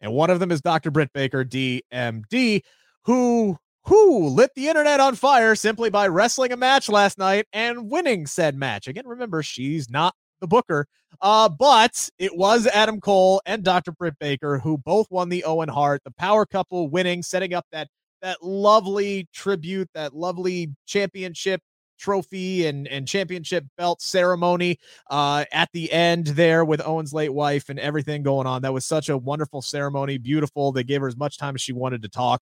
And 0.02 0.12
one 0.12 0.30
of 0.30 0.40
them 0.40 0.52
is 0.52 0.62
Dr. 0.62 0.92
Britt 0.92 1.14
Baker, 1.14 1.46
DMD, 1.46 2.62
who 3.06 3.58
who 3.86 4.28
lit 4.28 4.52
the 4.56 4.68
internet 4.68 5.00
on 5.00 5.16
fire 5.16 5.54
simply 5.54 5.92
by 5.92 6.08
wrestling 6.08 6.52
a 6.52 6.58
match 6.58 6.90
last 6.90 7.20
night 7.20 7.46
and 7.54 7.90
winning 7.90 8.26
said 8.26 8.56
match. 8.56 8.88
Again, 8.88 9.08
remember, 9.08 9.44
she's 9.44 9.90
not 9.90 10.16
the 10.42 10.48
booker, 10.48 10.88
uh, 11.22 11.48
but 11.48 12.10
it 12.18 12.36
was 12.36 12.66
Adam 12.68 13.00
Cole 13.00 13.42
and 13.46 13.64
Dr. 13.64 13.92
Britt 13.92 14.18
Baker 14.20 14.58
who 14.58 14.80
both 14.80 15.06
won 15.12 15.30
the 15.30 15.44
Owen 15.44 15.70
Hart, 15.70 16.02
the 16.04 16.12
power 16.12 16.48
couple 16.48 16.90
winning, 16.90 17.22
setting 17.22 17.54
up 17.54 17.66
that 17.72 17.88
that 18.22 18.42
lovely 18.42 19.28
tribute, 19.34 19.88
that 19.94 20.16
lovely 20.16 20.74
championship 20.88 21.62
trophy 21.98 22.68
and 22.68 22.88
and 22.88 23.08
championship 23.08 23.66
belt 23.78 24.02
ceremony 24.02 24.78
uh 25.10 25.46
at 25.52 25.70
the 25.74 25.92
end 25.92 26.28
there 26.28 26.66
with 26.66 26.86
Owen's 26.86 27.14
late 27.14 27.34
wife 27.34 27.70
and 27.70 27.80
everything 27.80 28.24
going 28.24 28.48
on. 28.48 28.62
That 28.62 28.74
was 28.74 28.86
such 28.86 29.10
a 29.10 29.18
wonderful 29.18 29.62
ceremony, 29.62 30.18
beautiful. 30.18 30.72
They 30.72 30.84
gave 30.84 31.02
her 31.02 31.08
as 31.08 31.18
much 31.18 31.38
time 31.38 31.56
as 31.56 31.62
she 31.62 31.74
wanted 31.74 32.02
to 32.04 32.10
talk. 32.10 32.42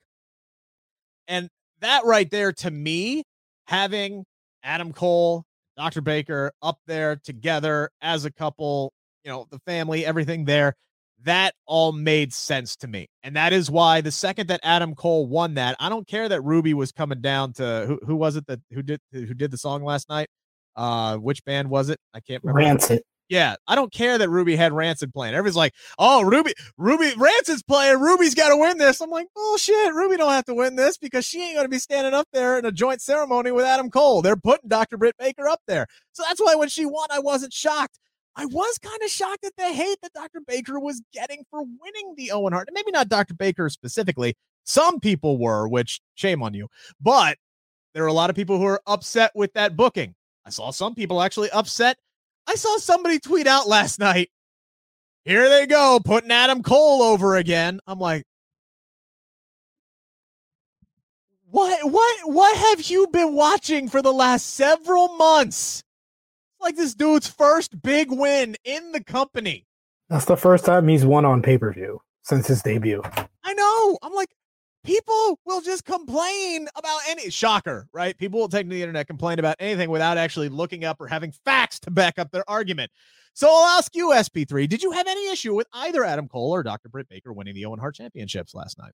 And 1.28 1.50
that 1.82 2.06
right 2.06 2.30
there 2.30 2.52
to 2.54 2.72
me, 2.72 3.24
having 3.68 4.26
Adam 4.64 4.94
Cole, 4.94 5.46
Dr. 5.78 6.02
Baker 6.02 6.52
up 6.62 6.80
there 6.88 7.16
together 7.18 7.90
as 8.02 8.26
a 8.26 8.32
couple, 8.32 8.94
you 9.24 9.32
know, 9.32 9.48
the 9.50 9.60
family, 9.60 10.06
everything 10.06 10.46
there, 10.46 10.76
that 11.24 11.56
all 11.66 11.92
made 11.92 12.34
sense 12.34 12.76
to 12.78 12.88
me. 12.88 13.08
And 13.24 13.36
that 13.36 13.54
is 13.54 13.70
why 13.70 14.02
the 14.02 14.12
second 14.12 14.48
that 14.48 14.60
Adam 14.64 14.96
Cole 14.96 15.28
won 15.28 15.56
that, 15.56 15.76
I 15.80 15.90
don't 15.90 16.08
care 16.08 16.30
that 16.30 16.42
Ruby 16.42 16.74
was 16.74 16.92
coming 16.92 17.22
down 17.22 17.54
to 17.54 17.86
who, 17.88 18.00
who 18.06 18.16
was 18.16 18.36
it 18.36 18.48
that 18.48 18.60
who 18.72 18.82
did 18.82 19.00
who 19.12 19.34
did 19.34 19.52
the 19.52 19.58
song 19.58 19.84
last 19.84 20.10
night? 20.10 20.28
Uh 20.76 21.18
which 21.18 21.44
band 21.46 21.70
was 21.70 21.90
it? 21.90 22.00
I 22.14 22.20
can't 22.20 22.44
remember. 22.44 22.60
Rancid. 22.60 23.04
Yeah, 23.30 23.56
I 23.68 23.76
don't 23.76 23.92
care 23.92 24.18
that 24.18 24.30
Ruby 24.30 24.56
had 24.56 24.74
Rancid 24.74 25.14
playing. 25.14 25.34
Everybody's 25.34 25.56
like, 25.56 25.74
"Oh, 25.98 26.24
Ruby, 26.24 26.54
Ruby, 26.78 27.14
Rancid's 27.18 27.64
playing. 27.64 28.00
Ruby's 28.00 28.36
got 28.36 28.50
to 28.50 28.58
win 28.58 28.78
this." 28.78 29.00
I'm 29.02 29.10
like, 29.10 29.28
"Bullshit! 29.34 29.94
Ruby 29.94 30.18
don't 30.18 30.32
have 30.32 30.46
to 30.46 30.54
win 30.54 30.76
this 30.76 30.98
because 30.98 31.26
she 31.26 31.42
ain't 31.42 31.56
going 31.56 31.66
to 31.66 31.70
be 31.70 31.80
standing 31.80 32.14
up 32.14 32.28
there 32.34 32.60
in 32.60 32.66
a 32.66 32.72
joint 32.72 33.02
ceremony 33.02 33.52
with 33.52 33.66
Adam 33.66 33.90
Cole. 33.90 34.22
They're 34.22 34.36
putting 34.36 34.70
Dr. 34.70 34.98
Britt 34.98 35.16
Baker 35.18 35.48
up 35.48 35.62
there, 35.68 35.88
so 36.12 36.24
that's 36.28 36.42
why 36.42 36.56
when 36.56 36.70
she 36.70 36.86
won, 36.86 37.08
I 37.12 37.20
wasn't 37.20 37.54
shocked. 37.54 37.98
I 38.36 38.46
was 38.46 38.78
kind 38.80 39.00
of 39.04 39.10
shocked 39.10 39.46
at 39.46 39.56
the 39.58 39.72
hate 39.72 39.98
that 40.02 40.14
Dr. 40.14 40.40
Baker 40.48 40.80
was 40.80 41.02
getting 41.14 41.44
for 41.50 41.62
winning 41.62 42.16
the 42.18 42.32
Owen 42.32 42.54
Hart. 42.54 42.68
And 42.68 42.74
maybe 42.74 42.92
not 42.92 43.10
Dr. 43.10 43.36
Baker 43.36 43.70
specifically. 43.70 44.36
Some 44.64 45.00
people 45.00 45.38
were, 45.38 45.68
which 45.68 46.02
shame 46.16 46.42
on 46.42 46.54
you. 46.54 46.68
But 47.00 47.38
there 47.94 48.04
are 48.04 48.08
a 48.08 48.14
lot 48.14 48.30
of 48.30 48.36
people 48.36 48.58
who 48.58 48.66
are 48.66 48.82
upset 48.88 49.32
with 49.36 49.54
that 49.54 49.76
booking. 49.76 50.16
I 50.46 50.50
saw 50.50 50.72
some 50.72 50.96
people 50.96 51.22
actually 51.22 51.52
upset. 51.52 51.98
I 52.48 52.56
saw 52.56 52.78
somebody 52.78 53.20
tweet 53.20 53.48
out 53.48 53.68
last 53.68 54.00
night. 54.00 54.30
Here 55.26 55.48
they 55.48 55.68
go, 55.68 56.02
putting 56.04 56.32
Adam 56.32 56.64
Cole 56.64 57.02
over 57.02 57.36
again. 57.36 57.80
I'm 57.88 58.00
like, 58.00 58.26
what 61.50 61.90
what 61.90 62.20
what 62.26 62.58
have 62.58 62.82
you 62.90 63.08
been 63.08 63.36
watching 63.36 63.88
for 63.88 64.02
the 64.02 64.12
last 64.12 64.56
several 64.56 65.16
months? 65.16 65.83
Like 66.64 66.76
this 66.76 66.96
dude's 66.96 67.28
first 67.28 67.82
big 67.82 68.12
win 68.12 68.56
in 68.64 68.92
the 68.92 69.04
company. 69.04 69.68
That's 70.10 70.26
the 70.26 70.38
first 70.38 70.66
time 70.66 70.88
he's 70.88 71.06
won 71.06 71.26
on 71.26 71.42
pay 71.42 71.58
per 71.58 71.72
view 71.72 72.02
since 72.24 72.48
his 72.48 72.62
debut. 72.62 73.02
I 73.44 73.54
know. 73.54 73.98
I'm 74.02 74.14
like, 74.14 74.30
people 74.84 75.40
will 75.46 75.62
just 75.62 75.86
complain 75.86 76.68
about 76.76 77.00
any 77.08 77.30
shocker, 77.30 77.88
right? 77.94 78.18
People 78.18 78.40
will 78.40 78.50
take 78.50 78.68
to 78.68 78.74
the 78.74 78.82
internet, 78.82 79.08
complain 79.08 79.40
about 79.40 79.56
anything 79.60 79.90
without 79.90 80.18
actually 80.18 80.50
looking 80.50 80.84
up 80.86 81.00
or 81.00 81.08
having 81.08 81.32
facts 81.32 81.80
to 81.82 81.92
back 81.92 82.18
up 82.18 82.32
their 82.32 82.50
argument. 82.50 82.92
So 83.34 83.48
I'll 83.50 83.78
ask 83.78 83.96
you, 83.96 84.10
SP3, 84.10 84.70
did 84.70 84.84
you 84.84 84.92
have 84.92 85.08
any 85.08 85.32
issue 85.32 85.56
with 85.56 85.68
either 85.74 86.04
Adam 86.04 86.28
Cole 86.28 86.52
or 86.52 86.64
Dr. 86.64 86.90
Britt 86.90 87.10
Baker 87.10 87.34
winning 87.34 87.56
the 87.56 87.66
Owen 87.66 87.80
Hart 87.80 87.96
championships 87.96 88.54
last 88.54 88.78
night? 88.78 88.94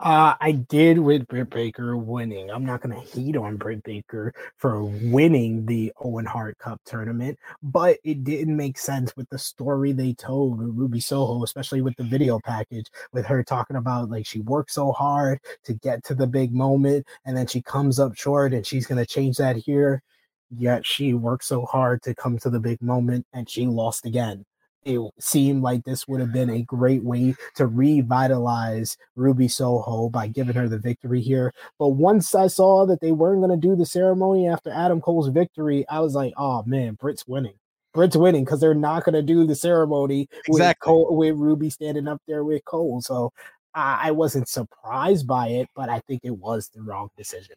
Uh, 0.00 0.34
I 0.40 0.52
did 0.52 0.98
with 0.98 1.28
Britt 1.28 1.50
Baker 1.50 1.94
winning. 1.94 2.50
I'm 2.50 2.64
not 2.64 2.80
going 2.80 2.94
to 2.98 3.06
hate 3.06 3.36
on 3.36 3.58
Britt 3.58 3.82
Baker 3.82 4.32
for 4.56 4.82
winning 4.82 5.66
the 5.66 5.92
Owen 6.00 6.24
Hart 6.24 6.56
Cup 6.56 6.80
tournament, 6.86 7.38
but 7.62 7.98
it 8.02 8.24
didn't 8.24 8.56
make 8.56 8.78
sense 8.78 9.14
with 9.14 9.28
the 9.28 9.38
story 9.38 9.92
they 9.92 10.14
told 10.14 10.58
Ruby 10.58 11.00
Soho, 11.00 11.44
especially 11.44 11.82
with 11.82 11.94
the 11.96 12.04
video 12.04 12.40
package, 12.42 12.86
with 13.12 13.26
her 13.26 13.44
talking 13.44 13.76
about 13.76 14.08
like 14.08 14.26
she 14.26 14.40
worked 14.40 14.70
so 14.72 14.90
hard 14.90 15.38
to 15.64 15.74
get 15.74 16.02
to 16.04 16.14
the 16.14 16.26
big 16.26 16.54
moment 16.54 17.06
and 17.26 17.36
then 17.36 17.46
she 17.46 17.60
comes 17.60 17.98
up 17.98 18.16
short 18.16 18.54
and 18.54 18.66
she's 18.66 18.86
going 18.86 19.04
to 19.04 19.06
change 19.06 19.36
that 19.36 19.56
here. 19.56 20.02
Yet 20.56 20.86
she 20.86 21.12
worked 21.12 21.44
so 21.44 21.66
hard 21.66 22.00
to 22.04 22.14
come 22.14 22.38
to 22.38 22.48
the 22.48 22.58
big 22.58 22.80
moment 22.80 23.26
and 23.34 23.48
she 23.50 23.66
lost 23.66 24.06
again 24.06 24.46
it 24.84 25.00
seemed 25.18 25.62
like 25.62 25.84
this 25.84 26.08
would 26.08 26.20
have 26.20 26.32
been 26.32 26.50
a 26.50 26.62
great 26.62 27.04
way 27.04 27.34
to 27.56 27.66
revitalize 27.66 28.96
Ruby 29.14 29.48
Soho 29.48 30.08
by 30.08 30.26
giving 30.26 30.56
her 30.56 30.68
the 30.68 30.78
victory 30.78 31.20
here. 31.20 31.52
But 31.78 31.88
once 31.88 32.34
I 32.34 32.46
saw 32.46 32.86
that 32.86 33.00
they 33.00 33.12
weren't 33.12 33.40
going 33.40 33.50
to 33.50 33.68
do 33.68 33.76
the 33.76 33.86
ceremony 33.86 34.48
after 34.48 34.70
Adam 34.70 35.00
Cole's 35.00 35.28
victory, 35.28 35.86
I 35.88 36.00
was 36.00 36.14
like, 36.14 36.32
oh 36.36 36.62
man, 36.66 36.94
Britt's 36.94 37.26
winning. 37.26 37.54
Britt's 37.92 38.16
winning 38.16 38.44
because 38.44 38.60
they're 38.60 38.74
not 38.74 39.04
going 39.04 39.14
to 39.14 39.22
do 39.22 39.46
the 39.46 39.56
ceremony 39.56 40.28
exactly. 40.46 40.58
with 40.58 40.78
Cole, 40.80 41.16
with 41.16 41.36
Ruby 41.36 41.70
standing 41.70 42.08
up 42.08 42.22
there 42.26 42.44
with 42.44 42.64
Cole. 42.64 43.00
So 43.00 43.32
I, 43.74 44.08
I 44.08 44.10
wasn't 44.12 44.48
surprised 44.48 45.26
by 45.26 45.48
it, 45.48 45.68
but 45.74 45.88
I 45.88 46.00
think 46.06 46.22
it 46.24 46.36
was 46.36 46.70
the 46.72 46.82
wrong 46.82 47.08
decision. 47.16 47.56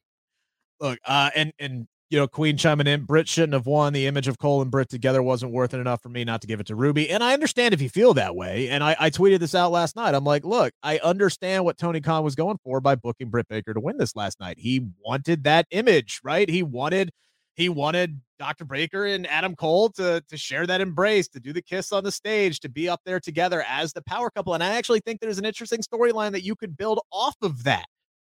Look, 0.79 0.99
uh, 1.05 1.29
and 1.35 1.53
and 1.59 1.87
you 2.13 2.19
know, 2.19 2.27
Queen 2.27 2.57
chiming 2.57 2.85
in, 2.85 3.05
Britt 3.05 3.27
shouldn't 3.27 3.53
have 3.53 3.65
won. 3.65 3.91
The 3.91 4.05
image 4.05 4.27
of 4.27 4.37
Cole 4.37 4.61
and 4.61 4.69
Britt 4.69 4.87
together 4.87 5.23
wasn't 5.23 5.51
worth 5.51 5.73
it 5.73 5.79
enough 5.79 6.03
for 6.03 6.09
me 6.09 6.23
not 6.23 6.41
to 6.41 6.47
give 6.47 6.59
it 6.59 6.67
to 6.67 6.75
Ruby. 6.75 7.09
And 7.09 7.23
I 7.23 7.33
understand 7.33 7.73
if 7.73 7.81
you 7.81 7.89
feel 7.89 8.13
that 8.13 8.35
way. 8.35 8.69
And 8.69 8.83
I, 8.83 8.95
I 8.99 9.09
tweeted 9.09 9.39
this 9.39 9.55
out 9.55 9.71
last 9.71 9.95
night. 9.95 10.13
I'm 10.13 10.23
like, 10.23 10.45
look, 10.45 10.75
I 10.83 10.99
understand 10.99 11.65
what 11.65 11.79
Tony 11.79 12.01
Khan 12.01 12.23
was 12.23 12.35
going 12.35 12.59
for 12.63 12.79
by 12.81 12.93
booking 12.93 13.31
Britt 13.31 13.47
Baker 13.47 13.73
to 13.73 13.79
win 13.79 13.97
this 13.97 14.15
last 14.15 14.39
night. 14.39 14.59
He 14.59 14.85
wanted 15.03 15.43
that 15.45 15.65
image, 15.71 16.21
right? 16.23 16.47
He 16.47 16.61
wanted 16.61 17.09
he 17.55 17.67
wanted 17.67 18.21
Dr. 18.37 18.65
Baker 18.65 19.07
and 19.07 19.25
Adam 19.25 19.55
Cole 19.55 19.89
to 19.93 20.23
to 20.29 20.37
share 20.37 20.67
that 20.67 20.81
embrace, 20.81 21.27
to 21.29 21.39
do 21.39 21.51
the 21.51 21.63
kiss 21.63 21.91
on 21.91 22.03
the 22.03 22.11
stage, 22.11 22.59
to 22.59 22.69
be 22.69 22.87
up 22.87 23.01
there 23.07 23.19
together 23.19 23.65
as 23.67 23.91
the 23.91 24.03
power 24.03 24.29
couple. 24.29 24.53
And 24.53 24.63
I 24.63 24.75
actually 24.75 24.99
think 24.99 25.19
there's 25.19 25.39
an 25.39 25.45
interesting 25.45 25.79
storyline 25.79 26.33
that 26.33 26.43
you 26.43 26.55
could 26.55 26.77
build 26.77 26.99
off 27.11 27.37
of 27.41 27.63
that 27.63 27.85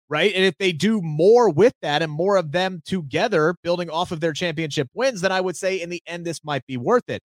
right? 0.08 0.32
And 0.34 0.44
if 0.44 0.56
they 0.58 0.72
do 0.72 1.00
more 1.02 1.50
with 1.50 1.74
that 1.82 2.02
and 2.02 2.12
more 2.12 2.36
of 2.36 2.52
them 2.52 2.82
together 2.84 3.56
building 3.62 3.90
off 3.90 4.12
of 4.12 4.20
their 4.20 4.32
championship 4.32 4.88
wins, 4.94 5.20
then 5.20 5.32
I 5.32 5.40
would 5.40 5.56
say 5.56 5.80
in 5.80 5.90
the 5.90 6.02
end 6.06 6.24
this 6.24 6.44
might 6.44 6.66
be 6.66 6.76
worth 6.76 7.08
it. 7.08 7.22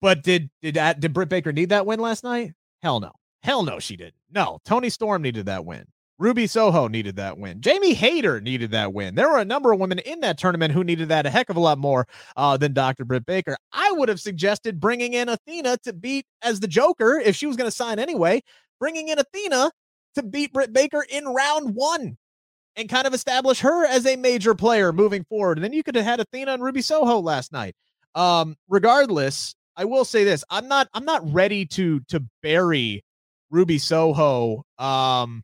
But 0.00 0.22
did 0.22 0.50
did 0.62 0.74
that 0.74 1.00
did 1.00 1.12
Britt 1.12 1.28
Baker 1.28 1.52
need 1.52 1.70
that 1.70 1.86
win 1.86 2.00
last 2.00 2.22
night? 2.24 2.52
Hell 2.82 3.00
no. 3.00 3.12
Hell 3.42 3.62
no, 3.62 3.78
she 3.78 3.96
didn't. 3.96 4.14
No, 4.30 4.58
Toni 4.64 4.90
Storm 4.90 5.22
needed 5.22 5.46
that 5.46 5.64
win. 5.64 5.86
Ruby 6.18 6.46
Soho 6.46 6.88
needed 6.88 7.16
that 7.16 7.36
win. 7.36 7.60
Jamie 7.60 7.92
Hayter 7.92 8.40
needed 8.40 8.70
that 8.70 8.94
win. 8.94 9.14
There 9.14 9.28
were 9.28 9.38
a 9.38 9.44
number 9.44 9.72
of 9.72 9.78
women 9.78 9.98
in 9.98 10.20
that 10.20 10.38
tournament 10.38 10.72
who 10.72 10.82
needed 10.82 11.10
that 11.10 11.26
a 11.26 11.30
heck 11.30 11.50
of 11.50 11.56
a 11.56 11.60
lot 11.60 11.76
more 11.76 12.08
uh, 12.36 12.56
than 12.56 12.72
Dr. 12.72 13.04
Britt 13.04 13.26
Baker. 13.26 13.56
I 13.72 13.92
would 13.92 14.08
have 14.08 14.20
suggested 14.20 14.80
bringing 14.80 15.12
in 15.12 15.28
Athena 15.28 15.76
to 15.84 15.92
beat 15.92 16.24
as 16.40 16.60
the 16.60 16.68
Joker 16.68 17.20
if 17.22 17.36
she 17.36 17.46
was 17.46 17.56
going 17.56 17.70
to 17.70 17.76
sign 17.76 17.98
anyway. 17.98 18.42
Bringing 18.80 19.08
in 19.08 19.18
Athena 19.18 19.70
to 20.16 20.22
beat 20.22 20.52
Britt 20.52 20.72
Baker 20.72 21.04
in 21.08 21.24
round 21.26 21.74
one 21.74 22.18
and 22.76 22.88
kind 22.88 23.06
of 23.06 23.14
establish 23.14 23.60
her 23.60 23.86
as 23.86 24.06
a 24.06 24.16
major 24.16 24.54
player 24.54 24.92
moving 24.92 25.24
forward. 25.24 25.58
And 25.58 25.64
then 25.64 25.72
you 25.72 25.82
could 25.82 25.94
have 25.94 26.04
had 26.04 26.20
Athena 26.20 26.52
and 26.52 26.62
Ruby 26.62 26.82
Soho 26.82 27.20
last 27.20 27.52
night. 27.52 27.74
Um, 28.14 28.56
regardless, 28.68 29.54
I 29.76 29.84
will 29.84 30.04
say 30.04 30.24
this: 30.24 30.44
I'm 30.50 30.68
not 30.68 30.88
I'm 30.94 31.04
not 31.04 31.32
ready 31.32 31.66
to 31.66 32.00
to 32.08 32.22
bury 32.42 33.04
Ruby 33.50 33.78
Soho. 33.78 34.64
Um, 34.78 35.42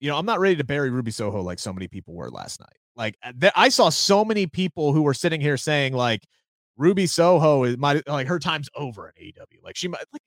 you 0.00 0.08
know, 0.08 0.16
I'm 0.16 0.26
not 0.26 0.40
ready 0.40 0.56
to 0.56 0.64
bury 0.64 0.90
Ruby 0.90 1.10
Soho 1.10 1.42
like 1.42 1.58
so 1.58 1.72
many 1.72 1.88
people 1.88 2.14
were 2.14 2.30
last 2.30 2.60
night. 2.60 2.76
Like 2.96 3.16
uh, 3.22 3.32
th- 3.38 3.52
I 3.56 3.68
saw 3.68 3.90
so 3.90 4.24
many 4.24 4.46
people 4.46 4.92
who 4.92 5.02
were 5.02 5.14
sitting 5.14 5.40
here 5.40 5.56
saying 5.56 5.92
like 5.92 6.22
Ruby 6.76 7.06
Soho 7.06 7.64
is 7.64 7.76
my 7.76 8.02
like 8.06 8.26
her 8.26 8.38
time's 8.38 8.68
over 8.74 9.08
in 9.08 9.22
AEW. 9.22 9.62
Like 9.62 9.76
she 9.76 9.88
might 9.88 10.04
like 10.12 10.22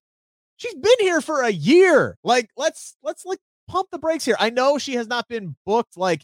she's 0.57 0.75
been 0.75 0.99
here 0.99 1.21
for 1.21 1.41
a 1.41 1.49
year. 1.49 2.17
Like 2.23 2.49
let's 2.55 2.95
let's 3.03 3.25
like 3.25 3.39
pump 3.72 3.89
the 3.91 3.99
brakes 3.99 4.26
here. 4.26 4.36
I 4.39 4.49
know 4.49 4.78
she 4.78 4.95
has 4.95 5.07
not 5.07 5.28
been 5.28 5.55
booked 5.65 5.97
like 5.97 6.24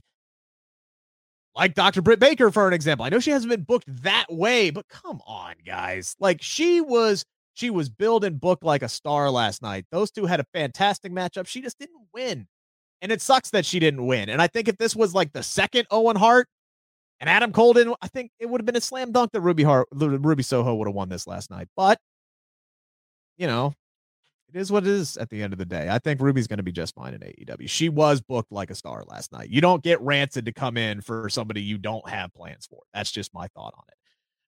like 1.55 1.73
Dr. 1.73 2.03
Britt 2.03 2.19
Baker, 2.19 2.51
for 2.51 2.67
an 2.67 2.73
example. 2.73 3.03
I 3.05 3.09
know 3.09 3.19
she 3.19 3.31
hasn't 3.31 3.49
been 3.49 3.63
booked 3.63 4.03
that 4.03 4.27
way, 4.29 4.69
but 4.69 4.87
come 4.89 5.19
on, 5.25 5.55
guys. 5.65 6.15
Like 6.19 6.39
she 6.41 6.81
was, 6.81 7.25
she 7.55 7.71
was 7.71 7.89
billed 7.89 8.23
and 8.23 8.39
booked 8.39 8.63
like 8.63 8.83
a 8.83 8.89
star 8.89 9.31
last 9.31 9.63
night. 9.63 9.85
Those 9.91 10.11
two 10.11 10.27
had 10.27 10.39
a 10.39 10.45
fantastic 10.53 11.11
matchup. 11.11 11.47
She 11.47 11.61
just 11.61 11.79
didn't 11.79 11.99
win. 12.13 12.47
And 13.01 13.11
it 13.11 13.21
sucks 13.21 13.49
that 13.51 13.65
she 13.65 13.79
didn't 13.79 14.05
win. 14.05 14.29
And 14.29 14.39
I 14.39 14.45
think 14.45 14.67
if 14.67 14.77
this 14.77 14.95
was 14.95 15.15
like 15.15 15.33
the 15.33 15.41
second 15.41 15.87
Owen 15.89 16.15
Hart 16.15 16.47
and 17.19 17.27
Adam 17.29 17.51
Cole 17.51 17.75
I 18.01 18.07
think 18.07 18.31
it 18.39 18.47
would 18.47 18.61
have 18.61 18.65
been 18.65 18.75
a 18.75 18.81
slam 18.81 19.11
dunk 19.11 19.31
that 19.31 19.41
Ruby 19.41 19.63
Hart, 19.63 19.87
Ruby 19.91 20.43
Soho 20.43 20.75
would 20.75 20.87
have 20.87 20.95
won 20.95 21.09
this 21.09 21.25
last 21.25 21.49
night. 21.49 21.69
But, 21.75 21.97
you 23.37 23.47
know, 23.47 23.73
it 24.53 24.59
is 24.59 24.71
what 24.71 24.83
it 24.83 24.89
is 24.89 25.17
at 25.17 25.29
the 25.29 25.43
end 25.43 25.53
of 25.53 25.59
the 25.59 25.65
day. 25.65 25.89
I 25.89 25.99
think 25.99 26.21
Ruby's 26.21 26.47
going 26.47 26.57
to 26.57 26.63
be 26.63 26.71
just 26.71 26.95
fine 26.95 27.13
in 27.13 27.19
AEW. 27.19 27.69
She 27.69 27.89
was 27.89 28.21
booked 28.21 28.51
like 28.51 28.71
a 28.71 28.75
star 28.75 29.03
last 29.05 29.31
night. 29.31 29.49
You 29.49 29.59
don't 29.59 29.83
get 29.83 30.01
Rancid 30.01 30.45
to 30.45 30.53
come 30.53 30.77
in 30.77 31.01
for 31.01 31.29
somebody 31.29 31.61
you 31.61 31.77
don't 31.77 32.07
have 32.09 32.33
plans 32.33 32.65
for. 32.65 32.83
That's 32.93 33.11
just 33.11 33.33
my 33.33 33.47
thought 33.47 33.73
on 33.75 33.83
it. 33.89 33.95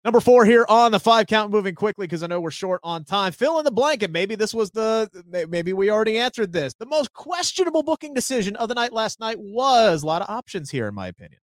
Number 0.06 0.22
four 0.22 0.46
here 0.46 0.66
on 0.70 0.94
the 0.94 1.00
five 1.00 1.28
count, 1.28 1.52
moving 1.52 1.76
quickly 1.76 2.08
because 2.08 2.24
I 2.24 2.28
know 2.28 2.40
we're 2.40 2.52
short 2.52 2.80
on 2.86 3.04
time. 3.04 3.34
Fill 3.34 3.60
in 3.60 3.66
the 3.66 3.72
blanket. 3.72 4.12
Maybe 4.12 4.36
this 4.36 4.54
was 4.54 4.72
the, 4.72 5.10
maybe 5.50 5.74
we 5.74 5.90
already 5.90 6.18
answered 6.18 6.54
this. 6.54 6.74
The 6.74 6.86
most 6.86 7.12
questionable 7.12 7.84
booking 7.84 8.14
decision 8.14 8.56
of 8.56 8.70
the 8.70 8.76
night 8.76 8.94
last 8.94 9.20
night 9.20 9.38
was 9.38 10.02
a 10.02 10.06
lot 10.06 10.22
of 10.22 10.30
options 10.30 10.70
here, 10.70 10.88
in 10.88 10.96
my 10.96 11.08
opinion. 11.08 11.42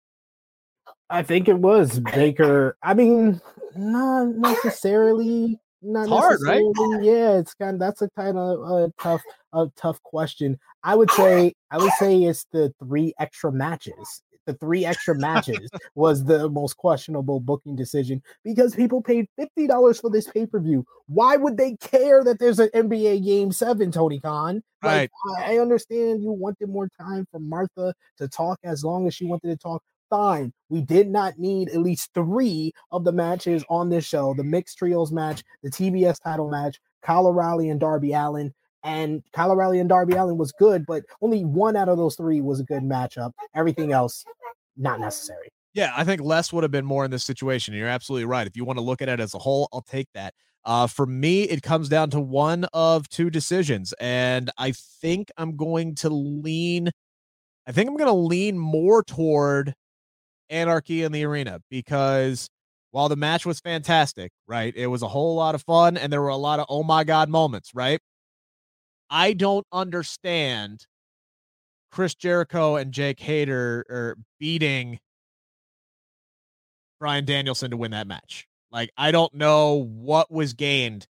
I 1.11 1.22
think 1.22 1.49
it 1.49 1.59
was 1.59 2.01
Baker. 2.01 2.78
I 2.82 2.94
mean, 2.94 3.38
not 3.76 4.28
necessarily 4.28 5.61
not 5.82 6.02
it's 6.02 6.10
hard, 6.10 6.40
right? 6.44 6.64
Yeah, 7.00 7.38
it's 7.38 7.54
kind 7.54 7.74
of 7.74 7.80
that's 7.80 8.02
a 8.02 8.10
kind 8.16 8.36
of 8.36 8.58
a 8.60 8.62
uh, 8.62 8.88
tough, 9.00 9.22
a 9.52 9.66
tough 9.76 10.02
question. 10.02 10.58
I 10.82 10.94
would 10.94 11.10
say, 11.10 11.54
I 11.70 11.78
would 11.78 11.92
say 11.98 12.22
it's 12.24 12.46
the 12.52 12.72
three 12.82 13.14
extra 13.18 13.52
matches. 13.52 14.22
The 14.46 14.54
three 14.54 14.86
extra 14.86 15.14
matches 15.14 15.68
was 15.94 16.24
the 16.24 16.48
most 16.48 16.78
questionable 16.78 17.38
booking 17.38 17.76
decision 17.76 18.22
because 18.44 18.74
people 18.74 19.02
paid 19.02 19.26
fifty 19.36 19.66
dollars 19.66 20.00
for 20.00 20.10
this 20.10 20.28
pay 20.30 20.46
per 20.46 20.58
view. 20.58 20.84
Why 21.06 21.36
would 21.36 21.56
they 21.56 21.76
care 21.76 22.24
that 22.24 22.38
there's 22.38 22.58
an 22.58 22.70
NBA 22.74 23.24
Game 23.24 23.52
Seven, 23.52 23.92
Tony 23.92 24.20
Khan? 24.20 24.62
Like, 24.82 25.10
right. 25.36 25.50
I 25.50 25.58
understand 25.58 26.22
you 26.22 26.32
wanted 26.32 26.68
more 26.68 26.88
time 27.00 27.26
for 27.30 27.40
Martha 27.40 27.94
to 28.16 28.28
talk 28.28 28.58
as 28.64 28.84
long 28.84 29.06
as 29.06 29.14
she 29.14 29.26
wanted 29.26 29.48
to 29.48 29.56
talk 29.56 29.82
fine. 30.11 30.52
We 30.68 30.80
did 30.82 31.09
not 31.09 31.38
need 31.38 31.70
at 31.70 31.80
least 31.80 32.11
three 32.14 32.72
of 32.92 33.04
the 33.04 33.12
matches 33.12 33.64
on 33.68 33.88
this 33.88 34.04
show 34.04 34.34
the 34.34 34.44
mixed 34.44 34.78
trios 34.78 35.12
match, 35.12 35.42
the 35.62 35.70
TBS 35.70 36.22
title 36.22 36.50
match, 36.50 36.78
Kyle 37.02 37.26
O'Reilly 37.26 37.70
and 37.70 37.80
Darby 37.80 38.12
Allin. 38.12 38.52
And 38.84 39.22
Kyle 39.32 39.50
O'Reilly 39.50 39.80
and 39.80 39.88
Darby 39.88 40.14
Allin 40.14 40.38
was 40.38 40.52
good, 40.52 40.86
but 40.86 41.02
only 41.20 41.44
one 41.44 41.76
out 41.76 41.88
of 41.88 41.98
those 41.98 42.14
three 42.14 42.40
was 42.40 42.61
a 42.61 42.64
good 42.64 42.82
matchup. 42.82 43.32
Everything 43.54 43.92
else, 43.92 44.24
not 44.76 45.00
necessary. 45.00 45.48
Yeah, 45.74 45.92
I 45.96 46.04
think 46.04 46.20
less 46.20 46.52
would 46.52 46.64
have 46.64 46.70
been 46.70 46.84
more 46.84 47.04
in 47.04 47.11
this 47.11 47.24
situation. 47.24 47.74
You're 47.74 47.88
absolutely 47.88 48.24
right. 48.24 48.46
If 48.46 48.56
you 48.56 48.64
want 48.64 48.78
to 48.78 48.84
look 48.84 49.02
at 49.02 49.09
it 49.09 49.20
as 49.20 49.34
a 49.34 49.38
whole, 49.38 49.68
I'll 49.72 49.82
take 49.82 50.09
that. 50.14 50.34
Uh, 50.64 50.86
for 50.86 51.06
me, 51.06 51.44
it 51.44 51.62
comes 51.62 51.88
down 51.88 52.11
to 52.11 52.20
one 52.20 52.66
of 52.72 53.09
two 53.09 53.30
decisions, 53.30 53.94
and 54.00 54.50
I 54.59 54.72
think 54.72 55.30
I'm 55.36 55.56
going 55.56 55.94
to 55.96 56.11
lean. 56.11 56.90
I 57.66 57.72
think 57.72 57.88
I'm 57.88 57.96
going 57.96 58.09
to 58.09 58.12
lean 58.12 58.59
more 58.59 59.02
toward 59.02 59.74
anarchy 60.51 61.03
in 61.03 61.12
the 61.12 61.24
arena 61.24 61.61
because 61.70 62.49
while 62.90 63.09
the 63.09 63.16
match 63.16 63.44
was 63.44 63.61
fantastic, 63.61 64.32
right? 64.46 64.74
It 64.74 64.86
was 64.86 65.03
a 65.03 65.09
whole 65.09 65.34
lot 65.34 65.55
of 65.55 65.62
fun 65.62 65.96
and 65.96 66.12
there 66.12 66.22
were 66.22 66.28
a 66.28 66.36
lot 66.36 66.61
of 66.61 66.66
oh 66.68 66.82
my 66.82 67.05
god 67.05 67.28
moments, 67.28 67.74
right? 67.74 68.01
I 69.11 69.32
don't 69.32 69.66
understand 69.72 70.86
Chris 71.90 72.14
Jericho 72.14 72.76
and 72.76 72.92
Jake 72.92 73.20
Hager 73.20 73.84
are 73.88 74.16
beating 74.38 75.01
Bryan 77.01 77.24
Danielson 77.24 77.70
to 77.70 77.76
win 77.76 77.92
that 77.92 78.07
match. 78.07 78.46
Like 78.70 78.90
I 78.96 79.12
don't 79.12 79.32
know 79.34 79.84
what 79.84 80.30
was 80.30 80.53
gained 80.53 81.07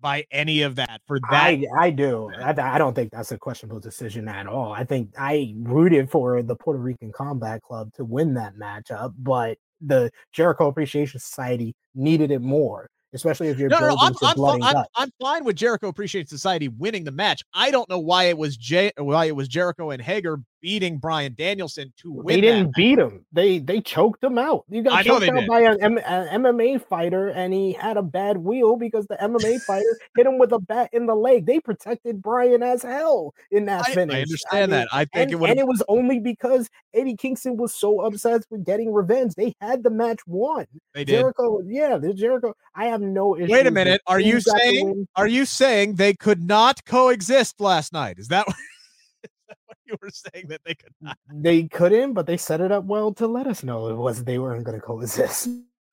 by 0.00 0.24
any 0.30 0.62
of 0.62 0.76
that 0.76 1.00
for 1.06 1.20
that. 1.30 1.32
I, 1.32 1.64
I 1.78 1.90
do. 1.90 2.30
I, 2.38 2.54
I 2.58 2.78
don't 2.78 2.94
think 2.94 3.10
that's 3.12 3.32
a 3.32 3.38
questionable 3.38 3.80
decision 3.80 4.28
at 4.28 4.46
all. 4.46 4.72
I 4.72 4.84
think 4.84 5.10
I 5.18 5.54
rooted 5.58 6.10
for 6.10 6.42
the 6.42 6.56
Puerto 6.56 6.80
Rican 6.80 7.12
Combat 7.12 7.62
Club 7.62 7.92
to 7.94 8.04
win 8.04 8.34
that 8.34 8.56
matchup, 8.56 9.14
but 9.18 9.58
the 9.80 10.10
Jericho 10.32 10.68
Appreciation 10.68 11.20
Society 11.20 11.74
needed 11.94 12.30
it 12.30 12.40
more 12.40 12.88
especially 13.12 13.48
if 13.48 13.58
you're 13.58 13.68
no, 13.68 13.80
no, 13.80 13.96
I'm, 13.98 14.14
I'm, 14.22 14.62
I'm, 14.62 14.84
I'm, 14.94 15.10
fine 15.20 15.44
with 15.44 15.56
Jericho 15.56 15.88
Appreciation 15.88 16.28
Society 16.28 16.68
winning 16.68 17.04
the 17.04 17.10
match. 17.10 17.42
I 17.52 17.70
don't 17.70 17.88
know 17.88 17.98
why 17.98 18.24
it 18.24 18.38
was 18.38 18.56
Jay, 18.56 18.92
why 18.96 19.24
it 19.26 19.34
was 19.34 19.48
Jericho 19.48 19.90
and 19.90 20.00
Hager 20.00 20.40
beating 20.60 20.98
Bryan 20.98 21.34
Danielson 21.36 21.92
to 21.98 22.12
win. 22.12 22.26
They 22.26 22.40
didn't 22.40 22.74
beat 22.74 22.98
him. 22.98 23.24
They 23.32 23.58
they 23.58 23.80
choked 23.80 24.22
him 24.22 24.38
out. 24.38 24.64
You 24.68 24.82
got 24.82 24.92
I 24.92 25.02
choked 25.02 25.28
out 25.28 25.34
did. 25.34 25.48
by 25.48 25.60
an, 25.60 25.82
M- 25.82 25.98
an, 25.98 26.42
MMA 26.42 26.84
fighter, 26.86 27.28
and 27.28 27.52
he 27.52 27.72
had 27.72 27.96
a 27.96 28.02
bad 28.02 28.38
wheel 28.38 28.76
because 28.76 29.06
the 29.06 29.16
MMA 29.16 29.60
fighter 29.66 29.98
hit 30.16 30.26
him 30.26 30.38
with 30.38 30.52
a 30.52 30.58
bat 30.58 30.90
in 30.92 31.06
the 31.06 31.14
leg. 31.14 31.46
They 31.46 31.60
protected 31.60 32.22
Bryan 32.22 32.62
as 32.62 32.82
hell 32.82 33.34
in 33.50 33.66
that 33.66 33.88
I, 33.88 33.94
finish. 33.94 34.16
I 34.16 34.20
understand 34.22 34.56
I 34.56 34.60
mean, 34.60 34.70
that. 34.70 34.88
I 34.92 35.04
think 35.04 35.10
and, 35.14 35.32
it 35.32 35.38
would, 35.40 35.50
and 35.50 35.58
it 35.58 35.66
was 35.66 35.82
only 35.88 36.20
because 36.20 36.70
Eddie 36.94 37.16
Kingston 37.16 37.56
was 37.56 37.74
so 37.74 38.00
upset 38.00 38.42
with 38.50 38.64
getting 38.64 38.92
revenge. 38.92 39.34
They 39.34 39.54
had 39.60 39.82
the 39.82 39.90
match 39.90 40.20
won. 40.26 40.66
They 40.94 41.04
did. 41.04 41.20
Jericho, 41.20 41.60
yeah, 41.64 41.96
the 41.98 42.14
Jericho. 42.14 42.54
I 42.74 42.86
have 42.86 43.00
no 43.00 43.36
issue. 43.36 43.52
Wait 43.52 43.66
a 43.66 43.70
minute. 43.70 44.00
Are 44.06 44.20
you 44.20 44.40
saying? 44.40 45.08
Are 45.16 45.28
you 45.28 45.44
saying 45.44 45.94
they 45.94 46.14
could 46.14 46.42
not 46.42 46.84
coexist 46.84 47.60
last 47.60 47.92
night? 47.92 48.18
Is 48.18 48.28
that? 48.28 48.46
you 49.90 49.96
were 50.00 50.10
saying 50.10 50.46
that 50.48 50.60
they 50.64 50.74
could 50.74 50.94
not. 51.00 51.18
They 51.32 51.64
couldn't, 51.64 52.12
but 52.12 52.26
they 52.26 52.36
set 52.36 52.60
it 52.60 52.72
up 52.72 52.84
well 52.84 53.12
to 53.14 53.26
let 53.26 53.46
us 53.46 53.62
know 53.62 53.88
it 53.88 53.96
was 53.96 54.24
they 54.24 54.38
weren't 54.38 54.64
going 54.64 54.78
to 54.78 54.84
coexist. 54.84 55.48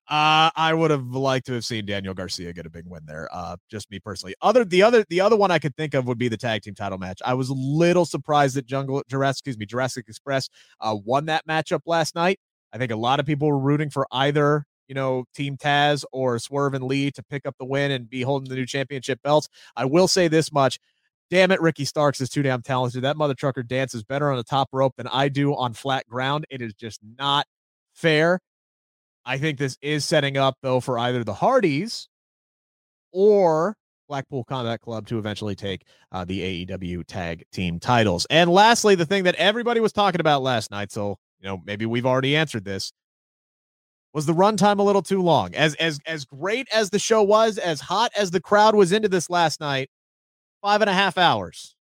Uh, 0.09 0.49
I 0.55 0.73
would 0.73 0.89
have 0.89 1.07
liked 1.07 1.47
to 1.47 1.53
have 1.53 1.65
seen 1.65 1.85
Daniel 1.85 2.13
Garcia 2.13 2.53
get 2.53 2.65
a 2.65 2.69
big 2.69 2.85
win 2.87 3.01
there. 3.05 3.27
Uh, 3.29 3.57
just 3.69 3.91
me 3.91 3.99
personally. 3.99 4.35
Other 4.41 4.63
the 4.63 4.81
other 4.81 5.03
the 5.09 5.19
other 5.19 5.35
one 5.35 5.51
I 5.51 5.59
could 5.59 5.75
think 5.75 5.93
of 5.93 6.07
would 6.07 6.17
be 6.17 6.29
the 6.29 6.37
tag 6.37 6.61
team 6.61 6.75
title 6.75 6.97
match. 6.97 7.21
I 7.25 7.33
was 7.33 7.49
a 7.49 7.53
little 7.53 8.05
surprised 8.05 8.55
that 8.55 8.65
Jungle 8.65 9.03
Jurassic, 9.09 9.39
excuse 9.39 9.57
me, 9.57 9.65
Jurassic 9.65 10.05
Express 10.07 10.49
uh, 10.79 10.95
won 11.03 11.25
that 11.25 11.45
matchup 11.45 11.81
last 11.85 12.15
night. 12.15 12.39
I 12.71 12.77
think 12.77 12.91
a 12.91 12.95
lot 12.95 13.19
of 13.19 13.25
people 13.25 13.49
were 13.49 13.59
rooting 13.59 13.89
for 13.89 14.07
either 14.11 14.65
you 14.87 14.95
know, 14.95 15.25
Team 15.35 15.57
Taz 15.57 16.05
or 16.13 16.39
Swerve 16.39 16.73
and 16.73 16.83
Lee 16.85 17.11
to 17.11 17.23
pick 17.23 17.45
up 17.45 17.55
the 17.59 17.65
win 17.65 17.91
and 17.91 18.09
be 18.09 18.21
holding 18.21 18.49
the 18.49 18.55
new 18.55 18.65
championship 18.65 19.21
belts. 19.21 19.49
I 19.75 19.83
will 19.83 20.07
say 20.07 20.29
this 20.29 20.51
much 20.51 20.79
damn 21.29 21.51
it, 21.51 21.61
Ricky 21.61 21.85
Starks 21.85 22.21
is 22.21 22.29
too 22.29 22.41
damn 22.41 22.61
talented. 22.61 23.03
That 23.03 23.17
mother 23.17 23.33
trucker 23.33 23.63
dances 23.63 24.03
better 24.03 24.31
on 24.31 24.37
the 24.37 24.43
top 24.43 24.69
rope 24.71 24.93
than 24.97 25.07
I 25.07 25.29
do 25.29 25.55
on 25.55 25.73
flat 25.73 26.07
ground. 26.07 26.45
It 26.49 26.61
is 26.61 26.73
just 26.73 26.99
not 27.17 27.45
fair. 27.93 28.39
I 29.25 29.37
think 29.37 29.57
this 29.57 29.77
is 29.81 30.05
setting 30.05 30.37
up, 30.37 30.55
though, 30.61 30.79
for 30.79 30.97
either 30.97 31.23
the 31.23 31.33
Hardys 31.33 32.07
or 33.11 33.75
Blackpool 34.07 34.45
Combat 34.45 34.79
Club 34.79 35.05
to 35.07 35.17
eventually 35.17 35.55
take 35.55 35.83
uh, 36.11 36.23
the 36.23 36.65
AEW 36.65 37.05
tag 37.05 37.43
team 37.51 37.79
titles. 37.79 38.25
And 38.29 38.49
lastly, 38.49 38.95
the 38.95 39.05
thing 39.05 39.23
that 39.23 39.35
everybody 39.35 39.79
was 39.79 39.91
talking 39.91 40.21
about 40.21 40.41
last 40.41 40.71
night, 40.71 40.91
so 40.91 41.17
you 41.39 41.47
know 41.47 41.61
maybe 41.65 41.85
we've 41.85 42.05
already 42.05 42.35
answered 42.35 42.63
this, 42.63 42.93
was 44.13 44.25
the 44.25 44.33
runtime 44.33 44.79
a 44.79 44.83
little 44.83 45.01
too 45.01 45.21
long? 45.21 45.53
As 45.55 45.75
as 45.75 45.99
as 46.05 46.25
great 46.25 46.67
as 46.73 46.89
the 46.89 46.99
show 46.99 47.21
was, 47.21 47.57
as 47.57 47.81
hot 47.81 48.11
as 48.17 48.31
the 48.31 48.41
crowd 48.41 48.75
was 48.75 48.91
into 48.91 49.09
this 49.09 49.29
last 49.29 49.59
night, 49.59 49.89
five 50.61 50.81
and 50.81 50.89
a 50.89 50.93
half 50.93 51.17
hours. 51.17 51.75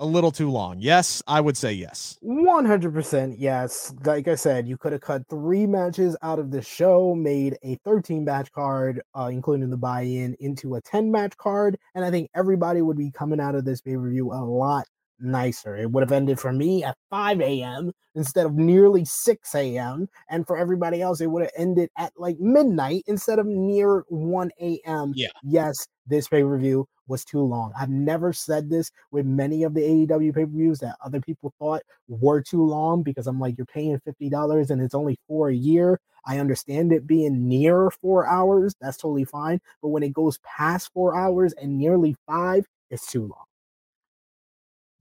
A 0.00 0.04
little 0.04 0.32
too 0.32 0.50
long. 0.50 0.80
Yes, 0.80 1.22
I 1.28 1.40
would 1.40 1.56
say 1.56 1.72
yes. 1.72 2.18
100% 2.24 3.36
yes. 3.38 3.94
Like 4.04 4.26
I 4.26 4.34
said, 4.34 4.66
you 4.66 4.76
could 4.76 4.90
have 4.90 5.00
cut 5.00 5.22
three 5.30 5.66
matches 5.66 6.16
out 6.20 6.40
of 6.40 6.50
the 6.50 6.60
show, 6.60 7.14
made 7.14 7.56
a 7.62 7.76
13 7.84 8.24
match 8.24 8.50
card, 8.50 9.00
uh, 9.14 9.28
including 9.30 9.70
the 9.70 9.76
buy 9.76 10.02
in, 10.02 10.34
into 10.40 10.74
a 10.74 10.80
10 10.80 11.12
match 11.12 11.36
card. 11.36 11.78
And 11.94 12.04
I 12.04 12.10
think 12.10 12.28
everybody 12.34 12.82
would 12.82 12.98
be 12.98 13.12
coming 13.12 13.38
out 13.38 13.54
of 13.54 13.64
this 13.64 13.80
pay 13.80 13.94
per 13.94 14.10
view 14.10 14.32
a 14.32 14.42
lot 14.42 14.84
nicer. 15.20 15.76
It 15.76 15.90
would 15.92 16.02
have 16.02 16.10
ended 16.10 16.40
for 16.40 16.52
me 16.52 16.82
at 16.82 16.96
5 17.10 17.40
a.m. 17.40 17.92
instead 18.16 18.46
of 18.46 18.54
nearly 18.54 19.04
6 19.04 19.54
a.m. 19.54 20.08
And 20.28 20.44
for 20.44 20.58
everybody 20.58 21.02
else, 21.02 21.20
it 21.20 21.28
would 21.30 21.42
have 21.42 21.52
ended 21.56 21.90
at 21.96 22.12
like 22.16 22.40
midnight 22.40 23.04
instead 23.06 23.38
of 23.38 23.46
near 23.46 24.04
1 24.08 24.50
a.m. 24.60 25.12
Yeah. 25.14 25.28
Yes, 25.44 25.86
this 26.06 26.26
pay 26.26 26.42
per 26.42 26.58
view 26.58 26.88
was 27.06 27.24
too 27.24 27.40
long. 27.40 27.72
I've 27.78 27.90
never 27.90 28.32
said 28.32 28.70
this 28.70 28.90
with 29.10 29.26
many 29.26 29.62
of 29.62 29.74
the 29.74 29.80
AEW 29.80 30.34
pay 30.34 30.44
per 30.44 30.50
views 30.50 30.78
that 30.80 30.96
other 31.04 31.20
people 31.20 31.52
thought 31.58 31.82
were 32.08 32.40
too 32.40 32.64
long 32.64 33.02
because 33.02 33.26
I'm 33.26 33.40
like, 33.40 33.56
you're 33.56 33.66
paying 33.66 34.00
$50 34.00 34.70
and 34.70 34.80
it's 34.82 34.94
only 34.94 35.18
for 35.28 35.48
a 35.48 35.54
year. 35.54 36.00
I 36.26 36.38
understand 36.38 36.92
it 36.92 37.06
being 37.06 37.48
near 37.48 37.90
four 37.90 38.26
hours. 38.26 38.74
That's 38.80 38.96
totally 38.96 39.24
fine. 39.24 39.60
But 39.82 39.88
when 39.88 40.02
it 40.02 40.14
goes 40.14 40.38
past 40.38 40.90
four 40.92 41.16
hours 41.16 41.52
and 41.54 41.78
nearly 41.78 42.16
five, 42.26 42.66
it's 42.90 43.06
too 43.06 43.22
long. 43.22 43.44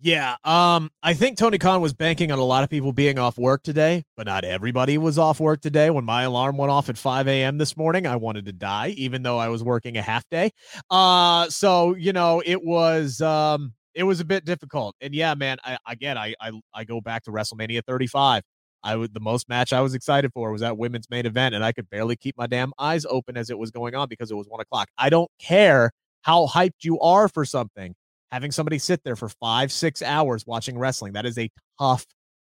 Yeah, 0.04 0.36
um, 0.44 0.92
I 1.02 1.14
think 1.14 1.38
Tony 1.38 1.58
Khan 1.58 1.80
was 1.80 1.94
banking 1.94 2.30
on 2.30 2.38
a 2.38 2.44
lot 2.44 2.66
of 2.66 2.70
people 2.70 2.92
being 2.92 3.18
off 3.18 3.38
work 3.38 3.64
today, 3.64 4.04
but 4.18 4.26
not 4.26 4.44
everybody 4.44 4.98
was 4.98 5.18
off 5.18 5.40
work 5.40 5.62
today. 5.62 5.90
When 5.92 6.04
my 6.04 6.24
alarm 6.24 6.58
went 6.58 6.72
off 6.72 6.90
at 6.90 6.98
5 6.98 7.26
a.m. 7.30 7.58
this 7.58 7.78
morning, 7.78 8.06
I 8.06 8.18
wanted 8.18 8.44
to 8.48 8.52
die, 8.52 8.90
even 8.98 9.24
though 9.24 9.38
I 9.38 9.48
was 9.48 9.64
working 9.64 9.96
a 9.96 10.02
half 10.02 10.30
day. 10.30 10.52
Uh, 10.90 11.50
so 11.50 11.96
you 11.96 12.12
know, 12.12 12.44
it 12.46 12.62
was 12.62 13.22
um, 13.22 13.72
it 13.96 14.04
was 14.04 14.20
a 14.20 14.26
bit 14.26 14.44
difficult. 14.44 14.94
And 15.00 15.16
yeah, 15.16 15.36
man, 15.36 15.58
I 15.64 15.78
again, 15.88 16.18
I 16.18 16.36
I, 16.42 16.52
I 16.74 16.84
go 16.84 17.00
back 17.00 17.24
to 17.24 17.32
WrestleMania 17.32 17.82
35. 17.88 18.44
I 18.84 18.98
would 18.98 19.14
the 19.14 19.22
most 19.22 19.48
match 19.48 19.72
I 19.72 19.80
was 19.80 19.94
excited 19.94 20.34
for 20.34 20.52
was 20.52 20.60
that 20.60 20.78
women's 20.78 21.10
main 21.10 21.26
event, 21.26 21.56
and 21.56 21.64
I 21.64 21.72
could 21.72 21.90
barely 21.90 22.18
keep 22.18 22.38
my 22.38 22.48
damn 22.48 22.74
eyes 22.78 23.06
open 23.06 23.38
as 23.38 23.50
it 23.50 23.58
was 23.58 23.72
going 23.72 23.96
on 23.96 24.10
because 24.10 24.32
it 24.32 24.36
was 24.36 24.48
one 24.50 24.60
o'clock. 24.60 24.90
I 24.98 25.10
don't 25.10 25.32
care 25.40 25.92
how 26.24 26.48
hyped 26.48 26.84
you 26.84 27.00
are 27.00 27.30
for 27.30 27.46
something 27.46 27.96
having 28.34 28.52
somebody 28.52 28.80
sit 28.80 29.04
there 29.04 29.16
for 29.16 29.30
five, 29.30 29.72
six 29.72 30.02
hours 30.02 30.48
watching 30.48 30.76
wrestling, 30.76 31.14
that 31.14 31.24
is 31.24 31.38
a 31.38 31.52
tough, 31.80 32.04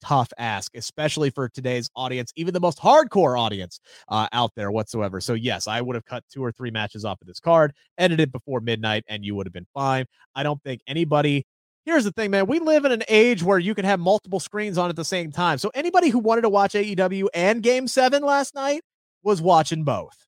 tough 0.01 0.27
ask, 0.37 0.75
especially 0.75 1.29
for 1.29 1.47
today's 1.47 1.89
audience, 1.95 2.33
even 2.35 2.53
the 2.53 2.59
most 2.59 2.79
hardcore 2.79 3.39
audience 3.39 3.79
uh, 4.09 4.27
out 4.33 4.51
there 4.57 4.71
whatsoever. 4.71 5.21
So, 5.21 5.35
yes, 5.35 5.69
I 5.69 5.79
would 5.79 5.95
have 5.95 6.03
cut 6.03 6.25
two 6.29 6.43
or 6.43 6.51
three 6.51 6.69
matches 6.69 7.05
off 7.05 7.21
of 7.21 7.27
this 7.27 7.39
card, 7.39 7.71
edited 7.97 8.29
before 8.29 8.59
midnight, 8.59 9.05
and 9.07 9.23
you 9.23 9.35
would 9.35 9.47
have 9.47 9.53
been 9.53 9.67
fine. 9.73 10.05
I 10.35 10.43
don't 10.43 10.61
think 10.63 10.81
anybody. 10.85 11.45
Here's 11.85 12.03
the 12.03 12.11
thing, 12.11 12.29
man. 12.29 12.45
We 12.45 12.59
live 12.59 12.83
in 12.83 12.91
an 12.91 13.03
age 13.07 13.41
where 13.41 13.57
you 13.57 13.73
can 13.73 13.85
have 13.85 14.01
multiple 14.01 14.41
screens 14.41 14.77
on 14.77 14.89
at 14.89 14.97
the 14.97 15.05
same 15.05 15.31
time. 15.31 15.59
So, 15.59 15.71
anybody 15.73 16.09
who 16.09 16.19
wanted 16.19 16.41
to 16.41 16.49
watch 16.49 16.73
AEW 16.73 17.27
and 17.33 17.63
Game 17.63 17.87
7 17.87 18.21
last 18.21 18.53
night 18.53 18.81
was 19.23 19.41
watching 19.41 19.85
both. 19.85 20.27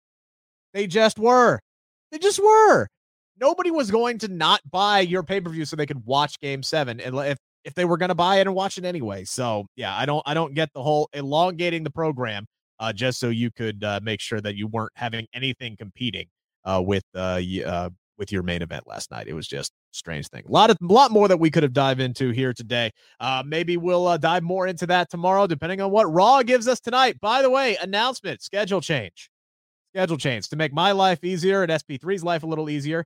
They 0.74 0.88
just 0.88 1.20
were. 1.20 1.60
They 2.10 2.20
just 2.20 2.39
were 2.39 2.88
nobody 3.42 3.72
was 3.72 3.92
going 3.92 4.20
to 4.20 4.28
not 4.28 4.62
buy 4.70 5.00
your 5.02 5.24
pay 5.24 5.42
per 5.42 5.50
view 5.50 5.66
so 5.66 5.76
they 5.76 5.86
could 5.86 6.06
watch 6.06 6.39
Game 6.39 6.64
Seven, 6.64 7.02
and 7.02 7.16
if 7.18 7.38
if 7.64 7.74
they 7.74 7.86
were 7.86 7.98
going 7.98 8.10
to 8.10 8.16
buy 8.16 8.38
it 8.38 8.48
and 8.48 8.56
watch 8.56 8.78
it 8.78 8.86
anyway. 8.86 9.26
So 9.26 9.66
yeah, 9.76 9.96
I 9.96 10.06
don't 10.06 10.24
I 10.26 10.34
don't 10.34 10.54
get 10.54 10.70
the 10.74 10.82
whole 10.82 11.10
elongating 11.14 11.84
the 11.84 11.92
program 11.92 12.46
uh, 12.80 12.94
just 12.94 13.20
so 13.20 13.30
you 13.30 13.52
could 13.52 13.84
uh, 13.84 14.00
make 14.02 14.22
sure 14.22 14.42
that 14.42 14.56
you 14.56 14.68
weren't 14.68 14.94
having 14.96 15.28
anything 15.34 15.76
competing 15.78 16.28
uh, 16.66 16.82
with 16.86 17.04
uh, 17.16 17.42
uh, 17.66 17.89
with 18.18 18.32
your 18.32 18.44
main 18.44 18.62
event 18.62 18.88
last 18.88 19.12
night. 19.12 19.28
It 19.28 19.34
was 19.34 19.48
just 19.48 19.72
strange 19.92 20.28
thing. 20.28 20.44
A 20.48 20.52
lot 20.52 20.70
of 20.70 20.78
lot 20.82 21.12
more 21.12 21.28
that 21.28 21.39
we 21.39 21.50
could 21.50 21.64
have 21.64 21.74
dive 21.74 22.00
into 22.00 22.32
here 22.32 22.54
today. 22.54 22.92
Uh, 23.20 23.44
maybe 23.46 23.78
we'll 23.78 24.08
uh, 24.08 24.18
dive 24.18 24.44
more 24.44 24.68
into 24.68 24.88
that 24.88 25.10
tomorrow, 25.10 25.48
depending 25.48 25.82
on 25.82 25.92
what 25.92 26.12
Raw 26.12 26.44
gives 26.44 26.68
us 26.68 26.80
tonight. 26.80 27.20
By 27.20 27.42
the 27.42 27.50
way, 27.50 27.78
announcement: 27.82 28.42
schedule 28.42 28.82
change. 28.82 29.30
Schedule 29.94 30.18
change 30.18 30.48
to 30.50 30.56
make 30.56 30.74
my 30.74 30.94
life 30.94 31.22
easier 31.22 31.64
and 31.64 31.72
SP3's 31.72 32.24
life 32.24 32.44
a 32.44 32.48
little 32.48 32.70
easier 32.70 33.06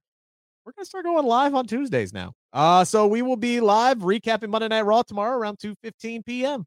we're 0.66 0.72
gonna 0.76 0.86
start 0.86 1.05
going 1.05 1.26
live 1.26 1.53
on 1.53 1.68
Tuesdays 1.68 2.11
now. 2.11 2.34
Uh, 2.51 2.84
so 2.84 3.07
we 3.07 3.22
will 3.22 3.36
be 3.36 3.59
live 3.59 3.99
recapping 3.99 4.49
Monday 4.49 4.68
Night 4.68 4.82
Raw 4.82 5.03
tomorrow 5.03 5.38
around 5.38 5.59
2 5.59 5.76
15 5.84 6.24
p.m. 6.24 6.66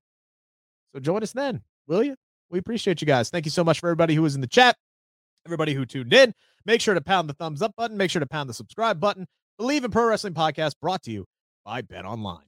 So 0.95 1.01
join 1.01 1.23
us 1.23 1.33
then, 1.33 1.63
will 1.87 2.05
you? 2.05 2.15
We 2.51 2.59
appreciate 2.59 3.01
you 3.01 3.07
guys. 3.07 3.29
Thank 3.29 3.45
you 3.45 3.51
so 3.51 3.65
much 3.65 3.81
for 3.81 3.89
everybody 3.89 4.15
who 4.15 4.23
was 4.23 4.35
in 4.35 4.41
the 4.41 4.47
chat, 4.47 4.77
everybody 5.47 5.75
who 5.75 5.85
tuned 5.85 6.13
in. 6.13 6.33
Make 6.65 6.81
sure 6.81 6.95
to 6.95 7.01
pound 7.01 7.29
the 7.29 7.35
thumbs 7.35 7.61
up 7.61 7.73
button. 7.77 7.97
Make 7.97 8.11
sure 8.11 8.21
to 8.21 8.27
pound 8.27 8.49
the 8.49 8.55
subscribe 8.55 9.01
button. 9.01 9.27
Bleav 9.61 9.85
in 9.85 9.91
Pro 9.91 10.05
Wrestling 10.07 10.35
Podcast 10.35 10.75
brought 10.81 11.03
to 11.03 11.11
you 11.11 11.27
by 11.65 11.83
BetOnline. 11.83 12.48